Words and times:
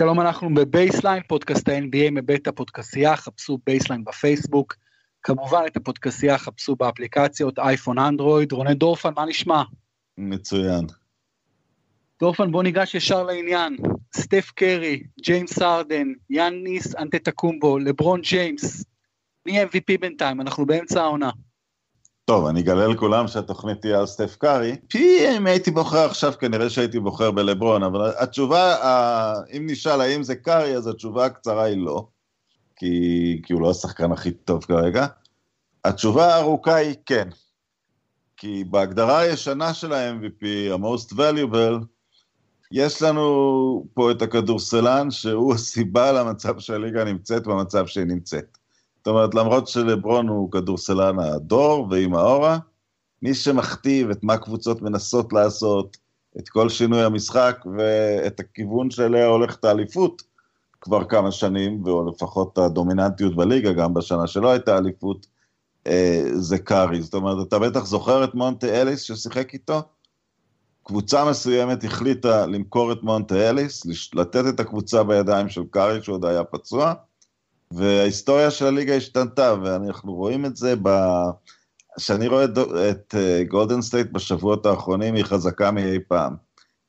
שלום, 0.00 0.20
אנחנו 0.20 0.54
בבייסליין, 0.54 1.22
פודקאסט 1.28 1.68
ה-NBA 1.68 2.10
מבית 2.12 2.48
הפודקסייה, 2.48 3.16
חפשו 3.16 3.58
בייסליין 3.66 4.04
בפייסבוק. 4.04 4.76
כמובן 5.22 5.62
את 5.66 5.76
הפודקסייה 5.76 6.38
חפשו 6.38 6.76
באפליקציות 6.76 7.58
אייפון 7.58 7.98
אנדרואיד. 7.98 8.52
רונן 8.52 8.74
דורפן, 8.74 9.10
מה 9.16 9.24
נשמע? 9.24 9.62
מצוין. 10.18 10.86
דורפן, 12.20 12.52
בוא 12.52 12.62
ניגש 12.62 12.94
ישר 12.94 13.22
לעניין. 13.22 13.76
סטף 14.16 14.50
קרי, 14.54 15.02
ג'יימס 15.22 15.62
הארדן, 15.62 16.08
יאניס 16.30 16.96
אנטטקומבו, 16.96 17.78
לברון 17.78 18.20
ג'יימס. 18.20 18.84
מי 19.46 19.62
MVP 19.62 19.98
בינתיים? 20.00 20.40
אנחנו 20.40 20.66
באמצע 20.66 21.00
העונה. 21.00 21.30
טוב, 22.30 22.46
אני 22.46 22.60
אגלה 22.60 22.86
לכולם 22.86 23.28
שהתוכנית 23.28 23.80
תהיה 23.80 23.98
על 23.98 24.06
סטף 24.06 24.36
קארי. 24.36 24.76
אם 24.88 25.46
הייתי 25.46 25.70
בוחר 25.70 26.04
עכשיו, 26.04 26.32
כנראה 26.40 26.70
שהייתי 26.70 27.00
בוחר 27.00 27.30
בלברון, 27.30 27.82
אבל 27.82 28.12
התשובה, 28.18 28.76
אם 29.56 29.66
נשאל 29.70 30.00
האם 30.00 30.22
זה 30.22 30.34
קארי, 30.34 30.76
אז 30.76 30.86
התשובה 30.86 31.26
הקצרה 31.26 31.64
היא 31.64 31.76
לא, 31.76 32.06
כי, 32.76 33.40
כי 33.44 33.52
הוא 33.52 33.62
לא 33.62 33.70
השחקן 33.70 34.12
הכי 34.12 34.30
טוב 34.30 34.64
כרגע. 34.64 35.06
התשובה 35.84 36.34
הארוכה 36.34 36.74
היא 36.74 36.94
כן, 37.06 37.28
כי 38.36 38.64
בהגדרה 38.64 39.18
הישנה 39.18 39.74
של 39.74 39.92
ה-MVP, 39.92 40.46
ה-most 40.72 41.12
valuable, 41.12 41.84
יש 42.72 43.02
לנו 43.02 43.86
פה 43.94 44.10
את 44.10 44.22
הכדורסלן 44.22 45.10
שהוא 45.10 45.54
הסיבה 45.54 46.12
למצב 46.12 46.58
שהליגה 46.58 47.04
נמצאת 47.04 47.46
במצב 47.46 47.86
שהיא 47.86 48.06
נמצאת. 48.06 48.59
זאת 49.00 49.06
אומרת, 49.06 49.34
למרות 49.34 49.68
שלברון 49.68 50.28
הוא 50.28 50.52
כדורסלן 50.52 51.18
הדור 51.18 51.88
ועם 51.90 52.14
האורה, 52.14 52.58
מי 53.22 53.34
שמכתיב 53.34 54.10
את 54.10 54.24
מה 54.24 54.36
קבוצות 54.36 54.82
מנסות 54.82 55.32
לעשות, 55.32 55.96
את 56.38 56.48
כל 56.48 56.68
שינוי 56.68 57.02
המשחק 57.02 57.64
ואת 57.78 58.40
הכיוון 58.40 58.90
שאליה 58.90 59.26
הולכת 59.26 59.64
האליפות 59.64 60.22
כבר 60.80 61.04
כמה 61.04 61.32
שנים, 61.32 61.82
או 61.86 62.10
לפחות 62.10 62.58
הדומיננטיות 62.58 63.36
בליגה, 63.36 63.72
גם 63.72 63.94
בשנה 63.94 64.26
שלא 64.26 64.50
הייתה 64.50 64.78
אליפות, 64.78 65.26
אה, 65.86 66.24
זה 66.32 66.58
קארי. 66.58 67.02
זאת 67.02 67.14
אומרת, 67.14 67.48
אתה 67.48 67.58
בטח 67.58 67.84
זוכר 67.84 68.24
את 68.24 68.34
מונטה 68.34 68.66
אליס 68.66 69.00
ששיחק 69.00 69.54
איתו? 69.54 69.82
קבוצה 70.84 71.30
מסוימת 71.30 71.84
החליטה 71.84 72.46
למכור 72.46 72.92
את 72.92 73.02
מונטה 73.02 73.50
אליס, 73.50 73.86
לתת 74.14 74.44
את 74.48 74.60
הקבוצה 74.60 75.04
בידיים 75.04 75.48
של 75.48 75.62
קארי, 75.70 76.02
שהוא 76.02 76.14
עוד 76.14 76.24
היה 76.24 76.44
פצוע, 76.44 76.94
וההיסטוריה 77.72 78.50
של 78.50 78.66
הליגה 78.66 78.96
השתנתה, 78.96 79.54
ואנחנו 79.62 80.14
רואים 80.14 80.46
את 80.46 80.56
זה 80.56 80.74
ב... 80.82 80.88
כשאני 81.96 82.28
רואה 82.28 82.44
את, 82.44 82.58
את 82.90 83.14
גולדן 83.48 83.78
uh, 83.78 83.82
סטייט 83.82 84.10
בשבועות 84.12 84.66
האחרונים, 84.66 85.14
היא 85.14 85.24
חזקה 85.24 85.70
מאי 85.70 85.98
פעם. 86.08 86.34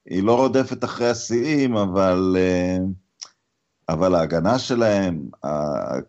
היא 0.05 0.23
לא 0.23 0.37
רודפת 0.37 0.83
אחרי 0.83 1.09
השיאים, 1.09 1.75
אבל, 1.75 2.37
uh, 2.37 2.81
אבל 3.89 4.15
ההגנה 4.15 4.59
שלהם, 4.59 5.29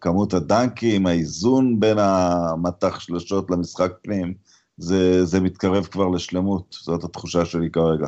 כמות 0.00 0.34
הדנקים, 0.34 1.06
האיזון 1.06 1.80
בין 1.80 1.98
המטח 1.98 3.00
שלשות 3.00 3.50
למשחק 3.50 3.92
פנים, 4.02 4.34
זה, 4.76 5.24
זה 5.24 5.40
מתקרב 5.40 5.84
כבר 5.84 6.08
לשלמות, 6.08 6.76
זאת 6.80 7.04
התחושה 7.04 7.44
שלי 7.44 7.70
כרגע. 7.70 8.06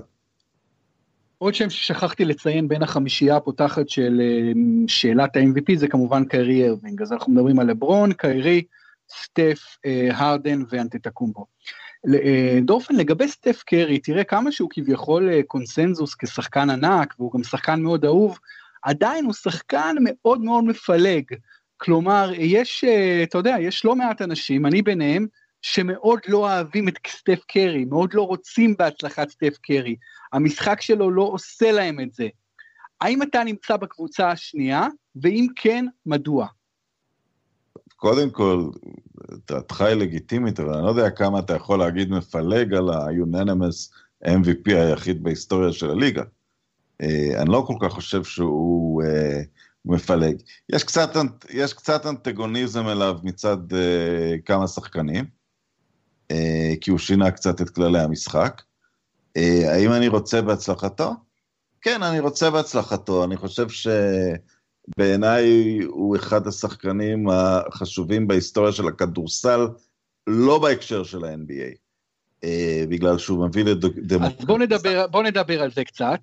עוד 1.45 1.55
שם 1.55 1.71
ששכחתי 1.71 2.25
לציין 2.25 2.69
בין 2.69 2.83
החמישייה 2.83 3.37
הפותחת 3.37 3.89
של 3.89 4.21
אה, 4.21 4.53
שאלת 4.87 5.37
ה-MVP 5.37 5.77
זה 5.77 5.89
כמובן 5.89 6.25
קיירי 6.25 6.69
ארווינג, 6.69 7.03
אז 7.03 7.13
אנחנו 7.13 7.33
מדברים 7.33 7.59
על 7.59 7.67
לברון, 7.67 8.13
קיירי, 8.13 8.63
סטף, 9.13 9.77
אה, 9.87 10.09
הרדן 10.13 10.63
ואנטטקומבו. 10.69 11.47
אה, 12.15 12.59
דורפן, 12.63 12.97
לגבי 12.97 13.29
סטף 13.29 13.63
קרי, 13.67 13.99
תראה 13.99 14.25
כמה 14.25 14.53
שהוא 14.53 14.71
כביכול 14.73 15.43
קונסנזוס 15.43 16.15
כשחקן 16.15 16.71
ענק, 16.71 17.15
והוא 17.19 17.33
גם 17.33 17.43
שחקן 17.43 17.81
מאוד 17.81 18.05
אהוב, 18.05 18.39
עדיין 18.83 19.25
הוא 19.25 19.33
שחקן 19.33 19.97
מאוד 20.01 20.41
מאוד 20.41 20.65
מפלג. 20.65 21.25
כלומר, 21.77 22.31
יש, 22.35 22.85
אתה 23.23 23.39
יודע, 23.39 23.57
יש 23.61 23.85
לא 23.85 23.97
מעט 23.97 24.23
אנשים, 24.23 24.67
אני 24.67 24.83
ביניהם, 24.83 25.27
שמאוד 25.65 26.19
לא 26.29 26.39
אוהבים 26.39 26.89
את 26.89 26.99
סטף 27.07 27.41
קרי, 27.49 27.85
מאוד 27.85 28.15
לא 28.15 28.23
רוצים 28.23 28.75
בהצלחת 28.79 29.29
סטף 29.29 29.59
קרי. 29.63 29.97
המשחק 30.33 30.81
שלו 30.81 31.11
לא 31.11 31.23
עושה 31.23 31.73
להם 31.73 32.01
את 32.01 32.13
זה. 32.13 32.29
האם 33.01 33.23
אתה 33.23 33.45
נמצא 33.45 33.77
בקבוצה 33.77 34.31
השנייה, 34.31 34.87
ואם 35.23 35.47
כן, 35.57 35.87
מדוע? 36.07 36.47
קודם 37.97 38.31
כל, 38.31 38.71
דעתך 39.49 39.81
היא 39.81 39.95
לגיטימית, 39.95 40.61
אבל 40.61 40.75
אני 40.75 40.85
לא 40.85 40.89
יודע 40.89 41.11
כמה 41.11 41.39
אתה 41.39 41.55
יכול 41.55 41.79
להגיד 41.79 42.11
מפלג 42.11 42.75
על 42.75 42.89
ה-unanimous 42.91 43.93
MVP 44.25 44.73
היחיד 44.75 45.23
בהיסטוריה 45.23 45.73
של 45.73 45.91
הליגה. 45.91 46.23
אה, 47.03 47.43
אני 47.43 47.51
לא 47.51 47.65
כל 47.67 47.75
כך 47.81 47.93
חושב 47.93 48.25
שהוא 48.25 49.03
אה, 49.03 49.41
מפלג. 49.85 50.37
יש 50.69 50.85
קצת, 50.85 51.11
יש 51.51 51.73
קצת 51.73 52.07
אנטגוניזם 52.07 52.89
אליו 52.89 53.19
מצד 53.23 53.73
uh, 53.73 53.77
כמה 54.45 54.67
שחקנים, 54.67 55.44
כי 56.81 56.91
הוא 56.91 56.99
שינה 56.99 57.31
קצת 57.31 57.61
את 57.61 57.71
כללי 57.71 58.01
המשחק. 58.01 58.63
אה, 59.37 59.73
האם 59.73 59.93
אני 59.93 60.09
רוצה 60.09 60.43
בהצלחתו? 60.43 61.13
כן, 61.81 62.03
אני 62.03 62.21
רוצה 62.21 62.51
בהצלחתו. 62.51 63.25
אני 63.25 63.37
חושב 63.37 63.67
שבעיניי 64.97 65.79
הוא 65.83 66.17
אחד 66.17 66.47
השחקנים 66.47 67.29
החשובים 67.31 68.27
בהיסטוריה 68.27 68.73
של 68.73 68.89
הכדורסל, 68.89 69.69
לא 70.27 70.59
בהקשר 70.59 71.05
של 71.05 71.25
ה-NBA, 71.25 71.77
אה, 72.45 72.85
בגלל 72.89 73.19
שהוא 73.19 73.47
מביא 73.47 73.65
לדמוקרטיה. 73.65 74.27
אז 74.41 74.47
בוא 74.47 74.59
נדבר, 74.59 75.07
בוא 75.07 75.23
נדבר 75.23 75.63
על 75.63 75.71
זה 75.71 75.85
קצת. 75.85 76.21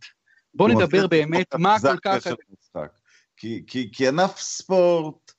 בוא 0.54 0.70
נדבר 0.70 1.08
באמת 1.08 1.56
מה 1.56 1.80
כל 1.80 1.98
כך... 1.98 2.28
כי, 3.38 3.64
כי, 3.68 3.90
כי 3.94 4.08
ענף 4.08 4.40
ספורט 4.40 5.31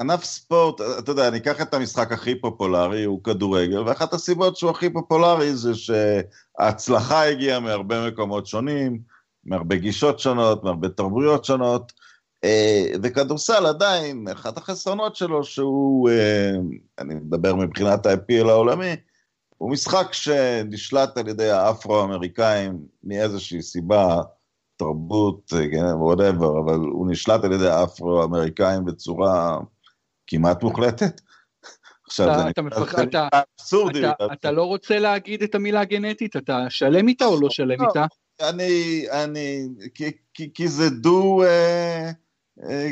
ענף 0.00 0.24
ספורט, 0.24 0.80
אתה 0.98 1.10
יודע, 1.10 1.28
אני 1.28 1.36
אקח 1.36 1.60
את 1.60 1.74
המשחק 1.74 2.12
הכי 2.12 2.40
פופולרי, 2.40 3.04
הוא 3.04 3.24
כדורגל, 3.24 3.78
ואחת 3.78 4.12
הסיבות 4.12 4.56
שהוא 4.56 4.70
הכי 4.70 4.90
פופולרי 4.90 5.54
זה 5.54 5.72
שההצלחה 5.74 7.28
הגיעה 7.28 7.60
מהרבה 7.60 8.10
מקומות 8.10 8.46
שונים, 8.46 9.00
מהרבה 9.44 9.76
גישות 9.76 10.18
שונות, 10.18 10.64
מהרבה 10.64 10.88
תרבויות 10.88 11.44
שונות, 11.44 11.92
אה, 12.44 12.84
וכדורסל 13.02 13.66
עדיין, 13.66 14.28
אחת 14.32 14.56
החסרונות 14.56 15.16
שלו 15.16 15.44
שהוא, 15.44 16.10
אה, 16.10 16.52
אני 16.98 17.14
מדבר 17.14 17.54
מבחינת 17.54 18.06
ה-IPL 18.06 18.48
העולמי, 18.48 18.96
הוא 19.58 19.70
משחק 19.70 20.12
שנשלט 20.12 21.18
על 21.18 21.28
ידי 21.28 21.50
האפרו-אמריקאים 21.50 22.78
מאיזושהי 23.04 23.62
סיבה, 23.62 24.20
תרבות, 24.76 25.52
וואטאבר, 25.94 26.54
אה, 26.54 26.60
אבל 26.60 26.78
הוא 26.78 27.10
נשלט 27.10 27.44
על 27.44 27.52
ידי 27.52 27.68
האפרו-אמריקאים 27.68 28.84
בצורה 28.84 29.58
כמעט 30.26 30.62
מוחלטת. 30.62 31.20
עכשיו 32.06 32.38
זה 32.38 32.44
נקרא 33.04 33.28
אבסורדי. 33.32 34.02
אתה 34.32 34.50
לא 34.50 34.64
רוצה 34.64 34.98
להגיד 34.98 35.42
את 35.42 35.54
המילה 35.54 35.84
גנטית? 35.84 36.36
אתה 36.36 36.66
שלם 36.68 37.08
איתה 37.08 37.24
או 37.24 37.40
לא 37.40 37.50
שלם 37.50 37.82
לא, 37.82 37.86
איתה? 37.88 38.06
אני, 38.40 39.04
אני, 39.10 39.68
כי 40.54 40.68
זה 40.68 40.90
דו, 40.90 41.42
אה, 41.42 42.10
אה, 42.70 42.90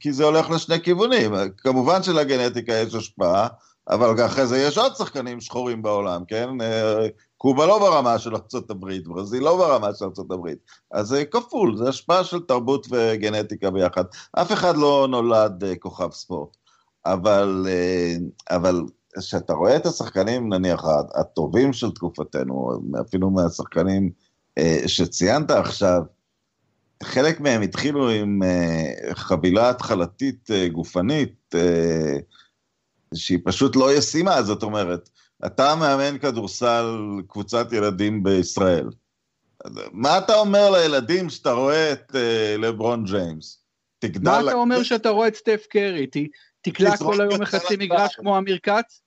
כי 0.00 0.12
זה 0.12 0.24
הולך 0.24 0.50
לשני 0.50 0.80
כיוונים. 0.82 1.32
כמובן 1.56 2.02
שלגנטיקה 2.02 2.72
יש 2.72 2.94
השפעה, 2.94 3.48
אבל 3.94 4.26
אחרי 4.26 4.46
זה 4.46 4.58
יש 4.58 4.78
עוד 4.78 4.94
שחקנים 4.96 5.40
שחורים 5.40 5.82
בעולם, 5.82 6.22
כן? 6.28 6.60
אה, 6.60 7.06
קובה 7.36 7.66
לא 7.66 7.78
ברמה 7.78 8.18
של 8.18 8.34
ארה"ב, 8.34 8.86
ברזיל 9.04 9.42
לא 9.42 9.56
ברמה 9.56 9.88
של 9.94 10.04
ארה"ב. 10.04 10.48
אז 10.90 11.06
זה 11.06 11.24
כפול, 11.24 11.76
זה 11.76 11.88
השפעה 11.88 12.24
של 12.24 12.40
תרבות 12.40 12.86
וגנטיקה 12.90 13.70
ביחד. 13.70 14.04
אף 14.32 14.52
אחד 14.52 14.76
לא 14.76 15.06
נולד 15.10 15.64
אה, 15.64 15.76
כוכב 15.76 16.12
ספורט. 16.12 16.56
אבל, 17.06 17.66
אה, 17.68 18.14
אבל 18.56 18.82
כשאתה 19.18 19.52
רואה 19.52 19.76
את 19.76 19.86
השחקנים, 19.86 20.52
נניח, 20.52 20.84
הטובים 21.14 21.72
של 21.72 21.90
תקופתנו, 21.90 22.70
אפילו 23.00 23.30
מהשחקנים 23.30 24.10
שציינת 24.86 25.50
עכשיו, 25.50 26.02
חלק 27.02 27.40
מהם 27.40 27.62
התחילו 27.62 28.10
עם 28.10 28.40
חבילה 29.12 29.70
התחלתית 29.70 30.48
גופנית, 30.72 31.54
שהיא 33.14 33.38
פשוט 33.44 33.76
לא 33.76 33.92
ישימה, 33.94 34.42
זאת 34.42 34.62
אומרת, 34.62 35.10
אתה 35.46 35.74
מאמן 35.74 36.18
כדורסל 36.18 36.96
קבוצת 37.28 37.72
ילדים 37.72 38.22
בישראל. 38.22 38.90
מה 39.92 40.18
אתה 40.18 40.34
אומר 40.34 40.70
לילדים 40.70 41.30
שאתה 41.30 41.52
רואה 41.52 41.92
את 41.92 42.10
uh, 42.10 42.58
לברון 42.58 43.04
ג'יימס? 43.04 43.64
תגדל... 43.98 44.30
מה 44.30 44.40
אתה 44.40 44.52
אומר 44.52 44.82
שאתה 44.82 45.08
רואה 45.08 45.28
את 45.28 45.34
סטף 45.34 45.66
קרי? 45.70 46.06
ת, 46.06 46.16
תקלע 46.60 46.96
כל 46.96 47.20
היום 47.20 47.42
מחצי 47.42 47.76
מגרש 47.78 48.14
כמו 48.14 48.38
אמיר 48.38 48.58
כץ? 48.62 49.02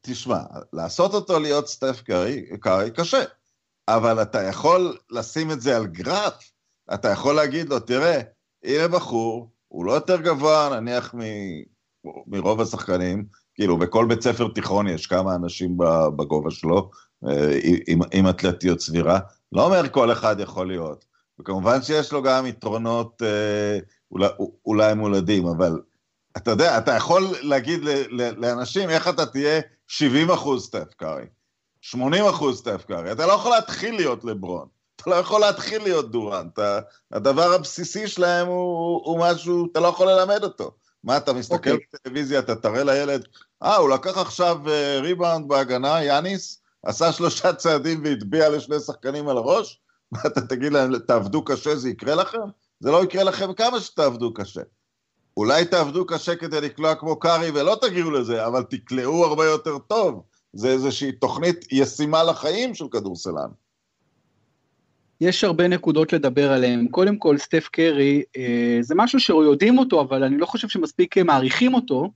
תשמע, 0.00 0.38
לעשות 0.72 1.14
אותו 1.14 1.40
להיות 1.40 1.68
סטף 1.68 2.02
קרי, 2.02 2.46
קרי 2.60 2.90
קשה, 2.90 3.22
אבל 3.88 4.22
אתה 4.22 4.42
יכול 4.42 4.98
לשים 5.10 5.50
את 5.50 5.60
זה 5.60 5.76
על 5.76 5.86
גרף, 5.86 6.50
אתה 6.94 7.08
יכול 7.08 7.34
להגיד 7.34 7.68
לו, 7.68 7.80
תראה, 7.80 8.20
הנה 8.64 8.88
בחור, 8.88 9.50
הוא 9.68 9.84
לא 9.84 9.92
יותר 9.92 10.20
גבוה 10.20 10.80
נניח. 10.80 11.14
מרוב 12.26 12.60
השחקנים, 12.60 13.24
כאילו, 13.54 13.78
בכל 13.78 14.06
בית 14.06 14.22
ספר 14.22 14.48
תיכון 14.54 14.88
יש 14.88 15.06
כמה 15.06 15.34
אנשים 15.34 15.76
בגובה 16.16 16.50
שלו, 16.50 16.90
אה, 17.28 17.58
עם, 17.86 18.00
עם 18.12 18.28
אתלטיות 18.28 18.80
סבירה. 18.80 19.18
לא 19.52 19.64
אומר 19.64 19.88
כל 19.88 20.12
אחד 20.12 20.40
יכול 20.40 20.68
להיות, 20.68 21.04
וכמובן 21.40 21.82
שיש 21.82 22.12
לו 22.12 22.22
גם 22.22 22.46
יתרונות 22.46 23.22
אה, 23.22 23.78
אולי, 24.10 24.28
אולי 24.66 24.94
מולדים, 24.94 25.46
אבל 25.46 25.80
אתה 26.36 26.50
יודע, 26.50 26.78
אתה 26.78 26.92
יכול 26.92 27.26
להגיד 27.42 27.84
ל, 27.84 27.88
ל, 28.10 28.46
לאנשים 28.46 28.90
איך 28.90 29.08
אתה 29.08 29.26
תהיה 29.26 29.60
70 29.88 30.30
אחוז 30.30 30.64
סטף 30.64 30.94
קארי, 30.96 31.24
80 31.80 32.24
אחוז 32.24 32.58
סטף 32.58 32.84
קארי, 32.88 33.12
אתה 33.12 33.26
לא 33.26 33.32
יכול 33.32 33.50
להתחיל 33.50 33.96
להיות 33.96 34.24
לברון, 34.24 34.68
אתה 34.96 35.10
לא 35.10 35.14
יכול 35.14 35.40
להתחיל 35.40 35.82
להיות 35.82 36.10
דורנט, 36.10 36.58
הדבר 37.12 37.52
הבסיסי 37.52 38.08
שלהם 38.08 38.46
הוא, 38.46 39.00
הוא 39.04 39.20
משהו, 39.20 39.68
אתה 39.72 39.80
לא 39.80 39.88
יכול 39.88 40.10
ללמד 40.10 40.44
אותו. 40.44 40.70
מה, 41.04 41.16
אתה 41.16 41.32
מסתכל 41.32 41.54
okay. 41.54 41.72
אוקיי. 41.72 41.86
בטלוויזיה, 41.94 42.38
אתה 42.38 42.54
תראה 42.54 42.84
לילד, 42.84 43.28
אה, 43.62 43.76
הוא 43.76 43.90
לקח 43.90 44.18
עכשיו 44.18 44.60
uh, 44.64 45.02
ריבאונד 45.02 45.48
בהגנה, 45.48 46.04
יאניס, 46.04 46.62
עשה 46.82 47.12
שלושה 47.12 47.52
צעדים 47.52 48.02
והטביע 48.04 48.48
לשני 48.48 48.80
שחקנים 48.80 49.28
על 49.28 49.36
הראש? 49.36 49.80
מה, 50.12 50.18
אתה 50.26 50.40
תגיד 50.40 50.72
להם, 50.72 50.98
תעבדו 50.98 51.44
קשה, 51.44 51.76
זה 51.76 51.88
יקרה 51.88 52.14
לכם? 52.14 52.38
זה 52.80 52.90
לא 52.90 53.04
יקרה 53.04 53.24
לכם 53.24 53.54
כמה 53.54 53.80
שתעבדו 53.80 54.34
קשה. 54.34 54.62
אולי 55.36 55.64
תעבדו 55.64 56.06
קשה 56.06 56.36
כדי 56.36 56.60
לקלוע 56.60 56.94
כמו 56.94 57.18
קארי 57.18 57.50
ולא 57.50 57.76
תגיעו 57.80 58.10
לזה, 58.10 58.46
אבל 58.46 58.62
תקלעו 58.62 59.24
הרבה 59.24 59.44
יותר 59.44 59.78
טוב. 59.78 60.22
זה 60.52 60.68
איזושהי 60.68 61.12
תוכנית 61.12 61.72
ישימה 61.72 62.22
לחיים 62.22 62.74
של 62.74 62.88
כדורסלן. 62.90 63.48
יש 65.20 65.44
הרבה 65.44 65.68
נקודות 65.68 66.12
לדבר 66.12 66.52
עליהן. 66.52 66.88
קודם 66.90 67.16
כל, 67.16 67.38
סטף 67.38 67.68
קרי, 67.72 68.22
אה, 68.36 68.78
זה 68.80 68.94
משהו 68.94 69.20
שיודעים 69.20 69.78
אותו, 69.78 70.00
אבל 70.00 70.24
אני 70.24 70.38
לא 70.38 70.46
חושב 70.46 70.68
שמספיק 70.68 71.18
מעריכים 71.18 71.74
אותו, 71.74 72.10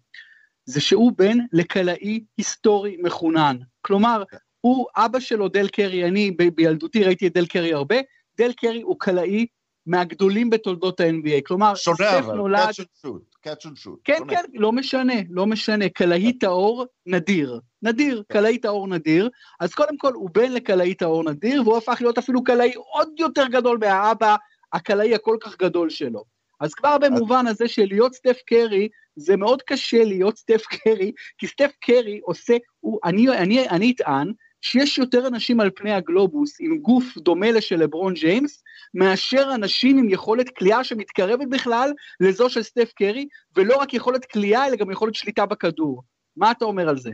זה 0.64 0.80
שהוא 0.80 1.12
בן 1.16 1.38
לקלעי 1.52 2.24
היסטורי 2.38 2.96
מחונן. 3.02 3.56
כלומר, 3.82 4.22
הוא 4.60 4.86
אבא 4.96 5.20
שלו 5.20 5.48
דל 5.48 5.68
קרי, 5.68 6.08
אני 6.08 6.30
ב- 6.30 6.48
בילדותי 6.54 7.04
ראיתי 7.04 7.26
את 7.26 7.32
דל 7.32 7.46
קרי 7.46 7.72
הרבה, 7.74 7.96
דל 8.38 8.52
קרי 8.52 8.82
הוא 8.82 8.96
קלעי 8.98 9.46
מהגדולים 9.86 10.50
בתולדות 10.50 11.00
ה-NBA, 11.00 11.40
כלומר, 11.46 11.74
שונה 11.74 12.18
אבל, 12.18 12.34
נולד... 12.34 12.68
catch 12.68 12.80
and 12.82 13.06
shoot, 13.06 13.29
catch 13.46 13.66
and 13.66 13.78
shoot. 13.78 14.00
כן, 14.04 14.14
שונה. 14.18 14.32
כן, 14.32 14.44
לא 14.54 14.72
משנה, 14.72 15.14
לא 15.30 15.46
משנה, 15.46 15.88
קלעי 15.88 16.32
טהור 16.32 16.86
נדיר, 17.06 17.60
נדיר, 17.82 18.22
כן. 18.28 18.34
קלעי 18.38 18.58
טהור 18.58 18.88
נדיר, 18.88 19.30
אז 19.60 19.74
קודם 19.74 19.96
כל 19.96 20.12
הוא 20.12 20.30
בן 20.32 20.52
לקלעי 20.52 20.94
טהור 20.94 21.24
נדיר, 21.24 21.62
והוא 21.62 21.76
הפך 21.76 21.98
להיות 22.00 22.18
אפילו 22.18 22.44
קלעי 22.44 22.72
עוד 22.74 23.08
יותר 23.18 23.46
גדול 23.46 23.78
מהאבא, 23.80 24.36
הקלעי 24.72 25.14
הכל 25.14 25.36
כך 25.40 25.58
גדול 25.58 25.90
שלו. 25.90 26.24
אז 26.60 26.74
כבר 26.74 26.98
במובן 26.98 27.46
הזה 27.46 27.68
של 27.68 27.84
להיות 27.88 28.14
סטף 28.14 28.36
קרי, 28.46 28.88
זה 29.16 29.36
מאוד 29.36 29.62
קשה 29.62 30.04
להיות 30.04 30.36
סטף 30.36 30.62
קרי, 30.66 31.12
כי 31.38 31.46
סטף 31.46 31.70
קרי 31.80 32.20
עושה, 32.22 32.56
הוא, 32.80 32.98
אני, 33.04 33.28
אני, 33.28 33.68
אני 33.68 33.92
אטען, 33.92 34.32
שיש 34.62 34.98
יותר 34.98 35.26
אנשים 35.26 35.60
על 35.60 35.70
פני 35.74 35.92
הגלובוס 35.92 36.56
עם 36.60 36.78
גוף 36.78 37.18
דומה 37.18 37.50
לשל 37.50 37.76
לברון 37.76 38.14
ג'יימס, 38.14 38.62
מאשר 38.94 39.50
אנשים 39.54 39.98
עם 39.98 40.08
יכולת 40.08 40.56
כליאה 40.56 40.84
שמתקרבת 40.84 41.48
בכלל 41.50 41.92
לזו 42.20 42.50
של 42.50 42.62
סטף 42.62 42.92
קרי, 42.96 43.28
ולא 43.56 43.76
רק 43.76 43.94
יכולת 43.94 44.24
כליאה, 44.24 44.66
אלא 44.66 44.76
גם 44.76 44.90
יכולת 44.90 45.14
שליטה 45.14 45.46
בכדור. 45.46 46.02
מה 46.36 46.50
אתה 46.50 46.64
אומר 46.64 46.88
על 46.88 46.98
זה? 46.98 47.10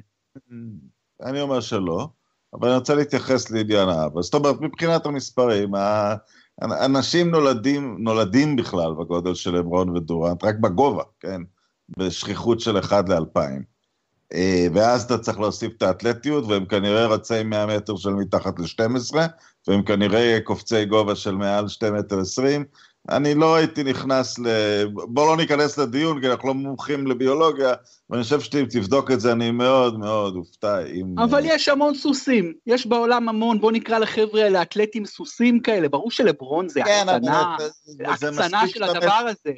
אני 1.23 1.41
אומר 1.41 1.61
שלא, 1.61 2.09
אבל 2.55 2.69
אני 2.69 2.79
רוצה 2.79 2.95
להתייחס 2.95 3.51
לעניין 3.51 3.89
האבא. 3.89 4.23
זאת 4.23 4.35
אומרת, 4.35 4.61
מבחינת 4.61 5.07
המספרים, 5.07 5.71
אנשים 6.63 7.31
נולדים, 7.31 7.97
נולדים 7.99 8.57
בכלל 8.57 8.93
בגודל 9.01 9.35
של 9.35 9.55
לברון 9.55 9.97
ודורנט, 9.97 10.45
רק 10.45 10.55
בגובה, 10.61 11.03
כן? 11.21 11.41
בשכיחות 11.99 12.61
של 12.61 12.79
1 12.79 13.09
ל-2000. 13.09 13.63
אה, 14.35 14.67
ואז 14.75 15.03
אתה 15.03 15.19
צריך 15.19 15.41
להוסיף 15.41 15.73
את 15.77 15.83
האתלטיות, 15.83 16.45
והם 16.49 16.65
כנראה 16.65 17.07
רצי 17.07 17.43
100 17.43 17.67
מטר 17.67 17.97
של 17.97 18.11
מתחת 18.11 18.59
ל-12, 18.59 19.17
והם 19.69 19.83
כנראה 19.83 20.39
קופצי 20.45 20.85
גובה 20.85 21.15
של 21.15 21.35
מעל 21.35 21.69
2 21.69 21.95
מטר 21.95 22.21
20. 22.21 22.65
אני 23.09 23.35
לא 23.35 23.57
הייתי 23.57 23.83
נכנס 23.83 24.39
ל... 24.39 24.47
בוא 24.93 25.27
לא 25.27 25.37
ניכנס 25.37 25.79
לדיון, 25.79 26.21
כי 26.21 26.29
אנחנו 26.29 26.49
לא 26.49 26.55
מומחים 26.55 27.07
לביולוגיה, 27.07 27.75
ואני 28.11 28.23
חושב 28.23 28.41
שאם 28.41 28.65
תבדוק 28.71 29.11
את 29.11 29.21
זה, 29.21 29.33
אני 29.33 29.51
מאוד 29.51 29.99
מאוד 29.99 30.37
אופתע 30.37 30.87
אם... 30.87 31.19
אבל 31.19 31.41
יש 31.45 31.69
המון 31.69 31.95
סוסים, 31.95 32.53
יש 32.67 32.87
בעולם 32.87 33.29
המון, 33.29 33.61
בוא 33.61 33.73
נקרא 33.73 33.99
לחבר'ה 33.99 34.43
האלה 34.43 34.63
אתלטים 34.63 35.07
סוסים 35.07 35.61
כאלה, 35.61 35.89
ברור 35.89 36.11
שלברון 36.11 36.69
זה 36.69 36.81
כן, 36.85 37.07
הקצנה, 37.09 37.57
הקצנה 38.05 38.69
של 38.69 38.83
הדבר 38.83 39.13
הזה. 39.13 39.53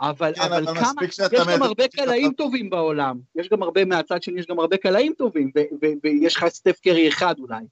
אבל, 0.00 0.32
כן, 0.34 0.42
אבל, 0.42 0.68
אבל 0.68 0.80
כמה, 0.80 1.04
יש 1.04 1.20
גם 1.48 1.62
הרבה 1.62 1.88
קלעים 1.88 2.32
טובים 2.32 2.70
בעולם, 2.70 3.18
יש 3.36 3.48
גם 3.48 3.62
הרבה, 3.62 3.84
מהצד 3.84 4.22
שני 4.22 4.40
יש 4.40 4.46
גם 4.46 4.58
הרבה 4.58 4.76
קלעים 4.76 5.12
טובים, 5.18 5.50
ויש 6.02 6.36
לך 6.36 6.48
סטף 6.48 6.80
קרי 6.80 7.08
אחד 7.08 7.34
אולי. 7.38 7.64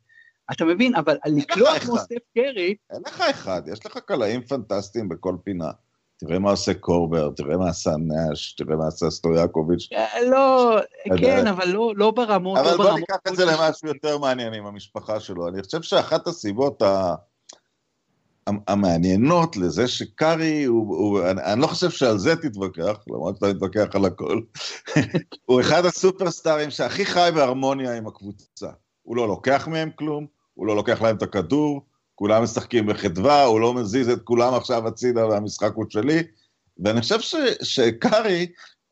אתה 0.53 0.65
מבין, 0.65 0.95
אבל 0.95 1.17
לקלוע 1.27 1.79
כמו 1.79 1.99
סטף 1.99 2.23
קרי... 2.35 2.75
אין 2.91 3.03
לך 3.07 3.21
אחד, 3.21 3.63
יש 3.73 3.87
לך 3.87 3.99
קלעים 3.99 4.43
פנטסטיים 4.43 5.09
בכל 5.09 5.37
פינה. 5.45 5.71
תראה 6.19 6.39
מה 6.39 6.51
עושה 6.51 6.75
קורבר, 6.75 7.31
תראה 7.37 7.57
מה 7.57 7.69
עשה 7.69 7.91
נאש, 7.91 8.53
תראה 8.53 8.77
מה 8.77 8.87
עשה 8.87 9.11
סטויאקוביץ'. 9.11 9.89
אה, 9.93 10.23
לא, 10.31 10.77
כן, 11.19 11.47
אבל 11.47 11.69
לא, 11.69 11.93
לא 11.97 12.11
ברמות, 12.11 12.59
אבל 12.59 12.77
בוא 12.77 12.99
ניקח 12.99 13.17
את 13.29 13.37
זה 13.37 13.45
למשהו 13.45 13.89
יותר 13.89 14.19
מעניין 14.19 14.55
עם 14.55 14.67
המשפחה 14.67 15.21
שלו. 15.21 15.49
אני 15.49 15.63
חושב 15.63 15.83
שאחת 15.83 16.27
הסיבות 16.27 16.83
ה... 16.83 17.15
המעניינות 18.69 19.57
לזה 19.57 19.89
שקארי 19.89 20.65
הוא, 20.65 20.97
הוא 20.97 21.31
אני, 21.31 21.43
אני 21.43 21.61
לא 21.61 21.67
חושב 21.67 21.91
שעל 21.91 22.19
זה 22.19 22.37
תתווכח, 22.37 22.97
למרות 23.09 23.35
שאתה 23.35 23.49
מתווכח 23.49 23.87
על 23.95 24.05
הכל, 24.05 24.41
הוא 25.47 25.61
אחד 25.61 25.85
הסופרסטארים 25.85 26.71
שהכי 26.71 27.07
חי 27.07 27.31
בהרמוניה 27.35 27.97
עם 27.97 28.07
הקבוצה. 28.07 28.69
הוא 29.03 29.17
לא 29.17 29.29
לוקח 29.29 29.69
מהם 29.69 29.91
כלום, 29.95 30.27
הוא 30.55 30.67
לא 30.67 30.77
לוקח 30.77 31.03
להם 31.03 31.17
את 31.17 31.23
הכדור, 31.23 31.81
כולם 32.15 32.43
משחקים 32.43 32.87
בחדווה, 32.87 33.45
הוא 33.45 33.61
לא 33.61 33.75
מזיז 33.75 34.09
את 34.09 34.23
כולם 34.25 34.55
עכשיו 34.55 34.89
הצידה 34.89 35.27
והמשחק 35.27 35.73
הוא 35.75 35.85
שלי, 35.89 36.23
ואני 36.79 37.01
חושב 37.01 37.21
ש, 37.21 37.35
שקארי, 37.63 38.47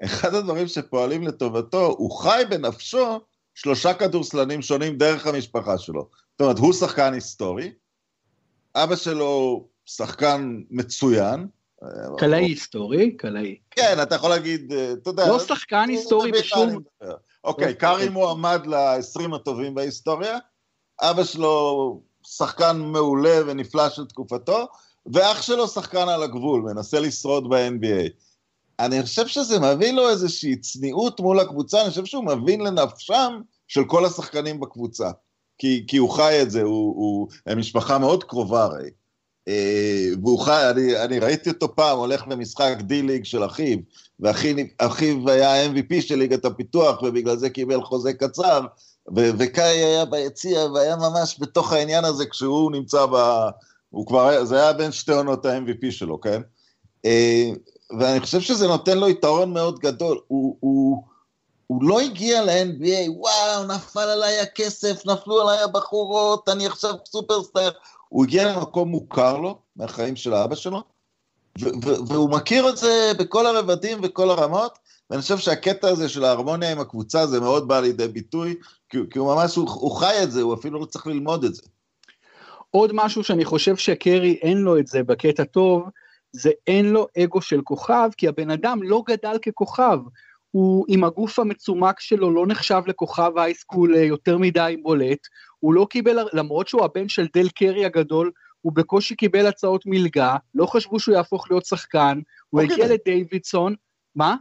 אחד 0.05 0.35
הדברים 0.35 0.67
שפועלים 0.67 1.23
לטובתו, 1.23 1.87
הוא 1.87 2.19
חי 2.19 2.43
בנפשו 2.51 3.21
שלושה 3.55 3.95
כדורסלנים 3.95 4.63
שונים 4.63 4.97
דרך 4.97 5.27
המשפחה 5.27 5.79
שלו. 5.79 6.09
זאת 6.33 6.41
אומרת, 6.41 6.59
הוא 6.59 6.73
שחקן 6.73 7.15
היסטורי, 7.15 7.73
אבא 8.77 8.97
שלו 8.97 9.65
שחקן 9.87 10.61
מצוין. 10.71 11.47
קלעי 12.19 12.45
היסטורי, 12.45 13.17
קלעי. 13.17 13.59
כן, 13.71 13.99
אתה 14.03 14.15
יכול 14.15 14.31
להגיד, 14.31 14.73
אה, 14.73 14.93
אתה 14.93 15.11
יודע... 15.11 15.29
לא 15.29 15.39
שחקן 15.39 15.89
היסטורי 15.89 16.33
בשום... 16.33 16.79
אוקיי, 17.45 17.75
קארי 17.75 18.09
מועמד 18.09 18.67
ל-20 18.67 19.37
הטובים 19.37 19.75
בהיסטוריה, 19.75 20.39
אבא 21.01 21.25
שלו 21.25 22.01
שחקן 22.23 22.79
מעולה 22.79 23.41
ונפלא 23.47 23.91
של 23.91 24.07
תקופתו, 24.07 24.67
ואח 25.13 25.43
שלו 25.43 25.69
שחקן 25.69 26.09
על 26.09 26.23
הגבול, 26.23 26.63
מנסה 26.63 27.01
לשרוד 27.01 27.49
ב-NBA. 27.49 28.11
אני 28.81 29.03
חושב 29.03 29.27
שזה 29.27 29.61
מביא 29.61 29.93
לו 29.93 30.09
איזושהי 30.09 30.57
צניעות 30.57 31.21
מול 31.21 31.41
הקבוצה, 31.41 31.83
אני 31.83 31.91
חושב 31.91 32.05
שהוא 32.05 32.25
מבין 32.25 32.61
לנפשם 32.61 33.41
של 33.69 33.85
כל 33.85 34.05
השחקנים 34.05 34.61
בקבוצה. 34.61 35.11
כי, 35.59 35.85
כי 35.89 35.97
הוא 35.97 36.11
חי 36.11 36.43
את 36.43 36.51
זה, 36.51 36.63
הוא, 36.63 36.95
הוא, 36.97 37.29
הם 37.47 37.59
משפחה 37.59 37.99
מאוד 37.99 38.25
קרובה 38.25 38.65
הרי. 38.65 38.91
אה, 39.49 40.09
והוא 40.23 40.41
חי, 40.41 40.71
אני, 40.71 40.97
אני 41.05 41.19
ראיתי 41.19 41.51
אותו 41.51 41.75
פעם 41.75 41.99
הולך 41.99 42.25
למשחק 42.29 42.77
די-ליג 42.81 43.25
של 43.25 43.45
אחיו, 43.45 43.79
ואחיו 44.21 45.31
היה 45.31 45.67
MVP 45.67 46.01
של 46.01 46.15
ליגת 46.15 46.45
הפיתוח, 46.45 47.03
ובגלל 47.03 47.37
זה 47.37 47.51
קיבל 47.51 47.83
חוזה 47.83 48.13
קצר, 48.13 48.61
ו- 49.17 49.31
וקאי 49.39 49.85
היה 49.85 50.05
ביציע, 50.05 50.65
והיה 50.65 50.97
ממש 50.97 51.37
בתוך 51.41 51.73
העניין 51.73 52.05
הזה 52.05 52.27
כשהוא 52.27 52.73
נמצא 52.73 53.07
ב... 53.07 53.49
הוא 53.91 54.07
כבר, 54.07 54.45
זה 54.45 54.57
היה 54.63 54.73
בין 54.73 54.93
שתי 54.93 55.13
עונות 55.13 55.47
ה-MVP 55.47 55.91
שלו, 55.91 56.21
כן? 56.21 56.41
אה, 57.05 57.51
ואני 57.99 58.21
חושב 58.21 58.41
שזה 58.41 58.67
נותן 58.67 58.99
לו 58.99 59.09
יתרון 59.09 59.53
מאוד 59.53 59.79
גדול. 59.79 60.19
הוא, 60.27 60.57
הוא, 60.61 61.03
הוא 61.67 61.85
לא 61.85 62.01
הגיע 62.01 62.45
ל-NBA, 62.45 63.11
וואו, 63.11 63.65
נפל 63.65 64.01
עליי 64.01 64.41
הכסף, 64.41 65.07
נפלו 65.07 65.41
עליי 65.41 65.63
הבחורות, 65.63 66.49
אני 66.49 66.67
עכשיו 66.67 66.95
סופרסטאר. 67.05 67.71
הוא 68.09 68.25
הגיע 68.25 68.53
למקום 68.53 68.89
מוכר 68.89 69.37
לו, 69.37 69.59
מהחיים 69.77 70.17
של 70.17 70.35
האבא 70.35 70.55
שלו, 70.55 70.83
והוא 72.09 72.31
מכיר 72.31 72.69
את 72.69 72.77
זה 72.77 73.13
בכל 73.19 73.47
הרבדים 73.47 73.99
וכל 74.03 74.31
הרמות, 74.31 74.79
ואני 75.11 75.23
חושב 75.23 75.39
שהקטע 75.39 75.89
הזה 75.89 76.09
של 76.09 76.25
ההרמוניה 76.25 76.73
עם 76.73 76.81
הקבוצה 76.81 77.27
זה 77.27 77.41
מאוד 77.41 77.69
בא 77.69 77.81
לידי 77.81 78.09
ביטוי, 78.09 78.55
כי, 78.89 78.99
כי 79.11 79.19
הוא 79.19 79.35
ממש, 79.35 79.57
הוא, 79.57 79.71
הוא 79.71 79.97
חי 79.97 80.23
את 80.23 80.33
זה, 80.33 80.43
הוא 80.43 80.55
אפילו 80.55 80.81
לא 80.81 80.85
צריך 80.85 81.07
ללמוד 81.07 81.45
את 81.45 81.55
זה. 81.55 81.63
עוד 82.71 82.91
משהו 82.95 83.25
שאני 83.25 83.45
חושב 83.45 83.77
שקרי 83.77 84.39
אין 84.43 84.59
לו 84.59 84.79
את 84.79 84.87
זה 84.87 85.03
בקטע 85.03 85.45
טוב, 85.45 85.83
זה 86.33 86.51
אין 86.67 86.87
לו 86.87 87.07
אגו 87.19 87.41
של 87.43 87.61
כוכב, 87.65 88.11
כי 88.17 88.29
הבן 88.29 88.51
אדם 88.51 88.83
לא 88.83 89.03
גדל 89.07 89.39
ככוכב. 89.43 89.99
הוא 90.57 90.85
עם 90.89 91.05
הגוף 91.05 91.39
המצומק 91.39 92.01
שלו 92.01 92.31
לא 92.31 92.47
נחשב 92.47 92.83
לכוכב 92.87 93.33
הייסקול 93.37 93.97
אה, 93.97 94.03
יותר 94.03 94.39
מדי 94.39 94.77
בולט, 94.83 95.19
הוא 95.59 95.75
לא 95.75 95.87
קיבל, 95.91 96.19
למרות 96.33 96.69
שהוא 96.69 96.85
הבן 96.85 97.09
של 97.09 97.27
דל 97.35 97.49
קרי 97.49 97.85
הגדול, 97.85 98.31
הוא 98.61 98.73
בקושי 98.73 99.17
קיבל 99.17 99.47
הצעות 99.47 99.83
מלגה, 99.87 100.37
לא 100.55 100.67
חשבו 100.67 101.01
שהוא 101.01 101.15
יהפוך 101.15 101.51
להיות 101.51 101.67
שחקן, 101.67 102.21
הוא 102.51 102.61
הגיע 102.61 102.77
קיבל. 102.77 102.93
לדייווידסון, 102.95 103.75
מה? 104.15 104.37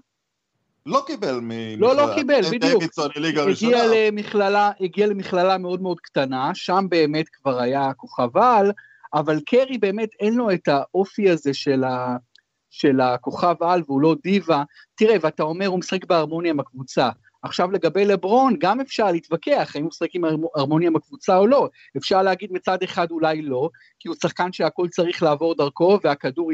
לא 0.85 1.03
קיבל 1.07 1.39
ממכללה, 1.41 1.77
לא, 1.77 1.95
לא 1.95 2.15
קיבל, 2.15 2.41
בדיוק. 2.41 2.61
דייווידסון. 2.61 3.09
הגיע 3.49 3.83
למכללה, 3.93 4.71
הגיע 4.79 5.07
למכללה 5.07 5.57
מאוד 5.57 5.81
מאוד 5.81 5.99
קטנה, 5.99 6.51
שם 6.53 6.85
באמת 6.89 7.29
כבר 7.29 7.59
היה 7.59 7.93
כוכב 7.93 8.37
על, 8.37 8.71
אבל 9.13 9.39
קרי 9.45 9.77
באמת 9.77 10.09
אין 10.19 10.33
לו 10.35 10.51
את 10.51 10.67
האופי 10.67 11.29
הזה 11.29 11.53
של, 11.53 11.83
ה, 11.83 12.17
של 12.75 13.01
הכוכב 13.01 13.55
על 13.63 13.81
והוא 13.85 14.01
לא 14.01 14.15
דיבה. 14.23 14.63
תראה, 14.95 15.15
ואתה 15.21 15.43
אומר, 15.43 15.67
הוא 15.67 15.79
משחק 15.79 16.05
בהרמוניה 16.05 16.51
עם 16.51 16.59
הקבוצה. 16.59 17.09
עכשיו 17.43 17.71
לגבי 17.71 18.05
לברון, 18.05 18.55
גם 18.59 18.79
אפשר 18.79 19.11
להתווכח 19.11 19.71
האם 19.75 19.83
הוא 19.83 19.89
משחק 19.89 20.09
עם 20.13 20.23
הרמוניה 20.55 20.91
בקבוצה 20.91 21.37
או 21.37 21.47
לא. 21.47 21.69
אפשר 21.97 22.21
להגיד 22.21 22.51
מצד 22.51 22.83
אחד 22.83 23.11
אולי 23.11 23.41
לא, 23.41 23.69
כי 23.99 24.07
הוא 24.07 24.15
שחקן 24.21 24.53
שהכל 24.53 24.87
צריך 24.87 25.23
לעבור 25.23 25.55
דרכו 25.55 25.99
והכדור 26.03 26.51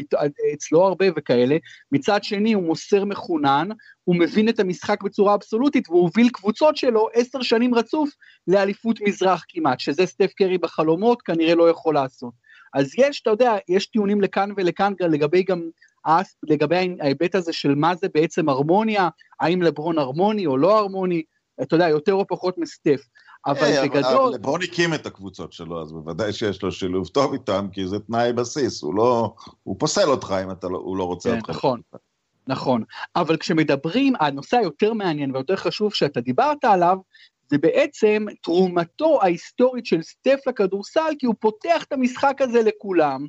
אצלו 0.54 0.84
הרבה 0.84 1.06
וכאלה. 1.16 1.58
מצד 1.92 2.24
שני 2.24 2.54
הוא 2.54 2.63
מוסר 2.63 3.06
מחונן, 3.06 3.70
הוא 4.04 4.16
מבין 4.16 4.50
את 4.50 4.60
המשחק 4.60 5.04
בצורה 5.04 5.34
אבסולוטית 5.36 5.90
והוא 5.90 6.01
הוביל 6.01 6.30
קבוצות 6.30 6.78
שלו 6.78 7.08
עשר 7.13 7.42
שנים 7.42 7.75
רצוף 7.75 8.10
לאליפות 8.48 9.01
מזרח 9.01 9.46
כמעט, 9.50 9.80
שזה 9.80 10.06
סטף 10.06 10.32
קרי 10.38 10.58
בחלומות 10.58 11.22
כנראה 11.22 11.56
לא 11.56 11.70
יכול 11.70 11.94
לעשות. 11.94 12.34
אז 12.74 12.92
יש, 12.98 13.22
אתה 13.22 13.30
יודע, 13.30 13.56
יש 13.68 13.86
טיעונים 13.86 14.22
לכאן 14.22 14.50
ולכאן 14.58 14.94
לגבי 15.00 15.44
גם 15.44 15.62
לגבי 16.43 16.96
ההיבט 17.00 17.36
הזה 17.36 17.53
של 17.53 17.75
מה 17.75 17.96
זה 17.96 18.08
בעצם 18.13 18.50
הרמוניה, 18.50 19.10
האם 19.39 19.62
לברון 19.62 19.98
הרמוני 19.98 20.46
או 20.46 20.58
לא 20.58 20.79
הרמוני, 20.79 21.24
אתה 21.62 21.75
יודע, 21.75 21.89
יותר 21.89 22.13
או 22.13 22.27
פחות 22.27 22.58
מסטף. 22.58 23.01
אבל 23.46 23.77
hey, 23.77 23.86
בגדול... 23.86 24.03
אבל 24.03 24.34
לברון 24.34 24.62
הקים 24.63 24.93
את 24.93 25.05
הקבוצות 25.05 25.53
שלו, 25.53 25.81
אז 25.81 25.91
בוודאי 25.91 26.34
שיש 26.34 26.63
לו 26.63 26.72
שילוב 26.72 27.08
טוב 27.08 27.34
איתם, 27.34 27.67
כי 27.72 27.88
זה 27.88 28.00
תנאי 28.00 28.34
בסיס, 28.34 28.84
הוא 28.84 28.96
לא... 28.96 29.34
הוא 29.63 29.75
פוסל 29.79 30.10
אותך 30.10 30.36
אם 30.43 30.51
אתה 30.51 30.67
לא, 30.67 30.77
הוא 30.77 30.98
לא 30.98 31.03
רוצה 31.03 31.29
כן, 31.29 31.38
אותך. 31.38 31.50
נכון, 31.50 31.81
נכון. 32.48 32.84
אבל 33.15 33.38
כשמדברים, 33.38 34.13
הנושא 34.20 34.58
היותר 34.58 34.93
מעניין 34.93 35.36
ויותר 35.36 35.55
חשוב 35.55 35.93
שאתה 35.93 36.22
דיברת 36.22 36.63
עליו, 36.63 36.98
זה 37.50 37.58
בעצם 37.58 38.25
תרומתו 38.43 39.20
ההיסטורית 39.22 39.86
של 39.86 40.01
סטף 40.01 40.39
לכדורסל, 40.48 41.13
כי 41.20 41.25
הוא 41.25 41.36
פותח 41.39 41.84
את 41.84 41.93
המשחק 41.93 42.41
הזה 42.41 42.62
לכולם, 42.62 43.25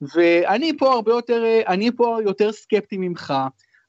ואני 0.00 0.72
פה 0.78 0.92
הרבה 0.92 1.12
יותר, 1.12 1.44
אני 1.66 1.90
פה 1.96 2.18
יותר 2.24 2.52
סקפטי 2.52 2.96
ממך, 2.98 3.34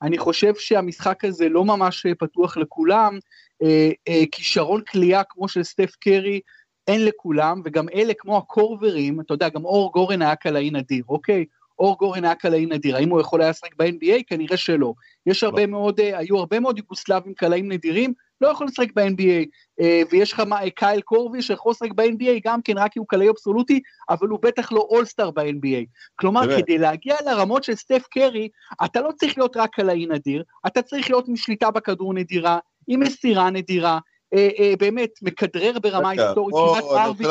אני 0.02 0.18
חושב 0.18 0.56
שהמשחק 0.56 1.26
הזה 1.26 1.50
לא 1.50 1.66
ממש 1.66 2.06
פתוח 2.20 2.58
לכולם, 2.58 3.20
אה, 3.64 3.90
אה, 4.08 4.24
כישרון 4.32 4.82
כליאה 4.82 5.24
כמו 5.24 5.48
של 5.48 5.64
סטף 5.64 5.96
קרי 6.00 6.40
אין 6.88 7.06
לכולם, 7.06 7.62
וגם 7.66 7.90
אלה 7.90 8.14
כמו 8.18 8.38
הקורברים, 8.38 9.22
אתה 9.22 9.34
יודע, 9.34 9.50
גם 9.50 9.66
אור 9.66 9.92
גורן 9.92 10.22
היה 10.22 10.36
קלעי 10.36 10.70
נדיר, 10.72 11.04
אוקיי? 11.10 11.46
אור 11.80 11.98
גורן 11.98 12.26
היה 12.26 12.36
קלעי 12.36 12.66
נדיר, 12.66 12.96
האם 12.96 13.10
הוא 13.10 13.22
יכול 13.22 13.42
היה 13.42 13.50
לשחק 13.50 13.76
ב-NBA? 13.78 14.24
כנראה 14.28 14.58
שלא. 14.58 14.94
יש 15.26 15.44
הרבה 15.44 15.62
לא. 15.62 15.68
מאוד, 15.68 16.00
אה, 16.00 16.18
היו 16.18 16.38
הרבה 16.38 16.60
מאוד 16.60 16.78
יוגוסלבים 16.78 17.34
קלעים 17.34 17.72
נדירים, 17.72 18.14
לא 18.42 18.48
יכול 18.48 18.68
לשחק 18.68 18.94
ב-NBA, 18.96 19.46
אה, 19.80 20.02
ויש 20.12 20.34
לך 20.34 20.44
קייל 20.76 21.02
קורבי 21.02 21.42
שיכול 21.42 21.72
לשחק 21.72 21.92
ב-NBA 21.96 22.42
גם 22.46 22.62
כן 22.62 22.78
רק 22.78 22.92
כי 22.92 23.00
הוא 23.00 23.08
קלעי 23.08 23.30
אבסולוטי, 23.30 23.82
אבל 24.10 24.28
הוא 24.28 24.40
בטח 24.42 24.72
לא 24.72 24.88
אולסטאר 24.90 25.32
ב-NBA. 25.32 25.86
כלומר, 26.16 26.48
באמת. 26.48 26.64
כדי 26.64 26.78
להגיע 26.78 27.16
לרמות 27.26 27.64
של 27.64 27.76
סטף 27.76 28.04
קרי, 28.12 28.50
אתה 28.86 29.02
לא 29.02 29.12
צריך 29.12 29.38
להיות 29.38 29.58
רק 29.58 29.70
קלעי 29.74 30.06
נדיר, 30.06 30.44
אתה 30.68 30.82
צריך 30.82 31.10
להיות 31.10 31.28
עם 31.28 31.36
שליטה 31.36 31.72
בכדור 31.72 32.14
נדירה, 32.14 32.60
עם 32.88 33.00
מסירה 33.00 33.50
נדירה, 33.50 34.00
אה, 34.34 34.50
אה, 34.60 34.74
באמת, 34.80 35.10
מכדרר 35.22 35.80
ברמה 35.80 36.10
היסטורית, 36.10 36.56
כמעט 36.56 36.84
ארביץ'. 36.98 37.28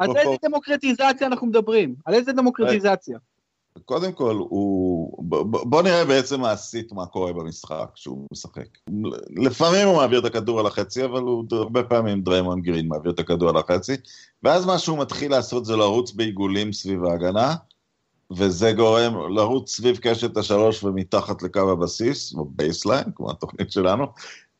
על 0.00 0.16
איזה 0.16 0.36
דמוקרטיזציה 0.42 1.26
אנחנו 1.26 1.46
מדברים? 1.46 1.94
על 2.06 2.14
איזה 2.14 2.32
דמוקרטיזציה? 2.32 3.18
קודם 3.84 4.12
כל, 4.12 4.36
הוא... 4.36 5.24
בוא 5.44 5.82
נראה 5.82 6.04
בעצם 6.04 6.40
מעשית 6.40 6.92
מה 6.92 7.06
קורה 7.06 7.32
במשחק 7.32 7.90
שהוא 7.94 8.26
משחק. 8.32 8.68
לפעמים 9.36 9.88
הוא 9.88 9.96
מעביר 9.96 10.18
את 10.20 10.24
הכדור 10.24 10.60
על 10.60 10.66
החצי, 10.66 11.04
אבל 11.04 11.20
הוא 11.20 11.44
הרבה 11.50 11.82
פעמים 11.82 12.22
דריימון 12.22 12.60
גרין 12.60 12.88
מעביר 12.88 13.12
את 13.12 13.18
הכדור 13.18 13.48
על 13.48 13.56
החצי, 13.56 13.92
ואז 14.42 14.66
מה 14.66 14.78
שהוא 14.78 14.98
מתחיל 14.98 15.30
לעשות 15.30 15.64
זה 15.64 15.76
לרוץ 15.76 16.12
בעיגולים 16.12 16.72
סביב 16.72 17.04
ההגנה, 17.04 17.54
וזה 18.30 18.72
גורם 18.72 19.34
לרוץ 19.34 19.76
סביב 19.76 19.98
קשת 20.02 20.36
השלוש 20.36 20.84
ומתחת 20.84 21.42
לקו 21.42 21.70
הבסיס, 21.70 22.34
או 22.34 22.44
baseline, 22.44 23.04
כמו 23.14 23.30
התוכנית 23.30 23.72
שלנו, 23.72 24.06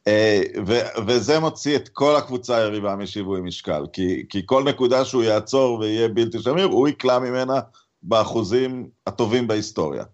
אה, 0.07 0.43
ו- 0.67 1.03
וזה 1.07 1.41
מוציא 1.41 1.77
את 1.77 1.89
כל 1.89 2.17
הקבוצה 2.17 2.57
היריבה 2.57 2.97
משיווי 2.97 3.41
משקל, 3.41 3.87
כי, 3.93 4.25
כי 4.29 4.43
כל 4.47 4.65
נקודה 4.65 5.05
שהוא 5.05 5.23
יעצור 5.23 5.79
ויהיה 5.79 6.09
בלתי 6.09 6.43
שמיר, 6.43 6.67
הוא 6.67 6.89
יקלע 6.89 7.19
ממנה 7.19 7.61
באחוזים 8.03 8.89
הטובים 9.07 9.49
בהיסטוריה, 9.49 10.05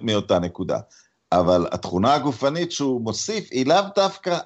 מאותה 0.00 0.38
נקודה. 0.38 0.78
אבל 1.32 1.66
התכונה 1.72 2.14
הגופנית 2.14 2.72
שהוא 2.72 3.00
מוסיף 3.00 3.48
היא 3.50 3.66
לאו 3.66 3.82
דווקא 3.96 4.38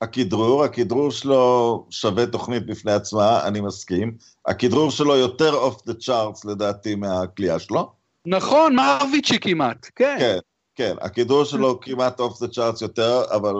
הכדרור, 0.00 0.64
הכדרור 0.64 1.10
שלו 1.10 1.86
שווה 1.90 2.26
תוכנית 2.26 2.66
בפני 2.66 2.92
עצמה, 2.92 3.46
אני 3.46 3.60
מסכים. 3.60 4.16
הכדרור 4.46 4.90
שלו 4.90 5.16
יותר 5.16 5.54
off 5.54 5.86
the 5.86 5.94
charts 5.94 6.44
לדעתי 6.44 6.94
מהקליעה 6.94 7.58
שלו. 7.58 7.92
נכון, 8.26 8.76
מראוויצ'י 8.76 9.40
כמעט, 9.40 9.90
כן. 9.96 10.16
כן, 10.18 10.38
כן, 10.74 10.94
הכדרור 11.00 11.44
שלו 11.44 11.80
כמעט 11.80 12.20
off 12.20 12.42
the 12.42 12.48
charts 12.48 12.82
יותר, 12.82 13.22
אבל, 13.30 13.54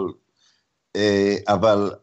אה, 0.97 1.37
אבל 1.49 1.95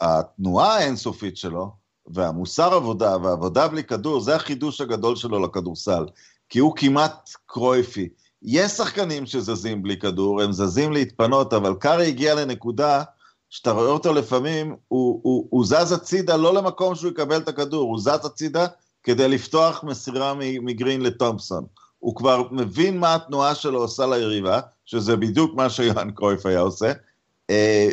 התנועה 0.00 0.76
האינסופית 0.76 1.36
שלו, 1.36 1.83
והמוסר 2.06 2.74
עבודה 2.74 3.16
והעבודה 3.22 3.68
בלי 3.68 3.84
כדור, 3.84 4.20
זה 4.20 4.36
החידוש 4.36 4.80
הגדול 4.80 5.16
שלו 5.16 5.40
לכדורסל, 5.40 6.06
כי 6.48 6.58
הוא 6.58 6.76
כמעט 6.76 7.30
קרויפי. 7.46 8.08
יש 8.42 8.72
שחקנים 8.72 9.26
שזזים 9.26 9.82
בלי 9.82 9.98
כדור, 9.98 10.42
הם 10.42 10.52
זזים 10.52 10.92
להתפנות, 10.92 11.52
אבל 11.52 11.74
קארי 11.74 12.06
הגיע 12.06 12.34
לנקודה 12.34 13.02
שאתה 13.50 13.70
רואה 13.70 13.90
אותו 13.90 14.12
לפעמים, 14.12 14.76
הוא, 14.88 15.20
הוא, 15.22 15.46
הוא 15.50 15.66
זז 15.66 15.92
הצידה 15.92 16.36
לא 16.36 16.54
למקום 16.54 16.94
שהוא 16.94 17.10
יקבל 17.10 17.36
את 17.36 17.48
הכדור, 17.48 17.82
הוא 17.82 18.00
זז 18.00 18.24
הצידה 18.26 18.66
כדי 19.02 19.28
לפתוח 19.28 19.84
מסירה 19.84 20.34
מגרין 20.38 21.00
לתומפסון. 21.00 21.64
הוא 21.98 22.16
כבר 22.16 22.42
מבין 22.50 22.98
מה 22.98 23.14
התנועה 23.14 23.54
שלו 23.54 23.78
עושה 23.78 24.06
ליריבה, 24.06 24.60
שזה 24.84 25.16
בדיוק 25.16 25.54
מה 25.54 25.70
שיוהאן 25.70 26.10
קרויף 26.10 26.46
היה 26.46 26.60
עושה, 26.60 26.92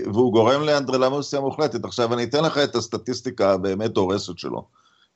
והוא 0.05 0.33
גורם 0.33 0.61
לאנדרלמוסיה 0.61 1.39
מוחלטת. 1.39 1.85
עכשיו 1.85 2.13
אני 2.13 2.23
אתן 2.23 2.43
לך 2.43 2.57
את 2.57 2.75
הסטטיסטיקה 2.75 3.51
הבאמת 3.51 3.97
הורסת 3.97 4.37
שלו. 4.37 4.67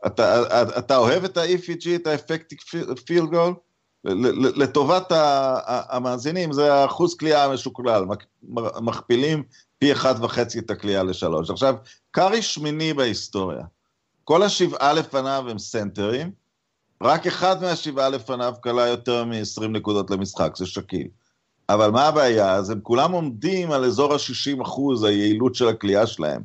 אתה, 0.05 0.43
אתה 0.77 0.97
אוהב 0.97 1.23
את 1.23 1.37
ה-EFG, 1.37 1.89
את 1.95 2.07
ה-Effective 2.07 2.97
Field 2.97 3.33
Goal? 3.33 3.53
לטובת 4.55 5.11
המאזינים, 5.89 6.53
זה 6.53 6.73
האחוז 6.73 7.15
כליאה 7.15 7.43
המשוקלל, 7.43 8.05
מכפילים 8.81 9.43
פי 9.77 9.91
אחד 9.91 10.15
וחצי 10.23 10.59
את 10.59 10.71
הכליאה 10.71 11.03
לשלוש. 11.03 11.49
עכשיו, 11.49 11.75
קארי 12.11 12.41
שמיני 12.41 12.93
בהיסטוריה. 12.93 13.63
כל 14.23 14.43
השבעה 14.43 14.93
לפניו 14.93 15.45
הם 15.49 15.59
סנטרים, 15.59 16.31
רק 17.03 17.27
אחד 17.27 17.61
מהשבעה 17.61 18.09
לפניו 18.09 18.53
כלה 18.63 18.87
יותר 18.87 19.25
מ-20 19.25 19.67
נקודות 19.67 20.11
למשחק, 20.11 20.55
זה 20.55 20.65
שקיל. 20.65 21.07
אבל 21.69 21.91
מה 21.91 22.07
הבעיה? 22.07 22.53
אז 22.53 22.69
הם 22.69 22.79
כולם 22.83 23.11
עומדים 23.11 23.71
על 23.71 23.85
אזור 23.85 24.13
ה-60 24.13 24.61
אחוז 24.61 25.03
היעילות 25.03 25.55
של 25.55 25.67
הכלייה 25.67 26.07
שלהם. 26.07 26.41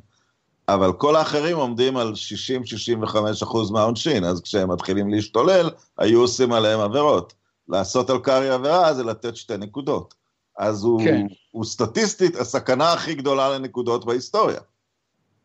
אבל 0.69 0.93
כל 0.93 1.17
האחרים 1.17 1.57
עומדים 1.57 1.97
על 1.97 2.13
60-65 3.05 3.17
אחוז 3.43 3.71
מהעונשין, 3.71 4.25
אז 4.25 4.41
כשהם 4.41 4.73
מתחילים 4.73 5.11
להשתולל, 5.11 5.71
היו 5.99 6.21
עושים 6.21 6.53
עליהם 6.53 6.81
עבירות. 6.81 7.35
לעשות 7.69 8.11
על 8.11 8.19
קארי 8.19 8.51
עבירה 8.51 8.95
זה 8.95 9.05
לתת 9.05 9.37
שתי 9.37 9.57
נקודות. 9.57 10.15
אז 10.59 10.85
הוא, 10.85 11.05
כן. 11.05 11.27
הוא 11.51 11.65
סטטיסטית 11.65 12.37
הסכנה 12.37 12.93
הכי 12.93 13.15
גדולה 13.15 13.49
לנקודות 13.59 14.05
בהיסטוריה. 14.05 14.61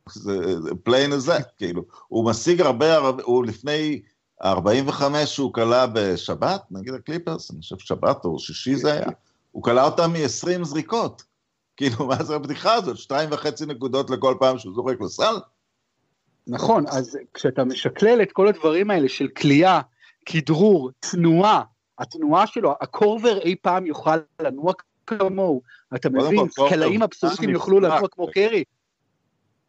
זה, 0.09 0.61
זה 0.61 0.69
plain 0.89 1.11
as 1.11 1.29
that, 1.29 1.43
כאילו. 1.57 1.83
הוא 2.07 2.29
משיג 2.29 2.61
הרבה, 2.61 2.97
הוא 2.97 3.45
לפני 3.45 4.01
45 4.43 5.35
שהוא 5.35 5.53
כלה 5.53 5.87
בשבת, 5.87 6.63
נגיד 6.71 6.93
הקליפרס, 6.93 7.51
אני 7.51 7.59
חושב 7.61 7.77
שבת 7.79 8.25
או 8.25 8.39
שישי 8.39 8.75
זה 8.75 8.93
היה. 8.93 9.07
הוא 9.55 9.63
כלא 9.63 9.85
אותם 9.85 10.13
מ-20 10.13 10.63
זריקות. 10.63 11.23
כאילו, 11.77 12.07
מה 12.07 12.23
זה 12.23 12.35
הבדיחה 12.35 12.73
הזאת? 12.73 12.97
שתיים 12.97 13.29
וחצי 13.31 13.65
נקודות 13.65 14.09
לכל 14.09 14.35
פעם 14.39 14.57
שהוא 14.57 14.75
זורק 14.75 15.01
לסל? 15.01 15.35
נכון, 16.47 16.87
אז 16.87 17.17
כשאתה 17.33 17.63
משקלל 17.63 18.21
את 18.21 18.31
כל 18.31 18.47
הדברים 18.47 18.91
האלה 18.91 19.09
של 19.09 19.27
כליאה, 19.27 19.81
כדרור, 20.25 20.91
תנועה, 20.99 21.61
התנועה 21.99 22.47
שלו, 22.47 22.75
הקורבר 22.81 23.37
אי 23.37 23.55
פעם 23.61 23.85
יוכל 23.85 24.17
לנוע 24.41 24.73
כמוהו, 25.07 25.61
אתה 25.95 26.09
מבין, 26.09 26.47
קלעים 26.69 27.03
אבסולוטיים 27.03 27.49
יוכלו 27.49 27.79
לנוע 27.79 28.07
כמו 28.07 28.27
קרי. 28.31 28.63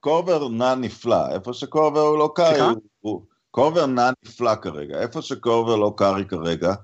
קורבר 0.00 0.48
נע 0.48 0.74
נפלא, 0.74 1.28
איפה 1.34 1.52
שקורבר 1.52 2.00
הוא 2.00 2.18
לא 2.18 2.32
קרי, 2.34 2.74
קורבר 3.50 3.86
נע 3.86 4.10
נפלא 4.24 4.54
כרגע, 4.54 5.00
איפה 5.00 5.22
שקורבר 5.22 5.76
לא 5.76 5.94
קרי 5.96 6.24
כרגע, 6.24 6.74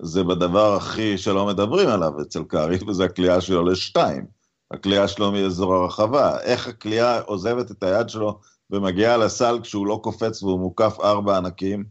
זה 0.00 0.22
בדבר 0.24 0.74
הכי 0.74 1.18
שלא 1.18 1.46
מדברים 1.46 1.88
עליו 1.88 2.22
אצל 2.22 2.42
קארי, 2.44 2.78
וזה 2.88 3.04
הכלייה 3.04 3.40
שלו 3.40 3.64
לשתיים. 3.64 4.26
הכלייה 4.70 5.08
שלו 5.08 5.32
מאזור 5.32 5.74
הרחבה. 5.74 6.40
איך 6.40 6.68
הכלייה 6.68 7.20
עוזבת 7.20 7.70
את 7.70 7.82
היד 7.82 8.08
שלו 8.08 8.40
ומגיעה 8.70 9.16
לסל 9.16 9.58
כשהוא 9.62 9.86
לא 9.86 10.00
קופץ 10.02 10.42
והוא 10.42 10.60
מוקף 10.60 10.96
ארבע 11.00 11.36
ענקים, 11.36 11.84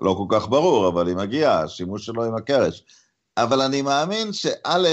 לא 0.00 0.14
כל 0.18 0.36
כך 0.38 0.48
ברור, 0.48 0.88
אבל 0.88 1.08
היא 1.08 1.16
מגיעה, 1.16 1.62
השימוש 1.62 2.06
שלו 2.06 2.24
עם 2.24 2.34
הקרש. 2.34 2.84
אבל 3.36 3.60
אני 3.60 3.82
מאמין 3.82 4.32
שא', 4.32 4.86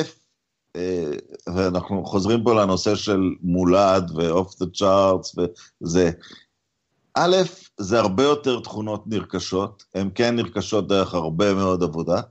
אה, 0.76 1.12
ואנחנו 1.56 2.06
חוזרים 2.06 2.44
פה 2.44 2.54
לנושא 2.62 2.96
של 2.96 3.20
מולד 3.42 4.12
ו-off 4.16 4.54
the 4.64 4.66
charts 4.82 5.40
וזה, 5.82 6.12
א', 7.16 7.36
זה 7.78 8.00
הרבה 8.00 8.24
יותר 8.24 8.60
תכונות 8.60 9.04
נרכשות, 9.08 9.84
הן 9.96 10.10
כן 10.16 10.36
נרכשות 10.36 10.88
דרך 10.88 11.14
הרבה 11.14 11.54
מאוד 11.54 11.84
עבודה, 11.84 12.22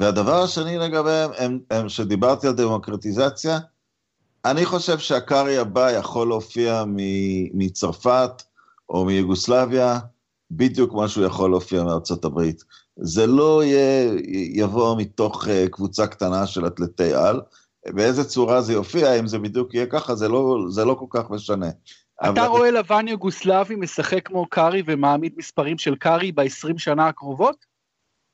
והדבר 0.00 0.42
השני 0.42 0.78
לגביהם, 0.78 1.30
הם, 1.38 1.58
הם, 1.70 1.88
שדיברתי 1.88 2.46
על 2.46 2.52
דמוקרטיזציה, 2.52 3.58
אני 4.44 4.64
חושב 4.64 4.98
שהקארי 4.98 5.58
הבא 5.58 5.90
יכול 5.90 6.28
להופיע 6.28 6.84
מצרפת 7.54 8.42
או 8.88 9.04
מיוגוסלביה, 9.04 9.98
בדיוק 10.50 10.90
כמו 10.90 11.08
שהוא 11.08 11.24
יכול 11.24 11.50
להופיע 11.50 11.82
מארצות 11.84 12.24
הברית. 12.24 12.64
זה 12.96 13.26
לא 13.26 13.64
יהיה, 13.64 14.12
יבוא 14.52 14.96
מתוך 14.98 15.48
אה, 15.48 15.66
קבוצה 15.70 16.06
קטנה 16.06 16.46
של 16.46 16.66
אתלטי 16.66 17.14
על, 17.14 17.40
באיזה 17.86 18.24
צורה 18.24 18.62
זה 18.62 18.72
יופיע, 18.72 19.18
אם 19.18 19.26
זה 19.26 19.38
בדיוק 19.38 19.74
יהיה 19.74 19.86
ככה, 19.86 20.14
זה 20.14 20.28
לא, 20.28 20.56
זה 20.68 20.84
לא 20.84 20.94
כל 20.94 21.06
כך 21.10 21.30
משנה. 21.30 21.68
אתה 22.22 22.30
אבל... 22.30 22.44
רואה 22.44 22.70
לבן 22.70 23.08
יוגוסלבי 23.08 23.76
משחק 23.76 24.26
כמו 24.26 24.46
קארי 24.46 24.82
ומעמיד 24.86 25.32
מספרים 25.36 25.78
של 25.78 25.94
קארי 25.94 26.32
ב-20 26.32 26.78
שנה 26.78 27.08
הקרובות? 27.08 27.69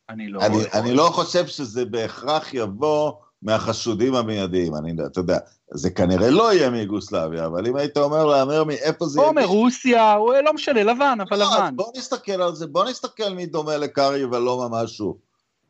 אני 0.08 0.28
לא... 0.28 0.40
אני, 0.40 0.56
אני 0.72 0.94
לא 0.94 1.10
חושב 1.12 1.46
שזה 1.46 1.84
בהכרח 1.84 2.54
יבוא 2.54 3.12
מהחשודים 3.42 4.14
המיידיים, 4.14 4.74
אני, 4.74 4.94
אתה 5.06 5.20
יודע, 5.20 5.38
זה 5.70 5.90
כנראה 5.90 6.30
לא 6.30 6.52
יהיה 6.52 6.70
מיוגוסלביה, 6.70 7.46
אבל 7.46 7.66
אם 7.66 7.76
היית 7.76 7.96
אומר 7.96 8.24
להמר 8.24 8.64
מאיפה 8.64 9.06
זה 9.06 9.20
יהיה... 9.20 9.28
או 9.28 9.34
מרוסיה, 9.34 10.16
או 10.16 10.32
לא 10.44 10.52
משנה, 10.52 10.82
לבן, 10.82 11.18
אבל 11.28 11.38
לא, 11.38 11.44
לבן. 11.44 11.76
בוא 11.76 11.92
נסתכל 11.96 12.42
על 12.42 12.54
זה, 12.54 12.66
בוא 12.66 12.84
נסתכל 12.84 13.28
מי 13.28 13.46
דומה 13.46 13.76
לקארי 13.76 14.24
ולא 14.24 14.68
ממש 14.68 14.98
הוא. 14.98 15.16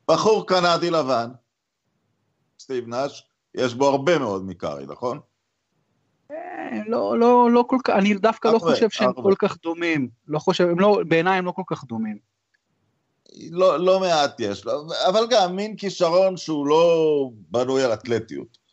בחור 0.09 0.47
קנדי 0.47 0.91
לבן, 0.91 1.31
סטיב 2.61 2.89
נאש, 2.89 3.27
יש 3.55 3.75
בו 3.75 3.89
הרבה 3.89 4.19
מאוד 4.19 4.47
מקארי, 4.47 4.87
נכון? 4.87 5.21
אה, 6.31 6.81
לא, 6.87 7.19
לא, 7.19 7.51
לא 7.51 7.65
כל 7.69 7.79
כך, 7.85 7.95
אני 7.95 8.15
דווקא 8.15 8.49
לא 8.49 8.59
חושב 8.59 8.91
שהם 8.91 9.13
כל 9.13 9.35
כך 9.39 9.57
דומים. 9.63 10.09
לא 10.29 10.39
חושב, 10.39 10.69
הם 10.69 10.81
לא, 10.81 11.01
בעיניי 11.09 11.39
הם 11.39 11.45
לא 11.45 11.51
כל 11.53 11.63
כך 11.67 11.85
דומים. 11.85 12.36
לא, 13.51 13.81
לא 13.81 14.01
מעט 14.01 14.41
יש 14.41 14.65
לו, 14.65 14.73
אבל 15.09 15.27
גם 15.31 15.57
מין 15.57 15.77
כישרון 15.77 16.37
שהוא 16.37 16.67
לא 16.67 17.31
בנוי 17.51 17.85
על 17.85 17.93
אתלטיות. 17.93 18.67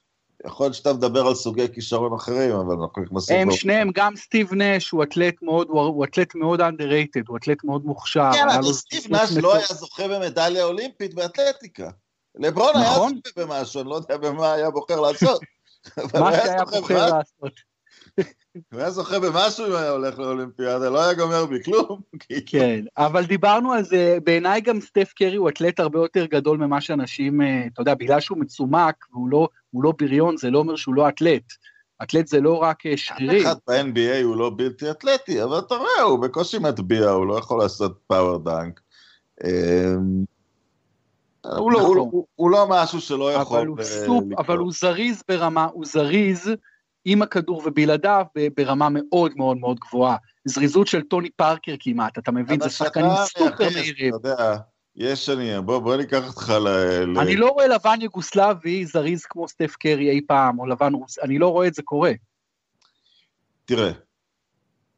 יכול 0.46 0.66
להיות 0.66 0.76
שאתה 0.76 0.94
מדבר 0.94 1.28
על 1.28 1.36
סוגי 1.36 1.74
כישרון 1.74 2.14
אחרים, 2.14 2.56
אבל 2.56 2.76
אנחנו 2.76 3.02
נכנסים... 3.02 3.38
הם 3.38 3.52
שניהם, 3.52 3.90
גם 3.94 4.16
סטיב 4.16 4.54
נש 4.54 4.90
הוא 4.90 5.04
אתלט 5.04 5.36
מאוד, 5.42 5.68
הוא 5.70 6.06
אתלט 6.06 6.36
מאוד 6.36 6.62
underrated, 6.62 7.24
הוא 7.28 7.38
אתלט 7.38 7.64
מאוד 7.64 7.86
מוכשר. 7.86 8.30
כן, 8.34 8.50
אבל 8.50 8.74
סטיב 8.74 9.04
נש 9.10 9.32
לא 9.42 9.56
היה 9.56 9.66
זוכה 9.68 10.08
במדליה 10.08 10.64
אולימפית 10.64 11.14
באתלטיקה. 11.14 11.90
לברון 12.36 12.76
היה 12.76 12.92
נכון. 12.92 13.20
זוכה 13.26 13.46
במשהו, 13.46 13.82
אני 13.82 13.90
לא 13.90 13.96
יודע 13.96 14.18
במה 14.18 14.54
היה 14.54 14.70
בוחר 14.70 15.00
לעשות. 15.00 15.42
מה 16.20 16.32
שהיה 16.32 16.66
בוחר 16.66 17.10
לעשות. 17.18 17.73
הוא 18.54 18.80
היה 18.80 18.92
זוכה 18.92 19.20
במשהו 19.20 19.68
אם 19.68 19.76
היה 19.76 19.90
הולך 19.90 20.20
לאולימפיאדה, 20.20 20.90
לא 20.90 21.04
היה 21.04 21.14
גומר 21.14 21.46
בכלום. 21.46 22.02
כן, 22.52 22.86
אבל 22.98 23.26
דיברנו 23.26 23.72
על 23.72 23.84
זה, 23.84 24.18
בעיניי 24.24 24.62
גם 24.62 24.82
סטף 24.82 25.14
קרי 25.16 25.36
הוא 25.36 25.50
אתלט 25.50 25.80
הרבה 25.80 26.00
יותר 26.00 26.26
גדול 26.26 26.58
ממה 26.58 26.82
שאנשים, 26.82 27.42
אה, 27.42 27.68
אתה 27.74 27.82
יודע, 27.82 27.94
בגלל 27.94 28.20
שהוא 28.20 28.38
מצומק 28.38 28.96
והוא 29.12 29.30
לא, 29.30 29.48
לא 29.74 29.94
בריון, 30.00 30.38
זה 30.38 30.50
לא 30.50 30.60
אומר 30.60 30.76
שהוא 30.76 30.96
לא 30.96 31.10
אתלט. 31.10 31.44
אתלט 32.04 32.28
זה 32.28 32.42
לא 32.42 32.58
רק 32.58 32.86
אה, 32.86 32.98
שרירים. 32.98 33.48
אחד 33.48 33.56
ב-NBA 33.68 34.24
הוא 34.24 34.36
לא 34.36 34.52
בלתי 34.58 34.92
אתלטי, 34.92 35.44
אבל 35.44 35.60
אתה 35.60 35.76
רואה, 35.76 36.02
הוא 36.02 36.20
בקושי 36.20 36.60
מטביע, 36.60 37.10
הוא 37.10 37.28
לא 37.28 37.38
יכול 37.38 37.60
לעשות 37.60 38.00
פאוור 38.08 38.38
דנק. 38.38 38.80
אמ, 39.44 40.24
הוא 41.58 41.72
לא, 41.72 41.80
לא, 41.80 41.90
נכון. 41.90 42.22
הוא 42.36 42.50
לא 42.50 42.68
משהו 42.70 43.02
שלא 43.02 43.34
יכול... 43.34 43.76
סופ, 43.84 44.24
אבל 44.38 44.58
הוא 44.58 44.72
זריז 44.72 45.24
ברמה, 45.28 45.68
הוא 45.74 45.86
זריז 45.86 46.50
עם 47.06 47.22
הכדור 47.22 47.62
ובלעדיו 47.66 48.26
ברמה 48.58 48.88
מאוד 48.92 49.32
מאוד 49.36 49.58
מאוד 49.58 49.80
גבוהה. 49.80 50.16
זריזות 50.46 50.88
של 50.88 51.02
טוני 51.02 51.30
פארקר 51.30 51.76
כמעט, 51.80 52.18
אתה 52.18 52.32
מבין? 52.32 52.62
זה 52.62 52.70
שחקנים 52.70 53.12
סופר 53.26 53.70
מהירים. 53.74 54.14
יש 54.96 55.26
שני, 55.26 55.62
בוא, 55.62 55.80
בוא 55.80 55.96
ניקח 55.96 56.28
אותך 56.28 56.50
ל... 56.50 56.68
אני 57.20 57.36
לא 57.36 57.50
רואה 57.50 57.68
לבן 57.68 57.98
יוגוסלבי 58.02 58.86
זריז 58.86 59.26
כמו 59.26 59.48
סטף 59.48 59.76
קרי 59.76 60.10
אי 60.10 60.22
פעם, 60.28 60.60
או 60.60 60.66
לבן 60.66 60.94
רוסי, 60.94 61.20
אני 61.20 61.40
לא 61.40 61.48
רואה 61.48 61.68
את 61.68 61.74
זה 61.74 61.82
קורה. 61.82 62.12
תראה, 63.66 63.92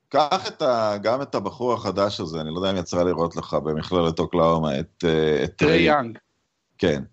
קח 0.09 0.47
את 0.47 0.61
ה, 0.61 0.97
גם 1.01 1.21
את 1.21 1.35
הבחור 1.35 1.73
החדש 1.73 2.19
הזה, 2.19 2.41
אני 2.41 2.49
לא 2.49 2.59
יודע 2.59 2.71
אם 2.71 2.77
יצא 2.77 3.03
לראות 3.03 3.35
לך 3.35 3.53
במכללת 3.53 4.19
אוקלהומה, 4.19 4.79
את... 4.79 5.03
אה, 5.03 5.43
את 5.43 5.55
טריי 5.55 5.81
יאנג. 5.81 6.17
כן. 6.77 7.03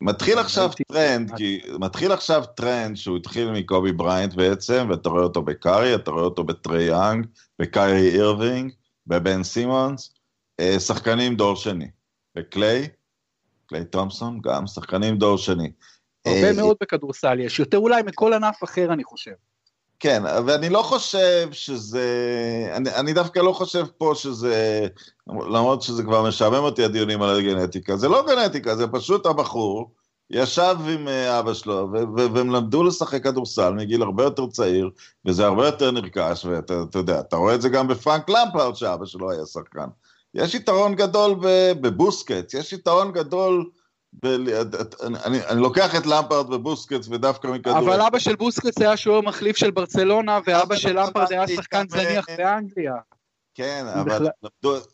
מתחיל 0.00 0.38
עכשיו 0.38 0.70
טרנד, 0.92 1.32
כי 1.36 1.60
מתחיל 1.80 2.12
עכשיו 2.12 2.44
טרנד 2.56 2.96
שהוא 2.96 3.16
התחיל 3.16 3.50
מקובי 3.50 3.92
בריינט 3.92 4.34
בעצם, 4.34 4.86
ואתה 4.90 5.08
רואה 5.08 5.22
אותו 5.22 5.42
בקארי, 5.42 5.94
אתה 5.94 6.10
רואה 6.10 6.24
אותו 6.24 6.44
בטריי 6.44 6.84
יאנג, 6.84 7.26
בקיירי 7.58 8.10
אירווינג, 8.10 8.72
בבן 9.06 9.42
סימונס, 9.42 10.14
אה, 10.60 10.80
שחקנים 10.80 11.36
דור 11.36 11.56
שני. 11.56 11.88
וקליי, 12.38 12.88
קליי 13.66 13.84
תומפסון, 13.84 14.40
גם 14.40 14.66
שחקנים 14.66 15.16
דור 15.16 15.38
שני. 15.38 15.72
הרבה 16.26 16.48
אה, 16.48 16.52
מאוד 16.56 16.76
בכדורסל 16.80 17.40
יש, 17.40 17.58
יותר 17.58 17.78
אולי 17.78 18.02
מכל 18.02 18.32
ענף 18.32 18.64
אחר 18.64 18.92
אני 18.92 19.04
חושב. 19.04 19.34
כן, 20.00 20.22
ואני 20.46 20.68
לא 20.68 20.82
חושב 20.82 21.48
שזה, 21.52 22.06
אני, 22.74 22.94
אני 22.94 23.12
דווקא 23.12 23.38
לא 23.38 23.52
חושב 23.52 23.86
פה 23.98 24.12
שזה, 24.14 24.86
למרות 25.26 25.82
שזה 25.82 26.02
כבר 26.02 26.28
משעמם 26.28 26.54
אותי 26.54 26.84
הדיונים 26.84 27.22
על 27.22 27.38
הגנטיקה, 27.38 27.96
זה 27.96 28.08
לא 28.08 28.26
גנטיקה, 28.26 28.76
זה 28.76 28.86
פשוט 28.86 29.26
הבחור 29.26 29.90
ישב 30.30 30.76
עם 30.94 31.08
אה, 31.08 31.38
אבא 31.38 31.54
שלו, 31.54 31.88
והם 32.16 32.50
למדו 32.50 32.84
לשחק 32.84 33.24
כדורסל 33.24 33.72
מגיל 33.72 34.02
הרבה 34.02 34.24
יותר 34.24 34.46
צעיר, 34.46 34.90
וזה 35.26 35.46
הרבה 35.46 35.66
יותר 35.66 35.90
נרכש, 35.90 36.44
ואתה 36.44 36.98
יודע, 36.98 37.20
אתה 37.20 37.36
רואה 37.36 37.54
את 37.54 37.62
זה 37.62 37.68
גם 37.68 37.88
בפרנק 37.88 38.28
למפרד, 38.28 38.76
שאבא 38.76 39.06
שלו 39.06 39.30
היה 39.30 39.46
שחקן. 39.46 39.86
יש 40.34 40.54
יתרון 40.54 40.94
גדול 40.94 41.34
בבוסקט, 41.80 42.54
יש 42.54 42.72
יתרון 42.72 43.12
גדול. 43.12 43.70
אני, 45.24 45.44
אני 45.48 45.60
לוקח 45.60 45.96
את 45.96 46.06
למפרד 46.06 46.52
ובוסקט 46.52 47.00
ודווקא 47.10 47.48
מכדור... 47.48 47.78
אבל 47.78 48.00
אבא 48.00 48.18
של 48.18 48.36
בוסקט 48.36 48.80
היה 48.80 48.96
שוער 48.96 49.20
מחליף 49.20 49.56
של 49.56 49.70
ברצלונה, 49.70 50.38
ואבא 50.46 50.76
של 50.76 51.00
למפרד 51.00 51.32
היה 51.32 51.48
שחקן 51.48 51.84
זניח 51.88 52.26
באנגליה. 52.38 52.94
כן, 53.54 53.86
אבל 54.00 54.28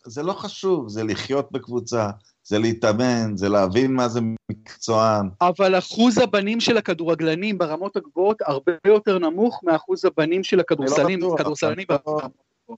זה 0.04 0.22
לא 0.22 0.32
חשוב, 0.32 0.88
זה 0.88 1.04
לחיות 1.04 1.52
בקבוצה, 1.52 2.10
זה 2.44 2.58
להתאמן, 2.58 3.36
זה 3.36 3.48
להבין 3.48 3.94
מה 3.94 4.08
זה 4.08 4.20
מקצוען. 4.50 5.28
אבל 5.40 5.78
אחוז 5.78 6.18
הבנים 6.18 6.60
של 6.60 6.76
הכדורגלנים 6.76 7.58
ברמות 7.58 7.96
הגבוהות 7.96 8.42
הרבה 8.42 8.72
יותר 8.86 9.18
נמוך 9.18 9.60
מאחוז 9.64 10.04
הבנים 10.04 10.44
של 10.44 10.60
הכדורסלנים, 10.60 11.20
לא 11.20 11.34
כדורסלנים 11.38 11.86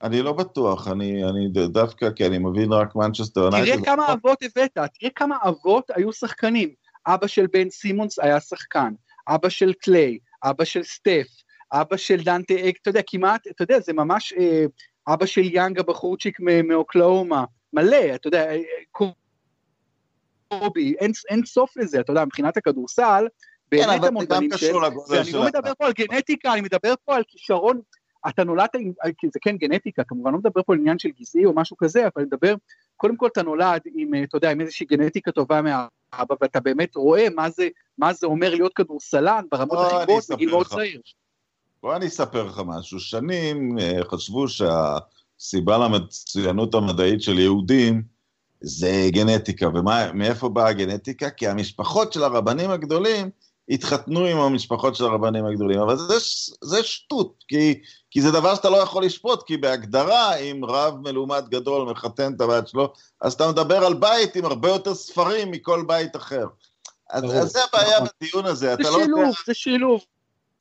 אני 0.03 0.21
לא 0.21 0.33
בטוח, 0.33 0.87
אני, 0.87 1.23
אני 1.23 1.49
דווקא, 1.67 2.09
כי 2.11 2.25
אני 2.25 2.37
מבין 2.37 2.71
רק 2.71 2.95
מנצ'סטר. 2.95 3.49
תראה 3.51 3.85
כמה 3.85 4.13
אבות 4.13 4.43
הבאת, 4.43 4.71
תראה 4.73 5.11
כמה 5.15 5.37
אבות 5.47 5.91
היו 5.95 6.13
שחקנים. 6.13 6.69
אבא 7.07 7.27
של 7.27 7.47
בן 7.53 7.69
סימונס 7.69 8.19
היה 8.19 8.39
שחקן, 8.39 8.93
אבא 9.27 9.49
של 9.49 9.73
קליי, 9.73 10.17
אבא 10.43 10.63
של 10.65 10.83
סטף, 10.83 11.27
אבא 11.71 11.97
של 11.97 12.23
דנטה 12.23 12.53
אקסום, 12.53 12.77
אתה 12.81 12.89
יודע, 12.89 13.01
כמעט, 13.07 13.47
אתה 13.47 13.63
יודע, 13.63 13.79
זה 13.79 13.93
ממש 13.93 14.33
אה, 14.33 14.65
אבא 15.07 15.25
של 15.25 15.41
יאנג 15.43 15.79
הבחורצ'יק 15.79 16.37
מאוקלהומה, 16.39 17.45
מלא, 17.73 18.15
אתה 18.15 18.27
יודע, 18.27 18.51
אה, 18.51 18.61
קובי, 20.49 20.95
אין, 20.99 21.11
אין 21.29 21.45
סוף 21.45 21.77
לזה, 21.77 21.99
אתה 21.99 22.11
יודע, 22.11 22.25
מבחינת 22.25 22.57
הכדורסל, 22.57 23.27
באמת 23.71 24.01
כן, 24.01 24.07
המון 24.07 24.25
בנים 24.25 24.49
של, 24.57 24.75
ואני 25.09 25.31
לא 25.31 25.45
מדבר 25.45 25.73
פה 25.77 25.85
על 25.85 25.93
גנטיקה, 25.93 26.53
אני 26.53 26.61
מדבר 26.61 26.93
פה 27.05 27.15
על 27.15 27.23
כישרון 27.27 27.81
אתה 28.29 28.43
נולדת 28.43 28.75
עם, 28.75 28.91
אה, 29.05 29.09
זה 29.33 29.39
כן 29.41 29.57
גנטיקה, 29.57 30.03
כמובן 30.03 30.31
לא 30.31 30.37
מדבר 30.37 30.61
פה 30.65 30.73
על 30.73 30.79
עניין 30.79 30.99
של 30.99 31.09
גזעי 31.19 31.45
או 31.45 31.53
משהו 31.55 31.77
כזה, 31.77 32.07
אבל 32.15 32.23
מדבר, 32.23 32.55
קודם 32.97 33.17
כל 33.17 33.27
אתה 33.27 33.43
נולד 33.43 33.81
עם, 33.95 34.13
אה, 34.13 34.23
אתה 34.23 34.37
יודע, 34.37 34.51
עם 34.51 34.61
איזושהי 34.61 34.85
גנטיקה 34.85 35.31
טובה 35.31 35.61
מהאבא, 35.61 36.35
ואתה 36.41 36.59
באמת 36.59 36.95
רואה 36.95 37.27
מה 37.35 37.49
זה, 37.49 37.67
מה 37.97 38.13
זה 38.13 38.27
אומר 38.27 38.55
להיות 38.55 38.73
כדורסלן 38.73 39.45
ברמות 39.51 39.77
הכי 39.85 40.03
גבוהות 40.03 40.23
בגיל 40.29 40.49
מאוד 40.49 40.67
צעיר. 40.67 41.01
בוא 41.83 41.95
אני 41.95 42.07
אספר 42.07 42.43
לך 42.43 42.61
משהו, 42.65 42.99
שנים 42.99 43.79
אה, 43.79 43.99
חשבו 44.11 44.45
שהסיבה 44.47 45.77
למצוינות 45.77 46.75
המדעית 46.75 47.21
של 47.21 47.39
יהודים 47.39 48.03
זה 48.61 49.07
גנטיקה, 49.09 49.67
ומאיפה 49.67 50.49
באה 50.49 50.69
הגנטיקה? 50.69 51.29
כי 51.29 51.47
המשפחות 51.47 52.13
של 52.13 52.23
הרבנים 52.23 52.69
הגדולים 52.69 53.29
התחתנו 53.69 54.25
עם 54.25 54.37
המשפחות 54.37 54.95
של 54.95 55.05
הרבנים 55.05 55.45
הגדולים, 55.45 55.79
אבל 55.79 55.97
זה, 55.97 56.13
זה 56.61 56.83
שטות, 56.83 57.43
כי, 57.47 57.81
כי 58.11 58.21
זה 58.21 58.31
דבר 58.31 58.55
שאתה 58.55 58.69
לא 58.69 58.77
יכול 58.77 59.05
לשפוט, 59.05 59.43
כי 59.43 59.57
בהגדרה, 59.57 60.35
אם 60.35 60.61
רב 60.65 60.95
מלומד 60.97 61.43
גדול 61.49 61.91
מחתן 61.91 62.33
את 62.33 62.41
הבת 62.41 62.67
שלו, 62.67 62.93
אז 63.21 63.33
אתה 63.33 63.51
מדבר 63.51 63.85
על 63.85 63.93
בית 63.93 64.35
עם 64.35 64.45
הרבה 64.45 64.69
יותר 64.69 64.95
ספרים 64.95 65.51
מכל 65.51 65.83
בית 65.87 66.15
אחר. 66.15 66.45
אז, 67.09 67.23
אז 67.23 67.51
זה 67.51 67.59
הבעיה 67.63 67.95
נכון. 67.95 68.07
בדיון 68.21 68.45
הזה, 68.45 68.73
אתה 68.73 68.83
לא 68.83 68.99
שילוב, 69.03 69.19
יודע... 69.19 69.31
זה 69.45 69.53
שילוב, 69.53 70.01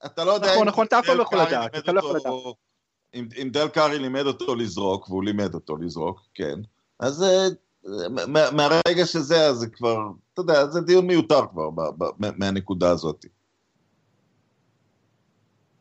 אתה 0.07 0.25
לא 0.25 0.31
יודע... 0.31 0.53
נכון, 0.53 0.69
נכון, 0.69 0.87
אתה 0.87 0.99
אף 0.99 1.07
פעם 1.07 1.17
לא 1.17 1.23
יכול 1.23 1.39
לדעת, 1.41 1.77
אתה 1.77 1.93
לא 1.93 2.01
יכול 2.01 2.17
לדעת. 2.17 2.33
אם, 3.15 3.29
אם 3.43 3.49
דל 3.53 3.69
קארי 3.69 3.99
לימד 3.99 4.27
אותו 4.27 4.55
לזרוק, 4.55 5.09
והוא 5.09 5.25
לימד 5.25 5.55
אותו 5.55 5.77
לזרוק, 5.77 6.21
כן, 6.35 6.59
אז 7.01 7.25
אה, 7.87 8.51
מהרגע 8.51 9.07
שזה, 9.07 9.47
אז 9.47 9.57
זה 9.57 9.67
כבר, 9.67 9.99
אתה 10.33 10.41
יודע, 10.41 10.67
זה 10.67 10.81
דיון 10.81 11.07
מיותר 11.07 11.47
כבר 11.51 11.71
ב, 11.71 11.81
ב, 11.99 12.05
מהנקודה 12.37 12.91
הזאת. 12.91 13.27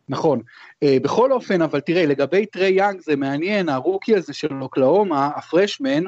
נכון. 0.09 0.39
Uh, 0.39 1.03
בכל 1.03 1.31
אופן, 1.31 1.61
אבל 1.61 1.79
תראה, 1.79 2.05
לגבי 2.05 2.45
טריי 2.45 2.69
יאנג 2.69 3.01
זה 3.01 3.15
מעניין, 3.15 3.69
הרוקי 3.69 4.15
הזה 4.15 4.33
של 4.33 4.61
אוקלהומה, 4.61 5.29
ה 5.35 5.42
freshman, 5.42 6.03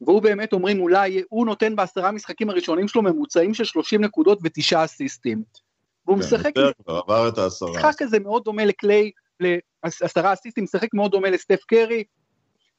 והוא 0.00 0.22
באמת 0.22 0.52
אומרים 0.52 0.80
אולי, 0.80 1.22
הוא 1.28 1.46
נותן 1.46 1.76
בעשרה 1.76 2.12
משחקים 2.12 2.50
הראשונים 2.50 2.88
שלו 2.88 3.02
ממוצעים 3.02 3.54
של 3.54 3.64
30 3.64 4.04
נקודות 4.04 4.38
ותשעה 4.42 4.84
אסיסטים. 4.84 5.42
והוא 6.06 6.18
כן, 6.18 6.24
משחק... 6.24 6.52
עבר 6.86 7.28
את 7.28 7.38
העשרה. 7.38 7.70
משחק 7.70 7.92
כזה 7.98 8.18
מאוד 8.18 8.44
דומה 8.44 8.64
לקליי, 8.64 9.10
לעשרה 9.40 10.32
אסיסטים, 10.32 10.64
משחק 10.64 10.94
מאוד 10.94 11.10
דומה 11.10 11.30
לסטף 11.30 11.64
קרי. 11.66 12.04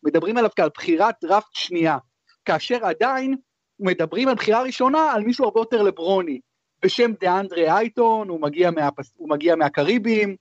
מדברים 0.04 0.38
עליו 0.38 0.50
כעל 0.56 0.70
בחירת 0.76 1.16
דראפט 1.22 1.54
שנייה, 1.54 1.98
כאשר 2.46 2.86
עדיין 2.86 3.36
מדברים 3.80 4.28
על 4.28 4.36
בחירה 4.36 4.62
ראשונה 4.62 5.12
על 5.12 5.24
מישהו 5.24 5.46
הרבה 5.46 5.60
יותר 5.62 5.84
לברוני, 5.84 6.40
בשם 6.84 7.12
דאנדרי 7.22 7.72
אייטון, 7.72 8.30
הוא 8.30 8.42
מגיע, 8.42 8.72
מהפס, 8.72 9.14
הוא 9.16 9.30
מגיע 9.30 9.56
מהקריבים, 9.56 10.36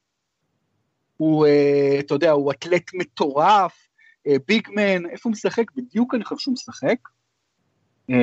הוא, 1.17 1.47
uh, 1.47 2.01
אתה 2.01 2.15
יודע, 2.15 2.31
הוא 2.31 2.53
אתלט 2.53 2.95
מטורף, 2.95 3.89
ביגמן, 4.49 5.07
איפה 5.11 5.29
הוא 5.29 5.33
משחק? 5.33 5.71
בדיוק 5.77 6.15
אני 6.15 6.25
חושב 6.25 6.41
שהוא 6.41 6.53
משחק. 6.53 6.97
Uh, 8.11 8.15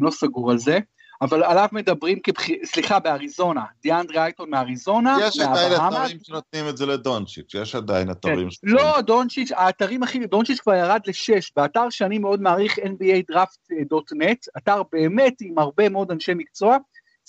לא 0.00 0.10
סגור 0.10 0.50
על 0.50 0.58
זה. 0.58 0.78
אבל 1.22 1.44
עליו 1.44 1.68
מדברים 1.72 2.20
כבחיר, 2.20 2.56
סליחה, 2.64 2.98
באריזונה, 2.98 3.64
דיאנדרי 3.82 4.18
אייטון 4.18 4.50
מאריזונה, 4.50 5.18
יש 5.22 5.40
עדיין 5.40 5.72
אתרים 5.72 6.18
שנותנים 6.22 6.68
את 6.68 6.76
זה 6.76 6.86
לדונצ'יץ', 6.86 7.54
יש 7.54 7.74
עדיין 7.74 8.10
אתרים. 8.10 8.48
כן. 8.48 8.68
לא, 8.68 9.00
דונצ'יץ', 9.00 9.52
האתרים 9.52 10.02
הכי, 10.02 10.26
דונצ'יץ' 10.26 10.60
כבר 10.60 10.74
ירד 10.74 11.00
לשש, 11.06 11.52
באתר 11.56 11.90
שאני 11.90 12.18
מאוד 12.18 12.42
מעריך 12.42 12.78
NBA 12.78 13.32
draft.net, 13.32 14.48
אתר 14.58 14.82
באמת 14.92 15.34
עם 15.40 15.58
הרבה 15.58 15.88
מאוד 15.88 16.10
אנשי 16.10 16.32
מקצוע, 16.34 16.76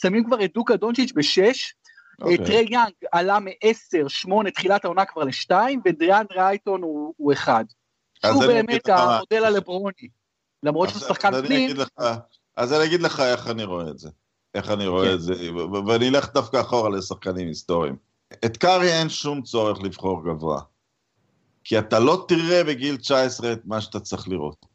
שמים 0.02 0.24
כבר 0.24 0.44
את 0.44 0.54
דוקה 0.54 0.76
דונצ'יץ' 0.76 1.12
בשש, 1.16 1.74
okay. 2.22 2.24
אוקיי. 2.24 2.38
טרי 2.38 2.66
יאנג 2.70 2.94
עלה 3.12 3.38
מעשר, 3.40 4.08
שמונה, 4.08 4.52
תחילת 4.52 4.86
העונה 4.86 5.06
כבר 5.06 5.24
לשתיים, 5.24 5.82
ודיאנדרי 5.86 6.42
אייטון 6.42 6.82
הוא, 6.82 7.14
הוא 7.18 7.34
אחד. 7.34 7.66
הוא 8.34 8.46
באמת 8.46 8.90
המודל 8.90 9.46
הלברוני, 9.46 10.08
למרות 10.64 10.90
שהוא 10.90 11.02
שחקן 11.02 11.30
פנים. 11.30 11.44
אז 11.44 11.52
אני 11.52 11.66
אגיד 11.66 11.78
לך 11.78 11.90
איך 13.32 13.48
אני 13.48 13.64
רואה 13.64 13.90
את 13.90 14.00
זה. 14.00 14.10
איך 14.56 14.70
אני 14.70 14.88
רואה 14.88 15.08
כן. 15.08 15.14
את 15.14 15.22
זה, 15.22 15.34
ואני 15.88 16.10
אלך 16.10 16.34
דווקא 16.34 16.62
אחורה 16.62 16.90
לשחקנים 16.90 17.48
היסטוריים. 17.48 17.96
את 18.46 18.58
קארי 18.58 18.94
אין 18.94 19.10
שום 19.10 19.42
צורך 19.42 19.82
לבחור 19.82 20.24
גבוה. 20.26 20.62
כי 21.64 21.80
אתה 21.80 22.00
לא 22.00 22.26
תראה 22.28 22.64
בגיל 22.64 22.98
19 22.98 23.54
את 23.54 23.62
מה 23.66 23.82
שאתה 23.82 24.00
צריך 24.00 24.28
לראות. 24.28 24.66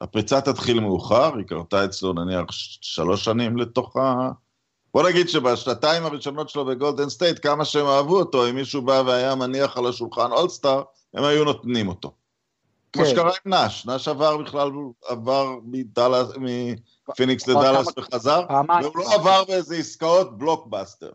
הפריצה 0.00 0.40
תתחיל 0.40 0.80
מאוחר, 0.80 1.36
היא 1.36 1.46
קרתה 1.46 1.84
אצלו 1.84 2.12
נניח 2.12 2.44
שלוש 2.80 3.24
שנים 3.24 3.56
לתוך 3.56 3.96
ה... 3.96 4.30
בוא 4.94 5.08
נגיד 5.08 5.28
שבשנתיים 5.28 6.04
הראשונות 6.04 6.48
שלו 6.48 6.64
בגולדן 6.64 7.08
סטייט, 7.08 7.38
כמה 7.42 7.64
שהם 7.64 7.86
אהבו 7.86 8.18
אותו, 8.18 8.48
אם 8.48 8.54
מישהו 8.54 8.82
בא 8.82 9.02
והיה 9.06 9.34
מניח 9.34 9.76
על 9.76 9.86
השולחן 9.86 10.32
אולסטאר, 10.32 10.82
הם 11.14 11.24
היו 11.24 11.44
נותנים 11.44 11.88
אותו. 11.88 12.12
כמו 12.92 13.04
כן. 13.04 13.10
שקרה 13.10 13.30
עם 13.46 13.52
נאש, 13.52 13.86
נאש 13.86 14.08
עבר 14.08 14.36
בכלל, 14.36 14.70
עבר 15.08 15.50
מדלס, 15.64 16.28
מפיניקס 17.08 17.48
לדלס 17.48 17.86
וחזר, 17.96 18.44
והוא 18.82 18.98
לא 18.98 19.14
עבר 19.14 19.44
באיזה 19.44 19.76
עסקאות 19.76 20.38
בלוקבאסטר. 20.38 21.10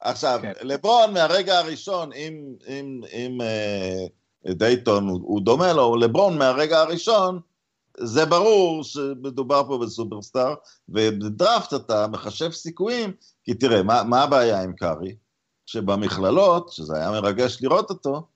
עכשיו, 0.00 0.38
כן. 0.42 0.52
לברון 0.62 1.14
מהרגע 1.14 1.58
הראשון, 1.58 2.12
אם, 2.12 2.54
אם, 2.68 3.00
אם 3.12 3.40
אה, 3.40 4.06
דייטון 4.54 5.08
הוא, 5.08 5.20
הוא 5.22 5.40
דומה 5.40 5.72
לו, 5.72 5.96
לברון 5.96 6.38
מהרגע 6.38 6.80
הראשון, 6.80 7.40
זה 7.98 8.26
ברור 8.26 8.84
שמדובר 8.84 9.62
פה 9.66 9.78
בסופרסטאר, 9.78 10.54
ובדראפט 10.88 11.74
אתה 11.74 12.06
מחשב 12.06 12.50
סיכויים, 12.50 13.12
כי 13.44 13.54
תראה, 13.54 13.82
מה, 13.82 14.02
מה 14.02 14.22
הבעיה 14.22 14.62
עם 14.62 14.72
קארי? 14.72 15.14
שבמכללות, 15.66 16.72
שזה 16.72 16.96
היה 16.96 17.10
מרגש 17.10 17.58
לראות 17.62 17.90
אותו, 17.90 18.26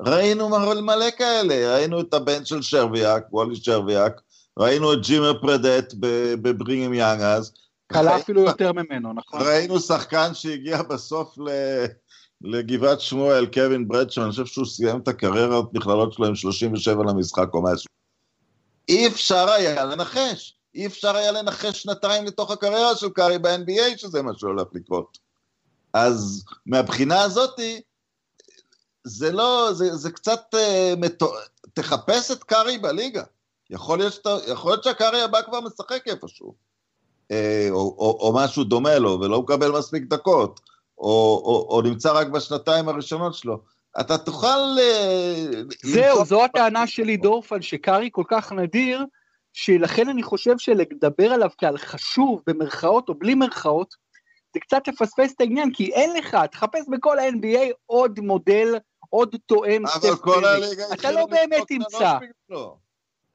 ראינו 0.00 0.48
מלא 0.82 1.10
כאלה, 1.18 1.74
ראינו 1.74 2.00
את 2.00 2.14
הבן 2.14 2.44
של 2.44 2.62
שרביאק, 2.62 3.24
וולי 3.32 3.56
שרביאק, 3.56 4.20
ראינו 4.58 4.92
את 4.92 4.98
ג'ימר 5.02 5.40
פרדט 5.40 5.94
בברינגים 6.42 6.94
יאנג 6.94 7.20
אז. 7.20 7.52
קלה 7.86 8.16
אפילו 8.16 8.42
יותר 8.42 8.72
ממנו, 8.72 9.12
נכון. 9.12 9.40
ראינו 9.42 9.80
שחקן 9.80 10.34
שהגיע 10.34 10.82
בסוף 10.82 11.38
ל... 11.38 11.50
לגבעת 12.42 13.00
שמואל, 13.00 13.46
קווין 13.46 13.88
ברדשו, 13.88 14.22
אני 14.22 14.30
חושב 14.30 14.46
שהוא 14.46 14.66
סיים 14.66 15.00
את 15.00 15.08
הקריירה 15.08 15.58
המכללות 15.72 16.12
שלו 16.12 16.26
עם 16.26 16.34
37 16.34 17.04
למשחק 17.04 17.54
או 17.54 17.62
משהו. 17.62 17.88
אי 18.88 19.06
אפשר 19.06 19.50
היה 19.50 19.84
לנחש, 19.84 20.58
אי 20.74 20.86
אפשר 20.86 21.16
היה 21.16 21.32
לנחש 21.32 21.82
שנתיים 21.82 22.24
לתוך 22.24 22.50
הקריירה 22.50 22.96
של 22.96 23.08
קארי 23.08 23.38
ב-NBA 23.38 23.96
שזה 23.96 24.22
מה 24.22 24.32
שהולך 24.36 24.66
לקרות. 24.72 25.18
אז 25.92 26.44
מהבחינה 26.66 27.22
הזאתי, 27.22 27.80
זה 29.08 29.32
לא, 29.32 29.68
זה, 29.72 29.96
זה 29.96 30.10
קצת, 30.10 30.54
uh, 30.54 30.96
מתו... 30.98 31.32
תחפש 31.72 32.30
את 32.30 32.44
קארי 32.44 32.78
בליגה. 32.78 33.22
יכול 33.70 33.98
להיות, 33.98 34.12
שאתה, 34.12 34.36
יכול 34.46 34.70
להיות 34.72 34.84
שהקארי 34.84 35.22
הבא 35.22 35.42
כבר 35.42 35.60
משחק 35.60 36.02
איפשהו. 36.06 36.54
Uh, 37.32 37.34
או, 37.70 37.76
או, 37.76 38.18
או 38.20 38.32
משהו 38.34 38.64
דומה 38.64 38.98
לו, 38.98 39.20
ולא 39.20 39.42
מקבל 39.42 39.78
מספיק 39.78 40.02
דקות. 40.02 40.60
או, 40.98 41.42
או, 41.44 41.66
או 41.70 41.82
נמצא 41.82 42.12
רק 42.12 42.26
בשנתיים 42.26 42.88
הראשונות 42.88 43.34
שלו. 43.34 43.60
אתה 44.00 44.18
תוכל... 44.18 44.76
Uh, 44.76 45.74
זהו, 45.82 46.24
זו 46.24 46.44
הטענה 46.44 46.86
שלי, 46.86 47.16
דורפן, 47.16 47.62
שקארי 47.62 48.08
כל 48.12 48.24
כך 48.28 48.52
נדיר, 48.52 49.04
שלכן 49.52 50.08
אני 50.08 50.22
חושב 50.22 50.58
שלדבר 50.58 51.32
עליו 51.32 51.50
כעל 51.58 51.78
חשוב, 51.78 52.42
במרכאות 52.46 53.08
או 53.08 53.14
בלי 53.14 53.34
מרכאות, 53.34 53.94
זה 54.54 54.60
קצת 54.60 54.88
לפספס 54.88 55.34
את 55.34 55.40
העניין, 55.40 55.72
כי 55.72 55.92
אין 55.92 56.16
לך, 56.16 56.36
תחפש 56.50 56.80
בכל 56.88 57.18
ה-NBA 57.18 57.72
עוד 57.86 58.20
מודל 58.20 58.74
עוד 59.10 59.36
תואם 59.46 59.82
סטף 59.86 60.20
קרי. 60.22 60.72
אתה 60.92 61.10
לא 61.10 61.26
באמת 61.26 61.62
תמצא. 61.68 62.18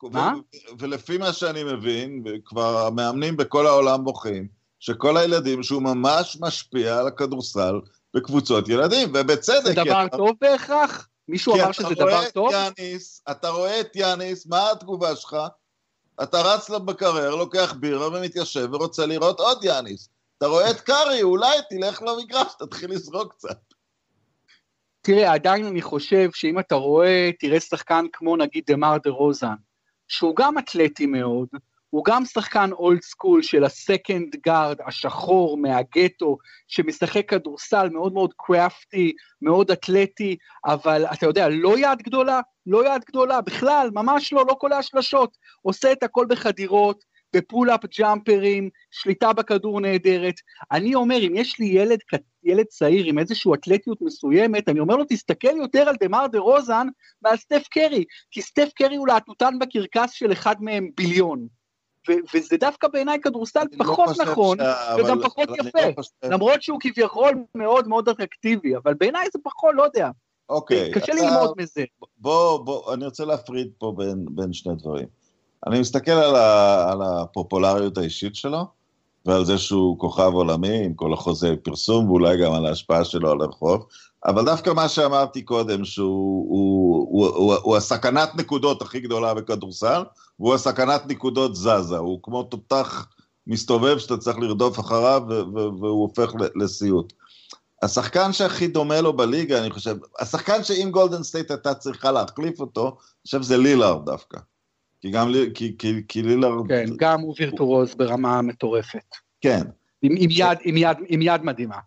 מה? 0.03 0.33
ולפי 0.79 1.17
מה 1.17 1.33
שאני 1.33 1.63
מבין, 1.63 2.23
כבר 2.45 2.86
המאמנים 2.88 3.38
בכל 3.38 3.67
העולם 3.67 4.03
בוכים, 4.03 4.47
שכל 4.79 5.17
הילדים 5.17 5.63
שהוא 5.63 5.81
ממש 5.81 6.38
משפיע 6.41 6.99
על 6.99 7.07
הכדורסל 7.07 7.79
בקבוצות 8.13 8.69
ילדים, 8.69 9.09
ובצדק. 9.13 9.63
זה 9.63 9.73
דבר 9.73 10.05
טוב 10.17 10.31
בהכרח? 10.41 11.07
מישהו 11.27 11.55
אמר 11.55 11.71
שזה 11.71 11.95
דבר 11.95 12.29
טוב? 12.33 12.51
יאניס, 12.51 13.21
אתה 13.31 13.49
רואה 13.49 13.79
את 13.79 13.95
יאניס, 13.95 14.47
מה 14.47 14.71
התגובה 14.71 15.15
שלך? 15.15 15.38
אתה 16.23 16.41
רץ 16.41 16.69
לו 16.69 16.86
למקרר, 16.86 17.36
לוקח 17.36 17.73
בירה 17.79 18.07
ומתיישב 18.07 18.67
ורוצה 18.73 19.05
לראות 19.05 19.39
עוד 19.39 19.63
יאניס. 19.63 20.09
אתה 20.38 20.47
רואה 20.47 20.71
את 20.71 20.81
קארי, 20.81 21.21
אולי 21.21 21.57
תלך 21.69 22.01
למגרש, 22.01 22.53
תתחיל 22.59 22.91
לזרוק 22.91 23.33
קצת. 23.33 23.72
תראה, 25.05 25.33
עדיין 25.33 25.65
אני 25.65 25.81
חושב 25.81 26.29
שאם 26.33 26.59
אתה 26.59 26.75
רואה, 26.75 27.29
תראה 27.39 27.59
שחקן 27.59 28.05
כמו 28.13 28.37
נגיד 28.37 28.63
דמאר 28.67 28.97
דרוזן, 29.03 29.56
שהוא 30.07 30.35
גם 30.35 30.57
אתלטי 30.57 31.05
מאוד, 31.05 31.47
הוא 31.89 32.05
גם 32.05 32.25
שחקן 32.25 32.71
old 32.71 33.01
school 33.01 33.41
של 33.41 33.63
ה 33.63 33.74
second 33.74 34.36
guard 34.45 34.77
השחור 34.87 35.57
מהגטו, 35.57 36.37
שמשחק 36.67 37.29
כדורסל 37.29 37.89
מאוד 37.89 38.13
מאוד 38.13 38.33
crafty, 38.38 39.13
מאוד 39.41 39.71
אתלטי, 39.71 40.37
אבל 40.65 41.05
אתה 41.05 41.25
יודע, 41.25 41.49
לא 41.49 41.79
יד 41.79 42.01
גדולה, 42.03 42.41
לא 42.65 42.95
יד 42.95 43.01
גדולה, 43.07 43.41
בכלל, 43.41 43.89
ממש 43.93 44.33
לא, 44.33 44.45
לא 44.47 44.53
קולע 44.53 44.81
שלשות, 44.81 45.37
עושה 45.61 45.91
את 45.91 46.03
הכל 46.03 46.25
בחדירות, 46.29 47.03
ב 47.34 47.40
pull-up 47.40 47.86
ג'אמפרים, 48.00 48.69
שליטה 48.91 49.34
בכדור 49.34 49.82
נהדרת. 49.82 50.36
אני 50.72 50.96
אומר, 50.96 51.17
אם 51.28 51.36
יש 51.36 51.60
לי 51.60 51.65
ילד, 51.65 52.00
ילד 52.43 52.65
צעיר 52.65 53.06
עם 53.06 53.19
איזושהי 53.19 53.52
אתלטיות 53.54 54.02
מסוימת, 54.02 54.69
אני 54.69 54.80
אומר 54.80 54.96
לו, 54.96 55.04
תסתכל 55.10 55.58
יותר 55.58 55.89
על 55.89 55.96
דמאר 55.99 56.27
דרוזן 56.27 56.88
ועל 57.22 57.38
סטף 57.38 57.63
קרי, 57.72 58.04
כי 58.32 58.41
סטף 58.41 58.69
קרי 58.76 58.96
הוא 58.96 59.08
לוליין 59.08 59.60
בקרקס 59.60 60.12
של 60.12 60.32
אחד 60.32 60.56
מהם 60.60 60.89
ביליון. 60.98 61.48
ו- 62.10 62.36
וזה 62.36 62.58
דווקא 62.58 62.88
בעיניי 62.88 63.22
כדורסל 63.22 63.63
לא 63.72 63.86
פחות 63.86 64.17
לא 64.17 64.26
נכון, 64.26 64.58
ש... 64.58 64.62
וגם 65.00 65.12
אבל, 65.12 65.24
פחות 65.24 65.50
אבל 65.50 65.67
יפה, 65.67 65.86
לא 65.88 65.93
חושב... 65.96 66.12
למרות 66.24 66.63
שהוא 66.63 66.80
כביכול 66.82 67.43
מאוד 67.56 67.88
מאוד 67.88 68.10
אטרקטיבי, 68.10 68.76
אבל 68.76 68.93
בעיניי 68.93 69.28
זה 69.34 69.39
פחות, 69.43 69.76
לא 69.76 69.84
יודע. 69.84 70.10
אוקיי. 70.50 70.91
קשה 70.91 71.13
אתה... 71.13 71.22
ללמוד 71.22 71.54
מזה. 71.58 71.84
בוא, 72.17 72.65
בוא, 72.65 72.93
אני 72.93 73.06
רוצה 73.06 73.26
להפריד 73.26 73.72
פה 73.78 73.93
בין, 73.98 74.26
בין 74.32 74.54
שני 74.54 74.74
דברים. 74.76 75.08
אני 75.67 75.80
מסתכל 75.80 76.12
על, 76.12 76.36
ה, 76.36 76.91
על 76.91 77.02
הפופולריות 77.02 77.97
האישית 77.97 78.36
שלו, 78.36 78.65
ועל 79.26 79.45
זה 79.45 79.58
שהוא 79.58 79.99
כוכב 79.99 80.32
עולמי 80.34 80.86
עם 80.86 80.93
כל 80.93 81.13
החוזה 81.13 81.56
פרסום, 81.63 82.10
ואולי 82.10 82.38
גם 82.38 82.54
על 82.54 82.65
ההשפעה 82.65 83.06
שלו 83.06 83.32
על 83.32 83.41
הרחוב, 83.41 83.86
אבל 84.26 84.45
דווקא 84.45 84.69
מה 84.69 84.89
שאמרתי 84.89 85.41
קודם, 85.41 85.86
שהוא 85.86 86.45
הוא, 86.49 87.08
הוא, 87.12 87.28
הוא, 87.28 87.56
הוא 87.63 87.78
הסכנת 87.78 88.36
נקודות 88.36 88.82
הכי 88.82 88.99
גדולה 88.99 89.34
בכדורסל, 89.34 90.04
והוא 90.39 90.54
הסכנת 90.54 91.06
נקודות 91.08 91.56
זזה, 91.56 91.97
הוא 91.97 92.19
כמו 92.23 92.43
תותח 92.43 93.08
מסתובב 93.47 93.97
שאתה 93.97 94.17
צריך 94.17 94.38
לרדוף 94.38 94.80
אחריו, 94.80 95.23
והוא 95.54 96.02
הופך 96.02 96.32
לסיוט. 96.56 97.13
השחקן 97.82 98.34
שהכי 98.34 98.67
דומה 98.67 99.02
לו 99.02 99.13
בליגה, 99.13 99.60
אני 99.60 99.71
חושב, 99.71 99.97
השחקן 100.19 100.63
שאם 100.63 100.89
גולדן 100.91 101.23
סטייט 101.23 101.52
הייתה 101.52 101.73
צריכה 101.73 102.12
להחליף 102.12 102.60
אותו, 102.60 102.84
אני 102.86 103.26
חושב 103.26 103.41
זה 103.41 103.58
לילארד 103.58 104.06
דווקא. 104.06 104.38
כי 105.03 105.11
גם, 105.11 105.31
כי, 105.53 105.75
כי, 105.77 106.01
כי 106.07 106.21
לילארד... 106.21 106.67
כן, 106.67 106.85
גם 106.97 107.21
הוא 107.21 107.35
וירטורוז 107.39 107.95
ברמה 107.95 108.41
מטורפת. 108.41 109.15
כן. 109.41 109.61
עם, 110.01 110.15
עם, 110.17 110.29
יד, 110.31 110.57
עם, 110.63 110.77
יד, 110.77 110.97
עם 111.07 111.21
יד 111.21 111.43
מדהימה. 111.43 111.77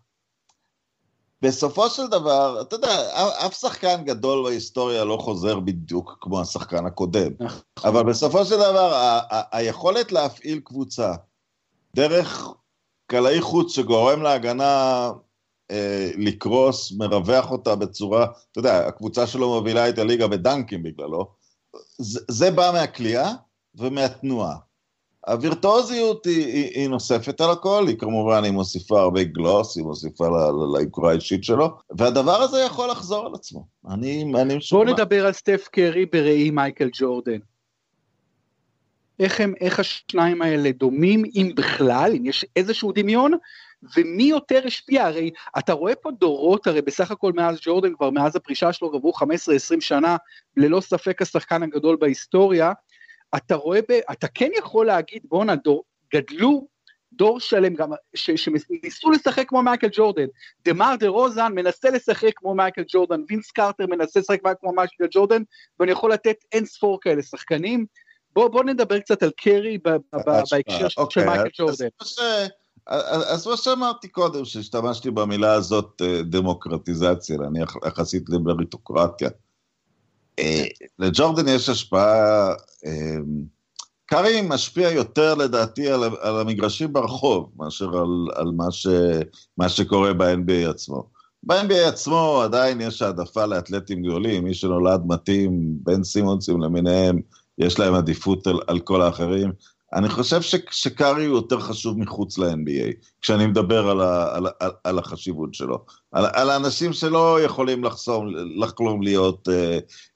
בסופו 1.43 1.91
של 1.91 2.07
דבר, 2.07 2.61
אתה 2.61 2.77
יודע, 2.77 2.89
אף 3.47 3.55
שחקן 3.61 4.05
גדול 4.05 4.45
בהיסטוריה 4.45 5.05
לא 5.05 5.17
חוזר 5.21 5.61
בדיוק 5.61 6.19
כמו 6.21 6.41
השחקן 6.41 6.87
הקודם, 6.87 7.33
נכון. 7.41 7.61
אבל 7.85 8.03
בסופו 8.03 8.45
של 8.45 8.55
דבר, 8.55 8.95
ה- 8.95 9.21
ה- 9.31 9.57
היכולת 9.59 10.13
להפעיל 10.13 10.61
קבוצה 10.65 11.13
דרך 11.95 12.49
קלעי 13.07 13.41
חוץ 13.41 13.75
שגורם 13.75 14.23
להגנה 14.23 15.11
אה, 15.71 16.11
לקרוס, 16.17 16.93
מרווח 16.93 17.51
אותה 17.51 17.77
בצורה, 17.77 18.27
אתה 18.53 18.59
יודע, 18.59 18.87
הקבוצה 18.87 19.27
שלו 19.27 19.49
מובילה 19.49 19.89
את 19.89 19.99
הליגה 19.99 20.29
בדנקים 20.29 20.83
בגללו, 20.83 21.36
זה, 21.99 22.21
זה 22.29 22.51
בא 22.51 22.71
מהכלייה 22.75 23.33
ומהתנועה. 23.75 24.57
הווירטואוזיות 25.27 26.27
היא, 26.27 26.47
היא, 26.47 26.71
היא 26.75 26.89
נוספת 26.89 27.41
על 27.41 27.51
הכל, 27.51 27.85
היא 27.89 27.99
כמובן, 27.99 28.45
היא 28.45 28.53
מוסיפה 28.53 29.01
הרבה 29.01 29.23
גלוס, 29.23 29.77
היא 29.77 29.85
מוסיפה 29.85 30.25
ליוקרה 30.79 31.11
האישית 31.11 31.45
שלו, 31.45 31.79
והדבר 31.91 32.43
הזה 32.43 32.61
יכול 32.61 32.91
לחזור 32.91 33.27
על 33.27 33.35
עצמו. 33.35 33.67
אני, 33.91 34.33
אני 34.43 34.57
משוכנע. 34.57 34.85
בוא 34.85 34.93
נדבר 34.93 35.27
על 35.27 35.33
סטף 35.33 35.69
קרי 35.73 36.07
בראי 36.07 36.51
מייקל 36.51 36.89
ג'ורדן. 36.93 37.39
איך 39.21 39.41
הם, 39.41 39.55
איך 39.61 39.81
השניים 39.81 40.43
האלה 40.43 40.71
דומים, 40.73 41.25
אם 41.35 41.53
בכלל, 41.57 42.13
אם 42.17 42.27
יש 42.27 42.47
איזשהו 42.57 42.93
דמיון, 42.93 43.33
ומי 43.97 44.23
יותר 44.23 44.61
השפיע, 44.67 45.07
הרי 45.07 45.31
אתה 45.59 45.73
רואה 45.73 45.95
פה 45.95 46.11
דורות, 46.11 46.67
הרי 46.67 46.83
בסך 46.83 47.11
הכל 47.11 47.33
מאז 47.33 47.59
ג'ורדן, 47.63 47.95
כבר 47.95 48.11
מאז 48.11 48.37
הפרישה 48.37 48.73
שלו 48.73 48.95
עברו 48.95 49.13
15-20 49.13 49.81
שנה, 49.81 50.17
ללא 50.57 50.81
ספק 50.81 51.23
השחקן 51.23 51.63
הגדול 51.63 51.97
בהיסטוריה, 51.97 52.73
אתה 53.37 53.55
רואה, 53.55 53.81
ב, 53.89 53.93
אתה 54.13 54.29
כן 54.29 54.51
יכול 54.59 54.87
להגיד, 54.87 55.23
בואנה, 55.25 55.55
גדלו 56.15 56.69
דור 57.13 57.41
שלם 57.41 57.75
גם, 57.75 57.91
ש, 58.15 58.31
שניסו 58.31 59.11
לשחק 59.11 59.49
כמו 59.49 59.63
מייקל 59.63 59.89
ג'ורדן, 59.93 60.27
דמאר 60.65 60.95
דרוזן 60.99 61.53
מנסה 61.55 61.91
לשחק 61.91 62.33
כמו 62.37 62.55
מייקל 62.55 62.83
ג'ורדן, 62.89 63.21
וינס 63.29 63.51
קרטר 63.51 63.87
מנסה 63.87 64.21
לשחק 64.21 64.41
כמו 64.61 64.73
מייקל 64.73 65.07
ג'ורדן, 65.11 65.43
ואני 65.81 65.93
יכול 65.93 66.13
לתת 66.13 66.37
אין 66.53 66.67
ספור 66.67 67.01
כאלה 67.01 67.23
שחקנים. 67.23 67.87
בוא, 68.33 68.49
בוא 68.49 68.65
נדבר 68.65 69.01
קצת 69.01 69.23
על 69.23 69.31
קרי 69.37 69.79
בהקשר 70.51 70.89
של 70.89 71.01
אוקיי, 71.01 71.25
מייקל 71.25 71.49
ג'ורדן. 71.59 71.89
אז 72.87 73.47
מה 73.47 73.57
שאמרתי 73.57 74.09
קודם, 74.09 74.45
שהשתמשתי 74.45 75.11
במילה 75.11 75.53
הזאת 75.53 76.03
אה, 76.05 76.23
דמוקרטיזציה, 76.23 77.37
אני 77.47 77.61
יחסית 77.87 78.29
למריטוקרטיה. 78.29 79.31
אה, 80.39 80.65
לג'ורדן 80.99 81.49
יש 81.49 81.69
השפעה, 81.69 82.55
אה, 82.87 83.17
קארי 84.07 84.41
משפיע 84.49 84.91
יותר 84.91 85.35
לדעתי 85.35 85.91
על, 85.91 86.39
המגרשים 86.41 86.93
ברחוב, 86.93 87.51
מאשר 87.57 87.99
על, 88.37 88.53
מה 89.59 89.69
שקורה 89.69 90.13
ב-NBA 90.13 90.71
עצמו. 90.71 91.09
ב-NBA 91.43 91.89
עצמו 91.89 92.41
עדיין 92.45 92.81
יש 92.81 93.03
העדפה 93.03 93.47
לאתלטים 93.47 94.03
גדולים, 94.03 94.45
מי 94.45 94.55
שנולד 94.55 95.01
מתאים, 95.07 95.79
בין 95.83 96.05
סימונסים 96.05 96.61
למיניהם, 96.61 97.21
יש 97.59 97.79
להם 97.79 97.95
עדיפות 97.95 98.47
על, 98.47 98.61
על 98.67 98.81
כל 98.81 99.03
האחרים. 99.03 99.53
אני 99.93 100.09
חושב 100.09 100.43
ש, 100.43 100.55
שקארי 100.71 101.27
הוא 101.27 101.37
יותר 101.37 101.61
חשוב 101.61 101.99
מחוץ 101.99 102.39
ל-NBA, 102.39 103.07
כשאני 103.21 103.47
מדבר 103.47 103.89
על, 103.89 104.01
ה, 104.01 104.37
על, 104.37 104.47
על, 104.61 104.71
על 104.85 104.99
החשיבות 104.99 105.55
שלו. 105.55 105.85
על, 106.13 106.27
על 106.33 106.51
האנשים 106.51 106.93
שלא 106.93 107.43
יכולים 107.43 107.85
לחסום, 107.85 108.27
לחלום 108.57 109.03
להיות 109.03 109.49
uh, 109.49 109.53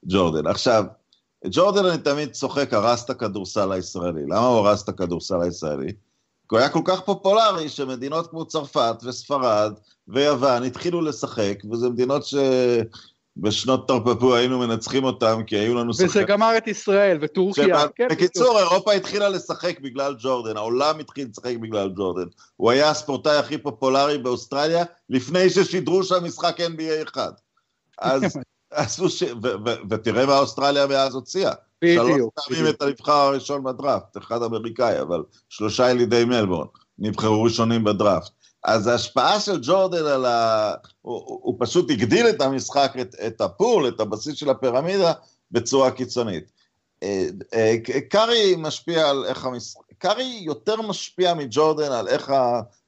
ג'ורדן. 0.05 0.47
עכשיו, 0.47 0.85
ג'ורדן 1.51 1.87
אני 1.87 1.99
תמיד 1.99 2.31
צוחק, 2.33 2.75
הרס 2.75 3.05
את 3.05 3.11
הכדורסל 3.11 3.73
הישראלי. 3.73 4.23
למה 4.23 4.47
הוא 4.47 4.59
הרס 4.59 4.83
את 4.83 4.89
הכדורסל 4.89 5.43
הישראלי? 5.43 5.93
כי 5.93 6.57
הוא 6.57 6.59
היה 6.59 6.69
כל 6.69 6.83
כך 6.85 7.01
פופולרי 7.01 7.69
שמדינות 7.69 8.31
כמו 8.31 8.45
צרפת 8.45 8.97
וספרד 9.05 9.73
ויוון 10.09 10.63
התחילו 10.63 11.01
לשחק, 11.01 11.63
וזה 11.73 11.89
מדינות 11.89 12.25
ש... 12.25 12.35
בשנות 13.41 13.89
תרפפו 13.89 14.35
היינו 14.35 14.59
מנצחים 14.59 15.05
אותם, 15.05 15.43
כי 15.47 15.57
היו 15.57 15.75
לנו 15.75 15.95
שחקנים. 15.95 16.11
וזה 16.11 16.23
גמר 16.23 16.57
את 16.57 16.67
ישראל 16.67 17.19
וטורקיה. 17.21 17.89
כן, 17.95 18.09
בקיצור, 18.11 18.59
אירופה 18.59 18.93
התחילה 18.93 19.29
לשחק 19.29 19.81
בגלל 19.81 20.15
ג'ורדן, 20.19 20.57
העולם 20.57 20.99
התחיל 20.99 21.29
לשחק 21.31 21.57
בגלל 21.61 21.91
ג'ורדן. 21.97 22.27
הוא 22.57 22.71
היה 22.71 22.91
הספורטאי 22.91 23.37
הכי 23.37 23.59
פופולרי 23.59 24.19
באוסטרליה, 24.19 24.85
לפני 25.11 25.51
ששידרו 25.51 26.05
שם 26.05 26.25
משחק 26.25 26.61
NBA 26.61 27.09
אחד. 27.09 27.33
אז 28.01 28.23
עשו 28.71 29.11
ש... 29.11 29.23
ו- 29.23 29.67
ו- 29.67 29.77
ותראה 29.91 30.27
מה 30.27 30.39
אוסטרליה 30.39 30.87
מאז 30.87 31.15
הוציאה. 31.15 31.53
בדיוק. 31.83 32.07
שלוש 32.07 32.49
פעמים 32.49 32.67
את 32.69 32.83
הנבחר 32.83 33.13
הראשון 33.13 33.65
בדראפט, 33.65 34.17
אחד 34.17 34.43
אמריקאי, 34.43 35.01
אבל 35.01 35.23
שלושה 35.49 35.91
ילידי 35.91 36.25
מלבורן, 36.25 36.67
נבחרו 36.99 37.43
ראשונים 37.43 37.85
בדראפט. 37.85 38.40
אז 38.65 38.87
ההשפעה 38.87 39.41
של 39.41 39.59
ג'ורדן 39.63 40.07
על 40.07 40.27
ה... 40.27 40.75
הוא, 41.03 41.23
הוא 41.27 41.57
פשוט 41.59 41.91
הגדיל 41.91 42.29
את 42.29 42.41
המשחק, 42.41 42.93
את, 43.01 43.15
את 43.27 43.41
ה 43.41 43.49
pool, 43.49 43.89
את 43.89 44.01
הבסיס 44.01 44.35
של 44.35 44.51
הפירמידה, 44.51 45.13
בצורה 45.51 45.91
קיצונית. 45.91 46.51
אה, 47.03 47.27
אה, 47.55 47.77
קארי 48.11 48.55
משפיע 48.59 49.09
על 49.09 49.25
איך 49.25 49.45
המשחק, 49.45 49.81
קארי 49.99 50.41
יותר 50.43 50.83
משפיע 50.83 51.35
מג'ורדן 51.35 51.93
על 51.93 52.09
איך 52.09 52.33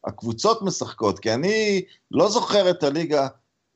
הקבוצות 0.05 0.63
משחקות, 0.63 1.19
כי 1.19 1.35
אני 1.35 1.83
לא 2.11 2.29
זוכר 2.29 2.71
את 2.71 2.83
הליגה, 2.83 3.29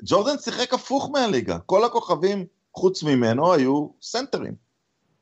ג'ורדן 0.02 0.38
שיחק 0.38 0.74
הפוך 0.74 1.10
מהליגה, 1.12 1.58
כל 1.58 1.84
הכוכבים 1.84 2.46
חוץ 2.74 3.02
ממנו 3.02 3.52
היו 3.52 3.88
סנטרים. 4.02 4.65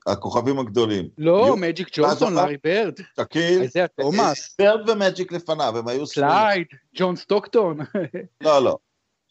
הכוכבים 0.07 0.59
הגדולים. 0.59 1.09
לא, 1.19 1.57
מג'יק 1.57 1.89
ג'ונסון, 1.93 2.35
לארי 2.35 2.57
ברד. 2.65 2.95
שאקיל. 3.21 3.63
אייזיה 3.63 3.87
תומאס. 4.01 4.57
ברד 4.59 4.89
ומג'יק 4.89 5.33
לפניו, 5.33 5.79
הם 5.79 5.89
היו. 5.89 6.05
קלייד, 6.15 6.67
ג'ון 6.97 7.17
סטוקטון. 7.17 7.79
לא, 8.45 8.65
לא. 8.65 8.79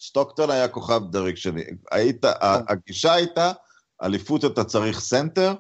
סטוקטון 0.01 0.49
היה 0.49 0.67
כוכב 0.67 1.01
דרג 1.12 1.36
שני. 1.36 1.63
היית, 1.91 2.25
הגישה 2.41 3.13
הייתה, 3.13 3.51
אליפות 4.03 4.45
אתה 4.45 4.63
צריך 4.63 4.99
סנטר, 4.99 5.53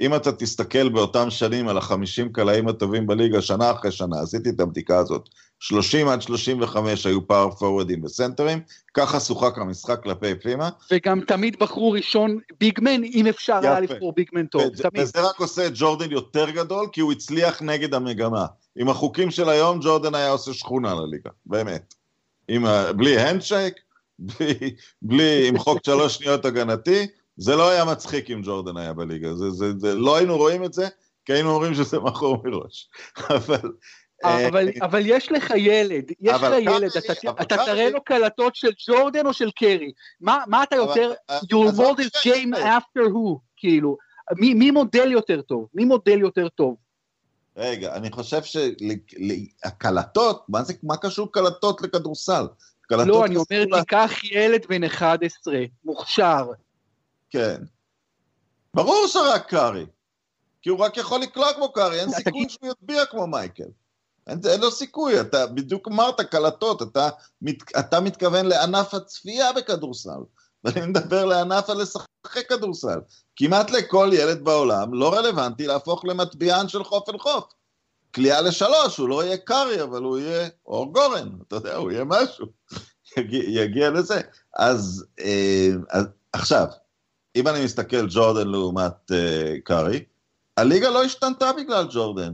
אם 0.00 0.14
אתה 0.14 0.32
תסתכל 0.32 0.88
באותם 0.88 1.30
שנים 1.30 1.68
על 1.68 1.78
החמישים 1.78 2.32
קלעים 2.32 2.68
הטובים 2.68 3.06
בליגה, 3.06 3.42
שנה 3.42 3.70
אחרי 3.70 3.92
שנה, 3.92 4.20
עשיתי 4.22 4.50
את 4.50 4.60
הבדיקה 4.60 4.98
הזאת, 4.98 5.28
30 5.60 6.08
עד 6.08 6.22
35 6.22 7.06
היו 7.06 7.26
power 7.26 7.50
forward 7.50 7.92
ים 7.92 8.04
וסנטרים, 8.04 8.60
ככה 8.94 9.20
שוחק 9.20 9.58
המשחק 9.58 10.02
כלפי 10.02 10.34
פנימה. 10.34 10.68
וגם 10.90 11.20
תמיד 11.20 11.56
בחרו 11.60 11.90
ראשון 11.90 12.38
big 12.60 12.79
man, 12.79 13.04
אם 13.04 13.26
אפשר 13.26 13.58
היה 13.62 13.80
לבחור 13.80 14.12
big 14.12 14.29
man 14.29 14.46
טוב, 14.46 14.62
ו- 14.62 14.82
תמיד. 14.82 15.02
וזה 15.02 15.20
רק 15.20 15.40
עושה 15.40 15.66
את 15.66 15.72
ג'ורדן 15.74 16.10
יותר 16.10 16.50
גדול, 16.50 16.86
כי 16.92 17.00
הוא 17.00 17.12
הצליח 17.12 17.62
נגד 17.62 17.94
המגמה. 17.94 18.46
עם 18.76 18.88
החוקים 18.88 19.30
של 19.30 19.48
היום, 19.48 19.78
ג'ורדן 19.82 20.14
היה 20.14 20.30
עושה 20.30 20.54
שכונה 20.54 20.94
לליגה, 20.94 21.30
באמת. 21.46 21.94
עם, 22.48 22.64
בלי 22.96 23.20
הנדשייק, 23.20 23.74
בלי, 24.18 24.74
בלי, 25.02 25.48
עם 25.48 25.58
חוק 25.58 25.78
שלוש 25.86 26.14
שניות 26.14 26.44
הגנתי, 26.44 27.06
זה 27.36 27.56
לא 27.56 27.70
היה 27.70 27.84
מצחיק 27.84 28.30
אם 28.30 28.40
ג'ורדן 28.44 28.76
היה 28.76 28.92
בליגה, 28.92 29.34
זה, 29.34 29.50
זה, 29.50 29.72
זה, 29.78 29.94
לא 29.94 30.16
היינו 30.16 30.36
רואים 30.36 30.64
את 30.64 30.72
זה, 30.72 30.88
כי 31.24 31.32
היינו 31.32 31.50
אומרים 31.50 31.74
שזה 31.74 32.00
מכור 32.06 32.42
מראש. 32.44 32.88
אבל... 33.30 33.70
אה, 34.24 34.48
אבל, 34.48 34.68
אבל 34.82 35.02
יש 35.04 35.32
לך 35.32 35.52
ילד, 35.56 36.04
יש 36.20 36.42
לך 36.42 36.54
ילד, 36.60 36.90
אתה, 36.98 37.12
אתה 37.42 37.56
תראה 37.56 37.90
לו 37.90 38.04
קלטות 38.04 38.56
של 38.56 38.70
ג'ורדן 38.86 39.26
או 39.26 39.32
של 39.32 39.50
קרי, 39.50 39.92
מה, 40.20 40.44
מה 40.46 40.62
אתה 40.62 40.76
יותר, 40.76 41.12
אה, 41.30 41.38
you'll 41.38 41.76
mold 41.76 41.98
this 41.98 42.20
game 42.24 42.56
after 42.56 43.00
who, 43.00 43.38
כאילו, 43.56 43.96
מי, 44.36 44.54
מי 44.54 44.70
מודל 44.70 45.12
יותר 45.12 45.42
טוב? 45.42 45.68
מי 45.74 45.84
מודל 45.84 46.20
יותר 46.20 46.48
טוב? 46.48 46.76
רגע, 47.56 47.94
אני 47.94 48.10
חושב 48.10 48.40
שהקלטות, 49.62 50.44
מה 50.48 50.62
זה, 50.62 50.72
מה 50.82 50.96
קשור 50.96 51.32
קלטות 51.32 51.82
לכדורסל? 51.82 52.46
לא, 52.90 53.24
אני 53.24 53.36
אומר, 53.36 53.80
תיקח 53.80 54.12
ילד 54.24 54.66
בן 54.68 54.84
11, 54.84 55.54
מוכשר, 55.84 56.46
כן. 57.30 57.56
ברור 58.74 59.06
שרק 59.06 59.46
קארי. 59.48 59.86
כי 60.62 60.70
הוא 60.70 60.78
רק 60.78 60.96
יכול 60.96 61.20
לקלוע 61.20 61.52
כמו 61.52 61.72
קארי, 61.72 62.00
אין 62.00 62.10
סיכוי 62.10 62.48
שהוא 62.48 62.70
יטביע 62.70 63.06
כמו 63.06 63.26
מייקל. 63.26 63.68
אין, 64.30 64.40
אין 64.52 64.60
לו 64.60 64.70
סיכוי, 64.70 65.20
אתה 65.20 65.46
בדיוק 65.46 65.88
אמרת 65.88 66.20
קלטות, 66.20 66.82
אתה, 66.82 67.08
מת, 67.42 67.78
אתה 67.78 68.00
מתכוון 68.00 68.46
לענף 68.46 68.94
הצפייה 68.94 69.52
בכדורסל, 69.52 70.20
ואני 70.64 70.86
מדבר 70.86 71.24
לענף 71.24 71.70
הלשחק 71.70 72.48
כדורסל. 72.48 72.98
כמעט 73.36 73.70
לכל 73.70 74.10
ילד 74.12 74.44
בעולם 74.44 74.94
לא 74.94 75.14
רלוונטי 75.14 75.66
להפוך 75.66 76.04
למטביען 76.04 76.68
של 76.68 76.84
חוף 76.84 77.08
אל 77.08 77.18
חוף. 77.18 77.44
קליעה 78.10 78.40
לשלוש, 78.40 78.96
הוא 78.98 79.08
לא 79.08 79.24
יהיה 79.24 79.36
קארי, 79.36 79.82
אבל 79.82 80.02
הוא 80.02 80.18
יהיה 80.18 80.48
אור 80.66 80.92
גורן, 80.92 81.30
אתה 81.48 81.56
יודע, 81.56 81.76
הוא 81.76 81.90
יהיה 81.90 82.04
משהו. 82.04 82.46
יגיע, 83.18 83.62
יגיע 83.62 83.90
לזה. 83.90 84.20
אז, 84.56 85.04
אה, 85.20 85.68
אז 85.90 86.04
עכשיו, 86.32 86.66
אם 87.36 87.48
אני 87.48 87.64
מסתכל 87.64 88.06
ג'ורדן 88.08 88.48
לעומת 88.48 89.10
uh, 89.10 89.60
קארי, 89.64 90.04
הליגה 90.56 90.90
לא 90.90 91.04
השתנתה 91.04 91.52
בגלל 91.52 91.86
ג'ורדן. 91.90 92.32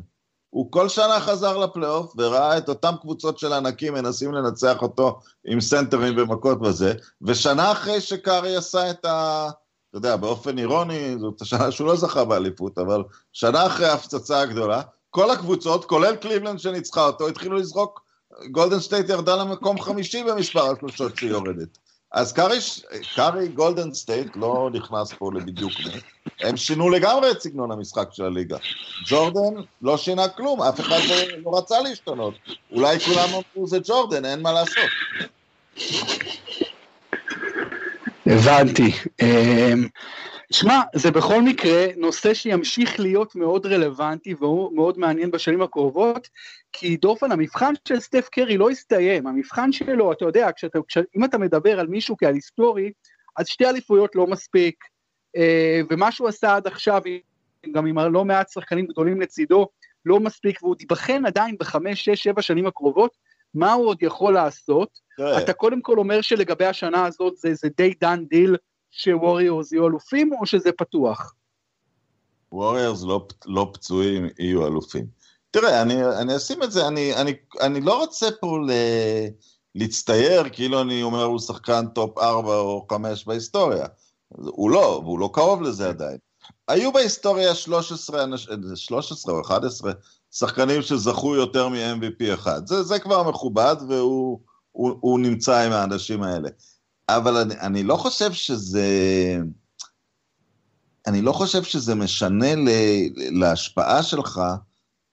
הוא 0.56 0.72
כל 0.72 0.88
שנה 0.88 1.20
חזר 1.20 1.56
לפלייאוף 1.56 2.14
וראה 2.16 2.58
את 2.58 2.68
אותן 2.68 2.92
קבוצות 3.00 3.38
של 3.38 3.52
ענקים 3.52 3.94
מנסים 3.94 4.32
לנצח 4.32 4.82
אותו 4.82 5.20
עם 5.46 5.60
סנטרים 5.60 6.14
ומכות 6.18 6.58
וזה, 6.62 6.94
ושנה 7.22 7.72
אחרי 7.72 8.00
שקארי 8.00 8.56
עשה 8.56 8.90
את 8.90 9.04
ה... 9.04 9.48
אתה 9.90 9.98
יודע, 9.98 10.16
באופן 10.16 10.58
אירוני, 10.58 11.16
זאת 11.18 11.42
השנה 11.42 11.70
שהוא 11.70 11.86
לא 11.86 11.96
זכה 11.96 12.24
באליפות, 12.24 12.78
אבל 12.78 13.02
שנה 13.32 13.66
אחרי 13.66 13.86
ההפצצה 13.86 14.40
הגדולה, 14.40 14.82
כל 15.10 15.30
הקבוצות, 15.30 15.84
כולל 15.84 16.16
קליבלנד 16.16 16.58
שניצחה 16.58 17.06
אותו, 17.06 17.28
התחילו 17.28 17.56
לזרוק 17.56 18.04
גולדן 18.50 18.80
סטייט 18.80 19.08
ירדה 19.08 19.36
למקום 19.36 19.80
חמישי 19.80 20.22
במספר 20.22 20.70
השלושות 20.70 21.16
שהיא 21.16 21.30
יורדת. 21.30 21.78
אז 22.16 22.32
קארי, 22.32 22.58
קארי 23.16 23.48
גולדן 23.48 23.92
סטייט 23.94 24.36
לא 24.36 24.70
נכנס 24.72 25.12
פה 25.18 25.30
לבדיוק 25.34 25.72
הם 26.40 26.56
שינו 26.56 26.90
לגמרי 26.90 27.30
את 27.30 27.40
סגנון 27.40 27.72
המשחק 27.72 28.08
של 28.12 28.24
הליגה. 28.24 28.56
ג'ורדן 29.08 29.62
לא 29.82 29.96
שינה 29.96 30.28
כלום, 30.28 30.62
אף 30.62 30.80
אחד 30.80 31.00
לא, 31.08 31.16
לא 31.44 31.58
רצה 31.58 31.80
להשתנות. 31.80 32.34
אולי 32.70 33.00
כולם 33.00 33.28
אמרו 33.28 33.66
זה 33.66 33.78
ג'ורדן, 33.84 34.24
אין 34.24 34.42
מה 34.42 34.52
לעשות. 34.52 34.90
הבנתי. 38.26 38.92
שמע, 40.52 40.80
זה 40.94 41.10
בכל 41.10 41.42
מקרה 41.42 41.86
נושא 41.96 42.34
שימשיך 42.34 43.00
להיות 43.00 43.34
מאוד 43.34 43.66
רלוונטי 43.66 44.34
והוא 44.34 44.76
מאוד 44.76 44.98
מעניין 44.98 45.30
בשנים 45.30 45.62
הקרובות, 45.62 46.28
כי 46.72 46.96
דופן, 46.96 47.32
המבחן 47.32 47.72
של 47.88 48.00
סטף 48.00 48.28
קרי 48.32 48.56
לא 48.56 48.70
הסתיים, 48.70 49.26
המבחן 49.26 49.72
שלו, 49.72 50.12
אתה 50.12 50.24
יודע, 50.24 50.50
כשאתה, 50.56 50.78
כש, 50.88 50.98
אם 51.16 51.24
אתה 51.24 51.38
מדבר 51.38 51.80
על 51.80 51.86
מישהו 51.86 52.16
כעל 52.16 52.34
היסטורי, 52.34 52.92
אז 53.36 53.48
שתי 53.48 53.66
אליפויות 53.66 54.16
לא 54.16 54.26
מספיק, 54.26 54.84
אה, 55.36 55.80
ומה 55.90 56.12
שהוא 56.12 56.28
עשה 56.28 56.56
עד 56.56 56.66
עכשיו, 56.66 57.02
גם 57.72 57.86
עם 57.86 57.98
לא 57.98 58.24
מעט 58.24 58.48
שחקנים 58.48 58.86
גדולים 58.86 59.20
לצידו, 59.20 59.68
לא 60.04 60.20
מספיק, 60.20 60.62
והוא 60.62 60.76
ייבחן 60.80 61.26
עדיין 61.26 61.56
בחמש, 61.60 62.04
שש, 62.04 62.22
שבע 62.22 62.42
שנים 62.42 62.66
הקרובות, 62.66 63.16
מה 63.54 63.72
הוא 63.72 63.86
עוד 63.86 64.02
יכול 64.02 64.34
לעשות. 64.34 64.98
אתה 65.42 65.52
קודם 65.52 65.80
כל 65.80 65.98
אומר 65.98 66.20
שלגבי 66.20 66.64
השנה 66.64 67.06
הזאת 67.06 67.36
זה, 67.36 67.54
זה 67.54 67.68
די 67.76 67.94
done 68.00 68.24
deal, 68.24 68.56
שווריורס 68.90 69.72
יהיו 69.72 69.86
אלופים, 69.86 70.32
או 70.40 70.46
שזה 70.46 70.70
פתוח? 70.78 71.34
ווריורס 72.52 73.02
לא, 73.02 73.26
לא 73.46 73.70
פצועים 73.74 74.28
יהיו 74.38 74.66
אלופים. 74.66 75.06
תראה, 75.50 75.82
אני, 75.82 76.04
אני 76.04 76.36
אשים 76.36 76.62
את 76.62 76.72
זה, 76.72 76.88
אני, 76.88 77.14
אני, 77.14 77.32
אני 77.60 77.80
לא 77.80 77.98
רוצה 77.98 78.26
פה 78.40 78.58
ל, 78.66 78.70
להצטייר 79.74 80.48
כאילו 80.52 80.80
אני 80.80 81.02
אומר 81.02 81.24
הוא 81.24 81.38
שחקן 81.38 81.86
top 81.94 82.18
4 82.18 82.56
או 82.56 82.86
5 82.92 83.24
בהיסטוריה. 83.24 83.86
הוא 84.28 84.70
לא, 84.70 85.00
והוא 85.04 85.18
לא 85.18 85.30
קרוב 85.32 85.62
לזה 85.62 85.88
עדיין. 85.88 86.18
היו 86.68 86.92
בהיסטוריה 86.92 87.54
13, 87.54 88.24
13 88.74 89.34
או 89.34 89.40
11 89.40 89.92
שחקנים 90.30 90.82
שזכו 90.82 91.36
יותר 91.36 91.68
מ-MVP 91.68 92.34
אחד. 92.34 92.66
זה, 92.66 92.82
זה 92.82 92.98
כבר 92.98 93.30
מכובד 93.30 93.76
והוא 93.88 94.40
הוא, 94.76 94.98
הוא 95.00 95.20
נמצא 95.20 95.58
עם 95.58 95.72
האנשים 95.72 96.22
האלה. 96.22 96.48
אבל 97.08 97.36
אני, 97.36 97.54
אני 97.60 97.82
לא 97.82 97.96
חושב 97.96 98.32
שזה... 98.32 98.86
אני 101.06 101.22
לא 101.22 101.32
חושב 101.32 101.62
שזה 101.62 101.94
משנה 101.94 102.54
ל, 102.54 102.68
להשפעה 103.16 104.02
שלך 104.02 104.40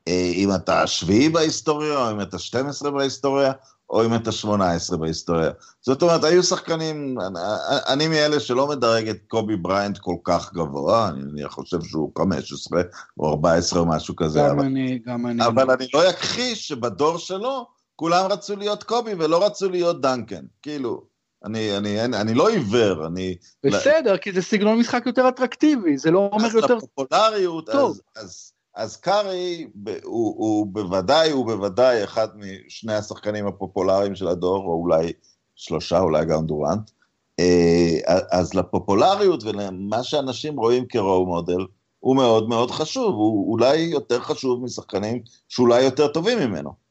אה, 0.08 0.32
אם 0.36 0.56
אתה 0.56 0.84
השביעי 0.84 1.30
בהיסטוריה, 1.30 1.98
או 1.98 2.12
אם 2.12 2.22
אתה 2.22 2.40
12 2.40 2.92
בהיסטוריה, 2.92 3.52
או 3.90 4.06
אם 4.06 4.16
אתה 4.16 4.32
18 4.32 4.98
בהיסטוריה. 4.98 5.52
זאת 5.82 6.02
אומרת, 6.02 6.24
היו 6.24 6.44
שחקנים, 6.44 7.20
אני, 7.20 7.40
אני 7.88 8.08
מאלה 8.08 8.40
שלא 8.40 8.68
מדרג 8.68 9.10
את 9.10 9.18
קובי 9.28 9.56
בריינט 9.56 9.98
כל 9.98 10.16
כך 10.24 10.54
גבוה, 10.54 11.10
אני, 11.10 11.22
אני 11.22 11.50
חושב 11.50 11.82
שהוא 11.82 12.12
15 12.18 12.82
או 13.20 13.30
14 13.30 13.80
או 13.80 13.86
משהו 13.86 14.16
כזה. 14.16 14.40
גם 14.40 14.46
אבל, 14.46 14.66
אני, 14.66 15.00
גם 15.06 15.28
אני. 15.28 15.46
אבל 15.46 15.72
אני 15.72 15.88
לא 15.94 16.10
אכחיש 16.10 16.68
שבדור 16.68 17.18
שלו 17.18 17.68
כולם 17.96 18.26
רצו 18.32 18.56
להיות 18.56 18.84
קובי 18.84 19.14
ולא 19.14 19.46
רצו 19.46 19.70
להיות 19.70 20.02
דנקן. 20.02 20.46
כאילו, 20.62 21.13
אני, 21.44 21.78
אני, 21.78 22.06
אני, 22.06 22.18
אני 22.18 22.34
לא 22.34 22.50
עיוור, 22.50 23.08
אני... 23.08 23.36
בסדר, 23.64 24.18
כי 24.18 24.32
זה 24.32 24.42
סגנון 24.42 24.80
משחק 24.80 25.04
יותר 25.06 25.30
אטרקטיבי, 25.30 25.98
זה 25.98 26.12
לא 26.12 26.30
אומר 26.34 26.56
יותר... 26.56 26.76
אז 26.76 26.84
לפופולריות, 26.84 27.70
טוב. 27.70 27.92
אז, 27.92 28.24
אז, 28.24 28.52
אז 28.76 28.98
קארי 28.98 29.68
הוא, 30.04 30.36
הוא 30.38 30.68
בוודאי, 30.68 31.32
הוא 31.32 31.46
בוודאי 31.46 32.04
אחד 32.04 32.28
משני 32.36 32.94
השחקנים 32.94 33.48
הפופולריים 33.48 34.16
של 34.16 34.28
הדור, 34.28 34.66
או 34.66 34.74
אולי 34.74 35.14
שלושה, 35.56 36.00
אולי 36.00 36.26
גם 36.26 36.46
דורנט. 36.46 36.92
אה, 37.40 38.20
אז 38.32 38.54
לפופולריות 38.54 39.44
ולמה 39.44 40.04
שאנשים 40.04 40.60
רואים 40.60 40.86
כרואו 40.90 41.26
מודל, 41.26 41.66
הוא 42.00 42.16
מאוד 42.16 42.50
מאוד 42.50 42.72
חשוב, 42.72 43.16
הוא 43.16 43.52
אולי 43.52 43.78
יותר 43.78 44.20
חשוב 44.20 44.64
משחקנים 44.64 45.22
שאולי 45.50 45.84
יותר 45.84 46.08
טובים 46.08 46.40
ממנו. 46.40 46.83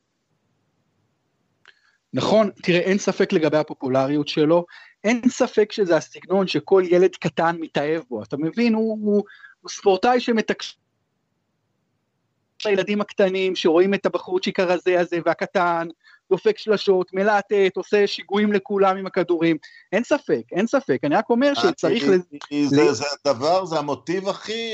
נכון, 2.15 2.51
תראה, 2.63 2.81
אין 2.81 2.99
ספק 2.99 3.33
לגבי 3.33 3.57
הפופולריות 3.57 4.29
שלו, 4.29 4.67
אין 5.05 5.23
ספק 5.29 5.73
שזה 5.73 5.97
הסגנון 5.97 6.47
שכל 6.47 6.83
ילד 6.87 7.17
קטן 7.17 7.57
מתאהב 7.61 8.03
בו, 8.11 8.23
אתה 8.23 8.37
מבין? 8.37 8.75
הוא, 8.75 8.99
הוא, 9.03 9.25
הוא 9.61 9.71
ספורטאי 9.71 10.21
שמתקשר 10.21 10.75
לילדים 12.65 13.01
הקטנים 13.01 13.57
שרואים 13.57 13.95
את 13.95 14.07
הבחורצ'יק 14.07 14.61
הרזה 14.61 15.01
הזה 15.01 15.19
והקטן, 15.25 15.89
דופק 16.31 16.59
שלשות, 16.59 17.13
מלטט, 17.13 17.77
עושה 17.77 18.07
שיגועים 18.07 18.53
לכולם 18.53 18.97
עם 18.97 19.07
הכדורים, 19.07 19.57
אין 19.93 20.05
ספק, 20.05 20.43
אין 20.53 20.67
ספק, 20.67 20.99
אני 21.05 21.15
רק 21.15 21.31
אומר 21.31 21.55
שצריך... 21.55 22.05
זה, 22.69 22.93
זה 22.93 23.05
הדבר, 23.27 23.65
זה 23.65 23.79
המוטיב 23.79 24.29
הכי 24.29 24.73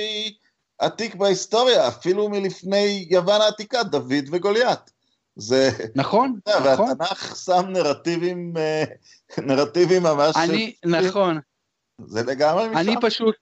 עתיק 0.79 1.15
בהיסטוריה, 1.15 1.89
אפילו 1.89 2.29
מלפני 2.29 3.07
יוון 3.11 3.41
העתיקה, 3.41 3.83
דוד 3.83 4.25
וגוליית. 4.31 4.98
זה... 5.39 5.71
נכון, 5.95 6.39
זה, 6.49 6.73
נכון. 6.73 6.89
והתנ"ך 6.89 7.37
שם 7.37 7.67
נרטיבים, 7.69 8.55
אה, 8.57 8.85
נרטיבים 9.47 10.03
ממש... 10.03 10.37
אני, 10.37 10.75
ש... 10.77 10.87
נכון. 10.87 11.39
זה 12.07 12.23
לגמרי 12.23 12.69
משם. 12.69 12.79
אני 12.79 12.95
פשוט 13.01 13.35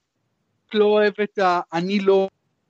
לא 0.75 0.85
אוהב 0.85 1.13
את 1.23 1.39
ה... 1.39 1.61
אני 1.73 1.99
לא 2.01 2.29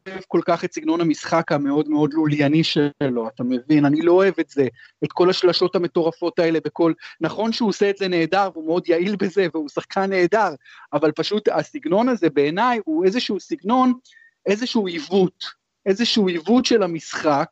אוהב 0.08 0.20
כל 0.28 0.40
כך 0.44 0.64
את 0.64 0.72
סגנון 0.72 1.00
המשחק 1.00 1.52
המאוד 1.52 1.88
מאוד 1.88 2.14
לולייני 2.14 2.64
שלו, 2.64 3.28
אתה 3.28 3.44
מבין? 3.44 3.84
אני 3.84 4.00
לא 4.00 4.12
אוהב 4.12 4.34
את 4.40 4.50
זה, 4.50 4.68
את 5.04 5.12
כל 5.12 5.30
השלשות 5.30 5.76
המטורפות 5.76 6.38
האלה 6.38 6.58
בכל... 6.64 6.92
נכון 7.20 7.52
שהוא 7.52 7.68
עושה 7.68 7.90
את 7.90 7.96
זה 7.96 8.08
נהדר 8.08 8.50
והוא 8.52 8.66
מאוד 8.66 8.88
יעיל 8.88 9.16
בזה 9.16 9.46
והוא 9.54 9.68
שחקן 9.68 10.10
נהדר, 10.10 10.54
אבל 10.92 11.12
פשוט 11.12 11.48
הסגנון 11.48 12.08
הזה 12.08 12.30
בעיניי 12.30 12.80
הוא 12.84 13.04
איזשהו 13.04 13.40
סגנון, 13.40 13.92
איזשהו 14.46 14.86
עיוות, 14.86 15.44
איזשהו 15.86 16.28
עיוות 16.28 16.64
של 16.64 16.82
המשחק, 16.82 17.48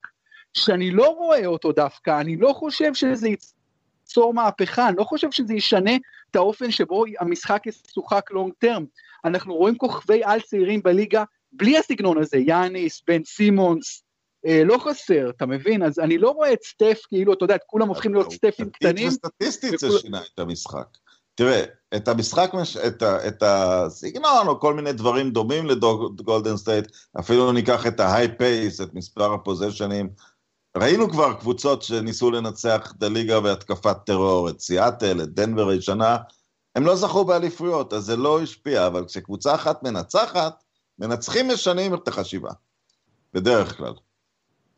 שאני 0.55 0.91
לא 0.91 1.09
רואה 1.09 1.47
אותו 1.47 1.73
דווקא, 1.73 2.21
אני 2.21 2.37
לא 2.37 2.53
חושב 2.53 2.95
שזה 2.95 3.29
ייצור 3.29 4.35
מהפכה, 4.35 4.89
אני 4.89 4.97
לא 4.97 5.05
חושב 5.05 5.31
שזה 5.31 5.55
ישנה 5.55 5.97
את 6.31 6.37
האופן 6.37 6.71
שבו 6.71 7.05
המשחק 7.21 7.63
ישוחק 7.67 8.31
לונג 8.31 8.53
טרם. 8.59 8.85
אנחנו 9.25 9.55
רואים 9.55 9.77
כוכבי 9.77 10.25
על 10.25 10.41
צעירים 10.41 10.83
בליגה 10.83 11.25
בלי 11.53 11.79
הסגנון 11.79 12.19
הזה, 12.19 12.37
יאניס, 12.37 13.03
בן 13.09 13.25
סימונס, 13.25 14.03
אה, 14.47 14.63
לא 14.65 14.79
חסר, 14.79 15.31
אתה 15.31 15.47
מבין? 15.47 15.83
אז 15.83 15.99
אני 15.99 16.19
לא 16.19 16.31
רואה 16.31 16.53
את 16.53 16.63
סטף, 16.63 17.01
כאילו, 17.09 17.33
אתה 17.33 17.45
יודע, 17.45 17.55
את 17.55 17.65
כולם 17.67 17.89
הופכים 17.89 18.15
להיות 18.15 18.33
סטפים 18.33 18.71
קטנים. 18.71 19.09
וסטטיסטית 19.09 19.79
זה 19.79 19.89
שינה 19.99 20.21
את 20.35 20.39
המשחק. 20.39 20.87
תראה, 21.35 21.65
את 21.97 22.09
המשחק, 22.09 22.51
את, 22.87 23.03
ה, 23.03 23.29
את 23.29 23.43
הסגנון 23.43 24.49
או 24.49 24.61
כל 24.61 24.75
מיני 24.75 24.93
דברים 24.93 25.31
דומים 25.31 25.67
לגולדן 25.67 26.57
סטייט, 26.57 26.85
אפילו 27.21 27.53
ניקח 27.53 27.87
את 27.87 28.01
ה 28.01 28.29
high 28.39 28.58
pace, 28.58 28.81
את 28.81 28.95
מספר 28.95 29.33
ה 29.33 29.38
possession 29.38 29.93
ים, 29.93 30.09
ראינו 30.77 31.11
כבר 31.11 31.35
קבוצות 31.35 31.83
שניסו 31.83 32.31
לנצח 32.31 32.93
את 32.99 33.03
הליגה 33.03 33.41
בהתקפת 33.41 33.97
טרור, 34.07 34.49
את 34.49 34.61
סיאטל, 34.61 35.23
את 35.23 35.29
דנבר 35.29 35.69
הישנה, 35.69 36.17
הם 36.75 36.87
לא 36.87 36.97
זכו 36.97 37.25
באליפויות, 37.25 37.93
אז 37.93 38.05
זה 38.05 38.17
לא 38.17 38.43
השפיע, 38.43 38.87
אבל 38.87 39.05
כשקבוצה 39.05 39.55
אחת 39.55 39.83
מנצחת, 39.83 40.65
מנצחים 40.99 41.49
משנים 41.49 41.95
את 41.95 42.09
החשיבה, 42.09 42.51
בדרך 43.35 43.77
כלל. 43.77 43.95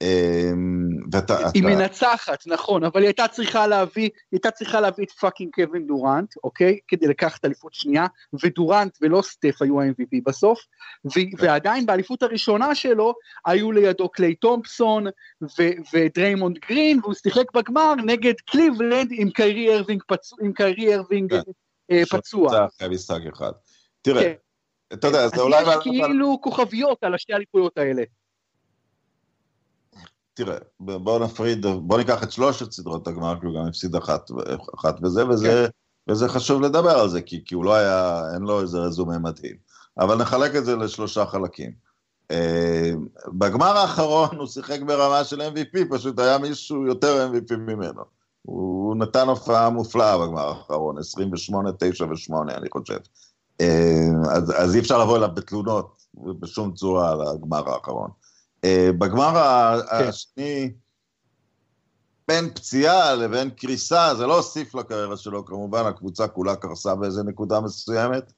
אמ, 0.03 0.89
ואתה... 1.13 1.37
היא 1.37 1.47
אתה... 1.47 1.61
מנצחת, 1.61 2.47
נכון, 2.47 2.85
אבל 2.85 3.01
היא 3.01 3.07
הייתה 3.07 3.29
צריכה 3.29 3.67
להביא, 3.67 4.03
היא 4.03 4.11
הייתה 4.33 4.51
צריכה 4.51 4.81
להביא 4.81 5.05
את 5.05 5.11
fucking 5.11 5.51
קווין 5.55 5.87
דורנט, 5.87 6.35
אוקיי? 6.45 6.79
כדי 6.89 7.07
לקחת 7.07 7.45
אליפות 7.45 7.75
שנייה, 7.75 8.07
ודורנט 8.43 8.99
ולא 9.01 9.23
סטף 9.23 9.63
היו 9.63 9.81
ה-MVP 9.81 10.21
בסוף, 10.27 10.59
ו- 11.07 11.11
כן. 11.13 11.21
ועדיין 11.39 11.87
באליפות 11.87 12.23
הראשונה 12.23 12.75
שלו, 12.75 13.15
היו 13.47 13.73
לידו 13.73 14.09
קליי 14.09 14.35
תומפסון 14.35 15.07
ו- 15.43 15.95
ודריימונד 15.95 16.59
גרין, 16.59 17.01
והוא 17.03 17.15
שיחק 17.15 17.53
בגמר 17.55 17.95
נגד 17.95 18.35
קליבלנד 18.51 19.09
עם 19.11 19.31
קיירי 19.31 19.77
ארווינג, 19.77 20.03
פצ... 20.09 20.31
עם 20.43 20.53
קיירי 20.53 20.95
ארווינג 20.95 21.31
כן. 21.31 21.51
אה, 21.91 22.03
פצוע. 22.11 22.67
אחד. 23.29 23.53
תראה, 24.03 24.23
כן. 24.23 24.33
אתה 24.93 25.07
יודע, 25.07 25.29
זה 25.29 25.41
אולי... 25.41 25.63
יש 25.63 25.69
כאילו 25.83 26.39
כוכביות 26.43 27.05
על 27.05 27.15
השתי 27.15 27.33
האליפויות 27.33 27.79
האלה. 27.79 28.03
תראה, 30.37 30.57
בואו 30.81 31.25
נפריד, 31.25 31.67
בואו 31.67 31.99
ניקח 31.99 32.23
את 32.23 32.33
שלושת 32.33 32.73
סדרות 32.73 33.09
הגמר, 33.09 33.41
כי 33.41 33.47
הוא 33.47 33.55
גם 33.55 33.67
הפסיד 33.67 33.97
אחת, 33.97 34.31
אחת 34.79 34.97
וזה, 35.03 35.29
וזה, 35.29 35.67
כן. 36.07 36.13
וזה 36.13 36.29
חשוב 36.29 36.63
לדבר 36.63 36.91
על 36.91 37.09
זה, 37.09 37.23
כי, 37.23 37.45
כי 37.45 37.55
הוא 37.55 37.65
לא 37.65 37.75
היה, 37.75 38.23
אין 38.35 38.43
לו 38.43 38.61
איזה 38.61 38.79
רזומה 38.79 39.19
מדהים. 39.19 39.57
אבל 39.99 40.17
נחלק 40.17 40.57
את 40.57 40.65
זה 40.65 40.77
לשלושה 40.77 41.27
חלקים. 41.27 41.71
Uh, 42.33 42.37
בגמר 43.29 43.77
האחרון 43.77 44.37
הוא 44.37 44.47
שיחק 44.47 44.81
ברמה 44.81 45.25
של 45.25 45.41
MVP, 45.41 45.79
פשוט 45.91 46.19
היה 46.19 46.39
מישהו 46.39 46.87
יותר 46.87 47.29
MVP 47.33 47.57
ממנו. 47.57 48.03
הוא 48.43 48.97
נתן 48.97 49.29
הופעה 49.29 49.71
מופלאה 49.71 50.19
בגמר 50.19 50.49
האחרון, 50.49 50.99
28, 50.99 51.71
9 51.79 52.05
ו-8 52.05 52.55
אני 52.57 52.69
חושב. 52.71 52.99
Uh, 53.63 54.31
אז, 54.31 54.53
אז 54.57 54.75
אי 54.75 54.81
אפשר 54.81 54.99
לבוא 54.99 55.17
אליו 55.17 55.29
בתלונות 55.35 55.97
בשום 56.41 56.73
צורה 56.75 57.11
על 57.11 57.23
הגמר 57.23 57.71
האחרון. 57.71 58.11
Uh, 58.65 58.93
בגמר 58.99 59.33
כן. 59.91 60.09
השני, 60.09 60.73
בין 62.29 62.51
פציעה 62.55 63.15
לבין 63.15 63.51
קריסה, 63.51 64.15
זה 64.15 64.27
לא 64.27 64.37
הוסיף 64.37 64.75
לקריירה 64.75 65.17
שלו, 65.17 65.45
כמובן 65.45 65.87
הקבוצה 65.87 66.29
כולה 66.29 66.57
קרסה 66.57 66.95
באיזה 66.95 67.23
נקודה 67.23 67.61
מסוימת, 67.61 68.33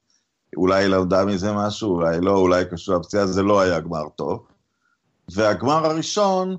אולי 0.56 0.84
היא 0.84 0.88
למדה 0.88 1.24
מזה 1.24 1.52
משהו, 1.52 1.94
אולי 1.94 2.20
לא, 2.20 2.36
אולי 2.36 2.64
קשור 2.70 2.96
לפציעה, 2.96 3.26
זה 3.26 3.42
לא 3.42 3.60
היה 3.60 3.80
גמר 3.80 4.08
טוב. 4.16 4.46
והגמר 5.32 5.86
הראשון, 5.86 6.56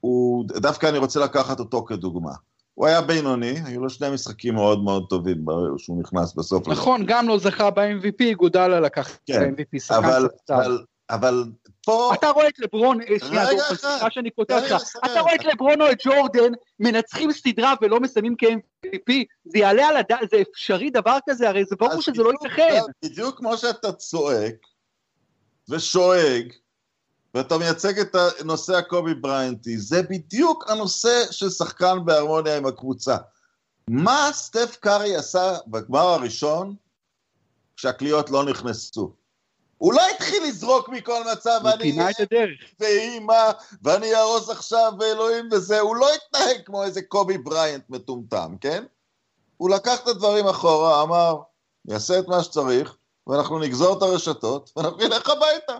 הוא, 0.00 0.44
דווקא 0.48 0.86
אני 0.86 0.98
רוצה 0.98 1.20
לקחת 1.20 1.60
אותו 1.60 1.84
כדוגמה. 1.84 2.32
הוא 2.74 2.86
היה 2.86 3.00
בינוני, 3.00 3.54
היו 3.64 3.80
לו 3.80 3.90
שני 3.90 4.10
משחקים 4.10 4.54
מאוד 4.54 4.84
מאוד 4.84 5.06
טובים 5.08 5.44
שהוא 5.78 6.00
נכנס 6.00 6.34
בסוף. 6.34 6.68
נכון, 6.68 7.04
גם 7.06 7.28
לא 7.28 7.38
זכה 7.38 7.70
ב-MVP, 7.70 8.34
גודלה 8.36 8.80
לקח 8.80 9.18
כן, 9.26 9.42
את 9.42 9.58
ה-MVP, 9.58 9.96
אבל, 9.96 10.28
אבל, 10.50 10.84
אבל 11.10 11.44
פה... 11.84 12.10
אתה 12.14 12.28
רואה 12.28 12.48
את 12.48 12.58
לברון, 12.58 12.98
שנייה, 13.18 13.46
סליחה 13.46 14.10
שאני 14.10 14.30
קוטע 14.30 14.58
אותך, 14.58 14.82
אתה 15.04 15.20
רואה 15.20 15.34
את 15.34 15.44
לברון 15.44 15.82
או 15.82 15.90
את 15.90 15.98
ג'ורדן 16.04 16.52
מנצחים 16.80 17.32
סדרה 17.32 17.74
ולא 17.82 18.00
מסיימים 18.00 18.34
כ-MVP, 18.38 19.12
זה 19.44 19.58
יעלה 19.58 19.88
על 19.88 19.96
הדעת, 19.96 20.30
זה 20.30 20.42
אפשרי 20.50 20.90
דבר 20.90 21.18
כזה, 21.28 21.48
הרי 21.48 21.64
זה 21.64 21.76
ברור 21.76 22.02
שזה 22.02 22.22
לא 22.22 22.30
ייתכן. 22.30 22.80
בדיוק 23.04 23.38
כמו 23.38 23.56
שאתה 23.56 23.92
צועק 23.92 24.54
ושואג, 25.68 26.52
ואתה 27.34 27.58
מייצג 27.58 27.98
את 27.98 28.16
הנושא 28.40 28.76
הקובי 28.76 29.14
בריינטי, 29.14 29.78
זה 29.78 30.02
בדיוק 30.02 30.70
הנושא 30.70 31.24
של 31.30 31.50
שחקן 31.50 31.98
בהרמוניה 32.04 32.56
עם 32.56 32.66
הקבוצה. 32.66 33.16
מה 33.90 34.28
סטף 34.32 34.76
קארי 34.80 35.16
עשה 35.16 35.56
בגמר 35.66 36.08
הראשון 36.08 36.74
כשהקליעות 37.76 38.30
לא 38.30 38.44
נכנסו? 38.44 39.12
הוא 39.78 39.94
לא 39.94 40.02
התחיל 40.14 40.42
לזרוק 40.44 40.88
מכל 40.88 41.22
מצב, 41.32 41.60
הוא 41.62 41.70
פינה 41.80 42.10
את 42.10 42.20
הדרך. 42.20 42.58
ואימא, 42.80 43.50
ואני 43.82 44.14
אהרוס 44.14 44.50
עכשיו 44.50 44.92
ואלוהים 45.00 45.48
וזה, 45.52 45.80
הוא 45.80 45.96
לא 45.96 46.08
התנהג 46.14 46.64
כמו 46.64 46.84
איזה 46.84 47.02
קובי 47.02 47.38
בריינט 47.38 47.84
מטומטם, 47.88 48.54
כן? 48.60 48.84
הוא 49.56 49.70
לקח 49.70 50.02
את 50.02 50.08
הדברים 50.08 50.46
אחורה, 50.46 51.02
אמר, 51.02 51.36
יעשה 51.88 52.18
את 52.18 52.28
מה 52.28 52.42
שצריך, 52.42 52.96
ואנחנו 53.26 53.58
נגזור 53.58 53.98
את 53.98 54.02
הרשתות, 54.02 54.72
ואנחנו 54.76 54.98
נלך 54.98 55.30
הביתה. 55.30 55.76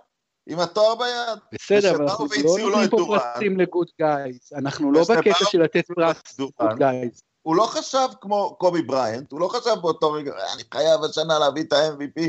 עם 0.49 0.61
התואר 0.61 0.94
ביד. 0.94 1.38
בסדר, 1.53 1.90
אבל 1.90 2.03
אנחנו 2.03 2.26
לא 2.44 2.70
נותנים 2.70 2.90
פה 2.90 2.96
פרסים 3.07 3.61
ל 3.61 3.66
good 3.66 3.89
guys, 3.99 4.53
אנחנו 4.55 4.92
לא 4.92 5.01
בקטע 5.09 5.44
של 5.44 5.62
לתת 5.62 5.86
פרס 5.86 6.16
ל 6.39 6.47
good 6.47 6.79
guys. 6.79 7.22
הוא 7.42 7.57
לא 7.57 7.62
חשב 7.66 8.09
כמו 8.20 8.57
קובי 8.59 8.82
בריינט, 8.82 9.32
הוא 9.32 9.40
לא 9.40 9.49
חשב 9.49 9.74
באותו 9.82 10.12
רגע, 10.12 10.32
אני 10.55 10.62
חייב 10.74 11.05
השנה 11.05 11.38
להביא 11.38 11.62
את 11.62 11.72
ה-MVP 11.72 12.20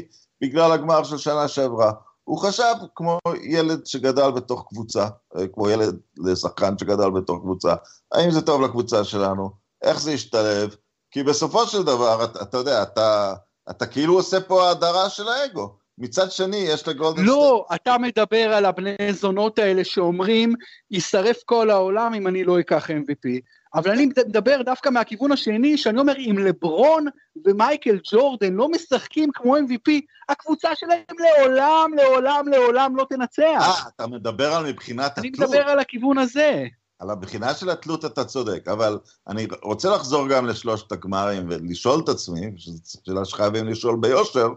בגלל 0.42 0.72
הגמר 0.72 1.04
של 1.04 1.18
שנה 1.18 1.48
שעברה. 1.48 1.92
הוא 2.24 2.38
חשב 2.38 2.74
כמו 2.96 3.20
ילד 3.44 3.86
שגדל 3.86 4.32
בתוך 4.32 4.66
קבוצה, 4.70 5.08
אה, 5.38 5.48
כמו 5.48 5.70
ילד 5.70 6.00
לשחקן 6.18 6.78
שגדל 6.78 7.10
בתוך 7.10 7.40
קבוצה, 7.42 7.76
האם 8.12 8.32
זה 8.32 8.42
טוב 8.42 8.62
לקבוצה 8.62 9.04
שלנו, 9.04 9.52
איך 9.82 10.00
זה 10.00 10.12
ישתלב, 10.12 10.76
כי 11.12 11.24
בסופו 11.24 11.68
של 11.68 11.84
דבר, 11.84 12.24
אתה, 12.24 12.42
אתה 12.42 12.58
יודע, 12.58 12.84
אתה, 12.84 13.34
אתה 13.70 13.86
כאילו 13.86 14.14
עושה 14.14 14.42
פה 14.42 14.70
הדרה 14.70 15.10
של 15.10 15.28
האגו. 15.28 15.76
מצד 15.98 16.32
שני, 16.32 16.58
יש 16.58 16.88
לגולדן 16.88 17.24
לא, 17.24 17.66
סטייט. 17.66 17.82
אתה 17.82 17.98
מדבר 17.98 18.54
על 18.54 18.66
הבני 18.66 19.14
זונות 19.14 19.60
האלה 19.60 19.84
שאומרים, 19.84 20.54
יישרף 20.92 21.44
כל 21.46 21.70
העולם 21.70 22.14
אם 22.14 22.28
אני 22.28 22.44
לא 22.44 22.60
אקח 22.60 22.90
MVP. 22.90 23.40
אבל 23.74 23.91
אני 23.91 24.05
מדבר 24.05 24.61
דווקא 24.61 24.89
מהכיוון 24.89 25.32
השני, 25.32 25.78
שאני 25.78 25.99
אומר, 25.99 26.17
אם 26.17 26.36
לברון 26.38 27.05
ומייקל 27.45 27.99
ג'ורדן 28.11 28.53
לא 28.53 28.70
משחקים 28.70 29.30
כמו 29.34 29.57
MVP, 29.57 29.91
הקבוצה 30.30 30.70
שלהם 30.76 31.03
לעולם, 31.20 31.91
לעולם, 31.95 32.47
לעולם 32.47 32.95
לא 32.95 33.05
תנצח. 33.09 33.61
אה, 33.61 33.89
אתה 33.95 34.07
מדבר 34.07 34.53
על 34.53 34.65
מבחינת 34.65 35.17
התלות. 35.17 35.26
אני 35.26 35.45
מדבר 35.45 35.70
על 35.70 35.80
הכיוון 35.80 36.17
הזה. 36.17 36.67
על 36.99 37.09
הבחינה 37.09 37.53
של 37.53 37.70
התלות 37.70 38.05
אתה 38.05 38.26
צודק, 38.26 38.67
אבל 38.67 38.99
אני 39.28 39.47
רוצה 39.63 39.89
לחזור 39.89 40.28
גם 40.28 40.45
לשלושת 40.45 40.91
הגמרים 40.91 41.45
ולשאול 41.49 42.01
את 42.03 42.09
עצמי, 42.09 42.51
שזו 42.57 42.78
שאלה 43.05 43.26
שחייבים 43.26 43.67
לשאול 43.67 43.97
ביושר, 43.99 44.49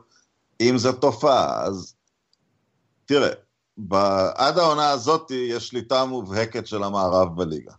אם 0.60 0.74
זו 0.78 0.92
תופעה, 0.92 1.62
אז 1.64 1.94
תראה, 3.04 3.32
עד 4.34 4.58
העונה 4.58 4.90
הזאת 4.90 5.30
יש 5.30 5.68
שליטה 5.68 6.04
מובהקת 6.04 6.66
של 6.66 6.82
המערב 6.82 7.36
בליגה. 7.36 7.72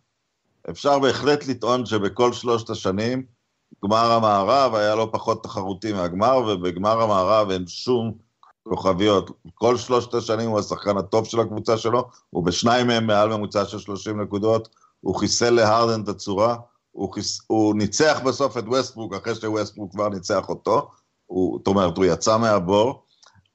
אפשר 0.69 0.99
בהחלט 0.99 1.47
לטעון 1.47 1.85
שבכל 1.85 2.33
שלושת 2.33 2.69
השנים, 2.69 3.23
גמר 3.85 4.11
המערב 4.11 4.75
היה 4.75 4.95
לא 4.95 5.09
פחות 5.11 5.43
תחרותי 5.43 5.93
מהגמר, 5.93 6.37
ובגמר 6.37 7.01
המערב 7.01 7.49
אין 7.49 7.67
שום 7.67 8.13
כוכביות. 8.63 9.31
כל 9.53 9.77
שלושת 9.77 10.13
השנים 10.13 10.49
הוא 10.49 10.59
השחקן 10.59 10.97
הטוב 10.97 11.25
של 11.25 11.39
הקבוצה 11.39 11.77
שלו, 11.77 12.09
הוא 12.29 12.45
בשניים 12.45 12.87
מהם 12.87 13.07
מעל 13.07 13.29
ממוצע 13.29 13.65
של 13.65 13.79
30 13.79 14.21
נקודות, 14.21 14.69
הוא 15.01 15.15
חיסל 15.15 15.49
להרדן 15.49 16.03
את 16.03 16.07
הצורה, 16.07 16.55
הוא, 16.91 17.13
חיס... 17.13 17.41
הוא 17.47 17.75
ניצח 17.75 18.19
בסוף 18.25 18.57
את 18.57 18.63
ווסטברוק 18.67 19.13
אחרי 19.13 19.35
שווסטברוק 19.35 19.91
כבר 19.91 20.09
ניצח 20.09 20.49
אותו, 20.49 20.89
הוא, 21.25 21.57
זאת 21.57 21.67
אומרת, 21.67 21.97
הוא 21.97 22.05
יצא 22.05 22.37
מהבור, 22.37 23.05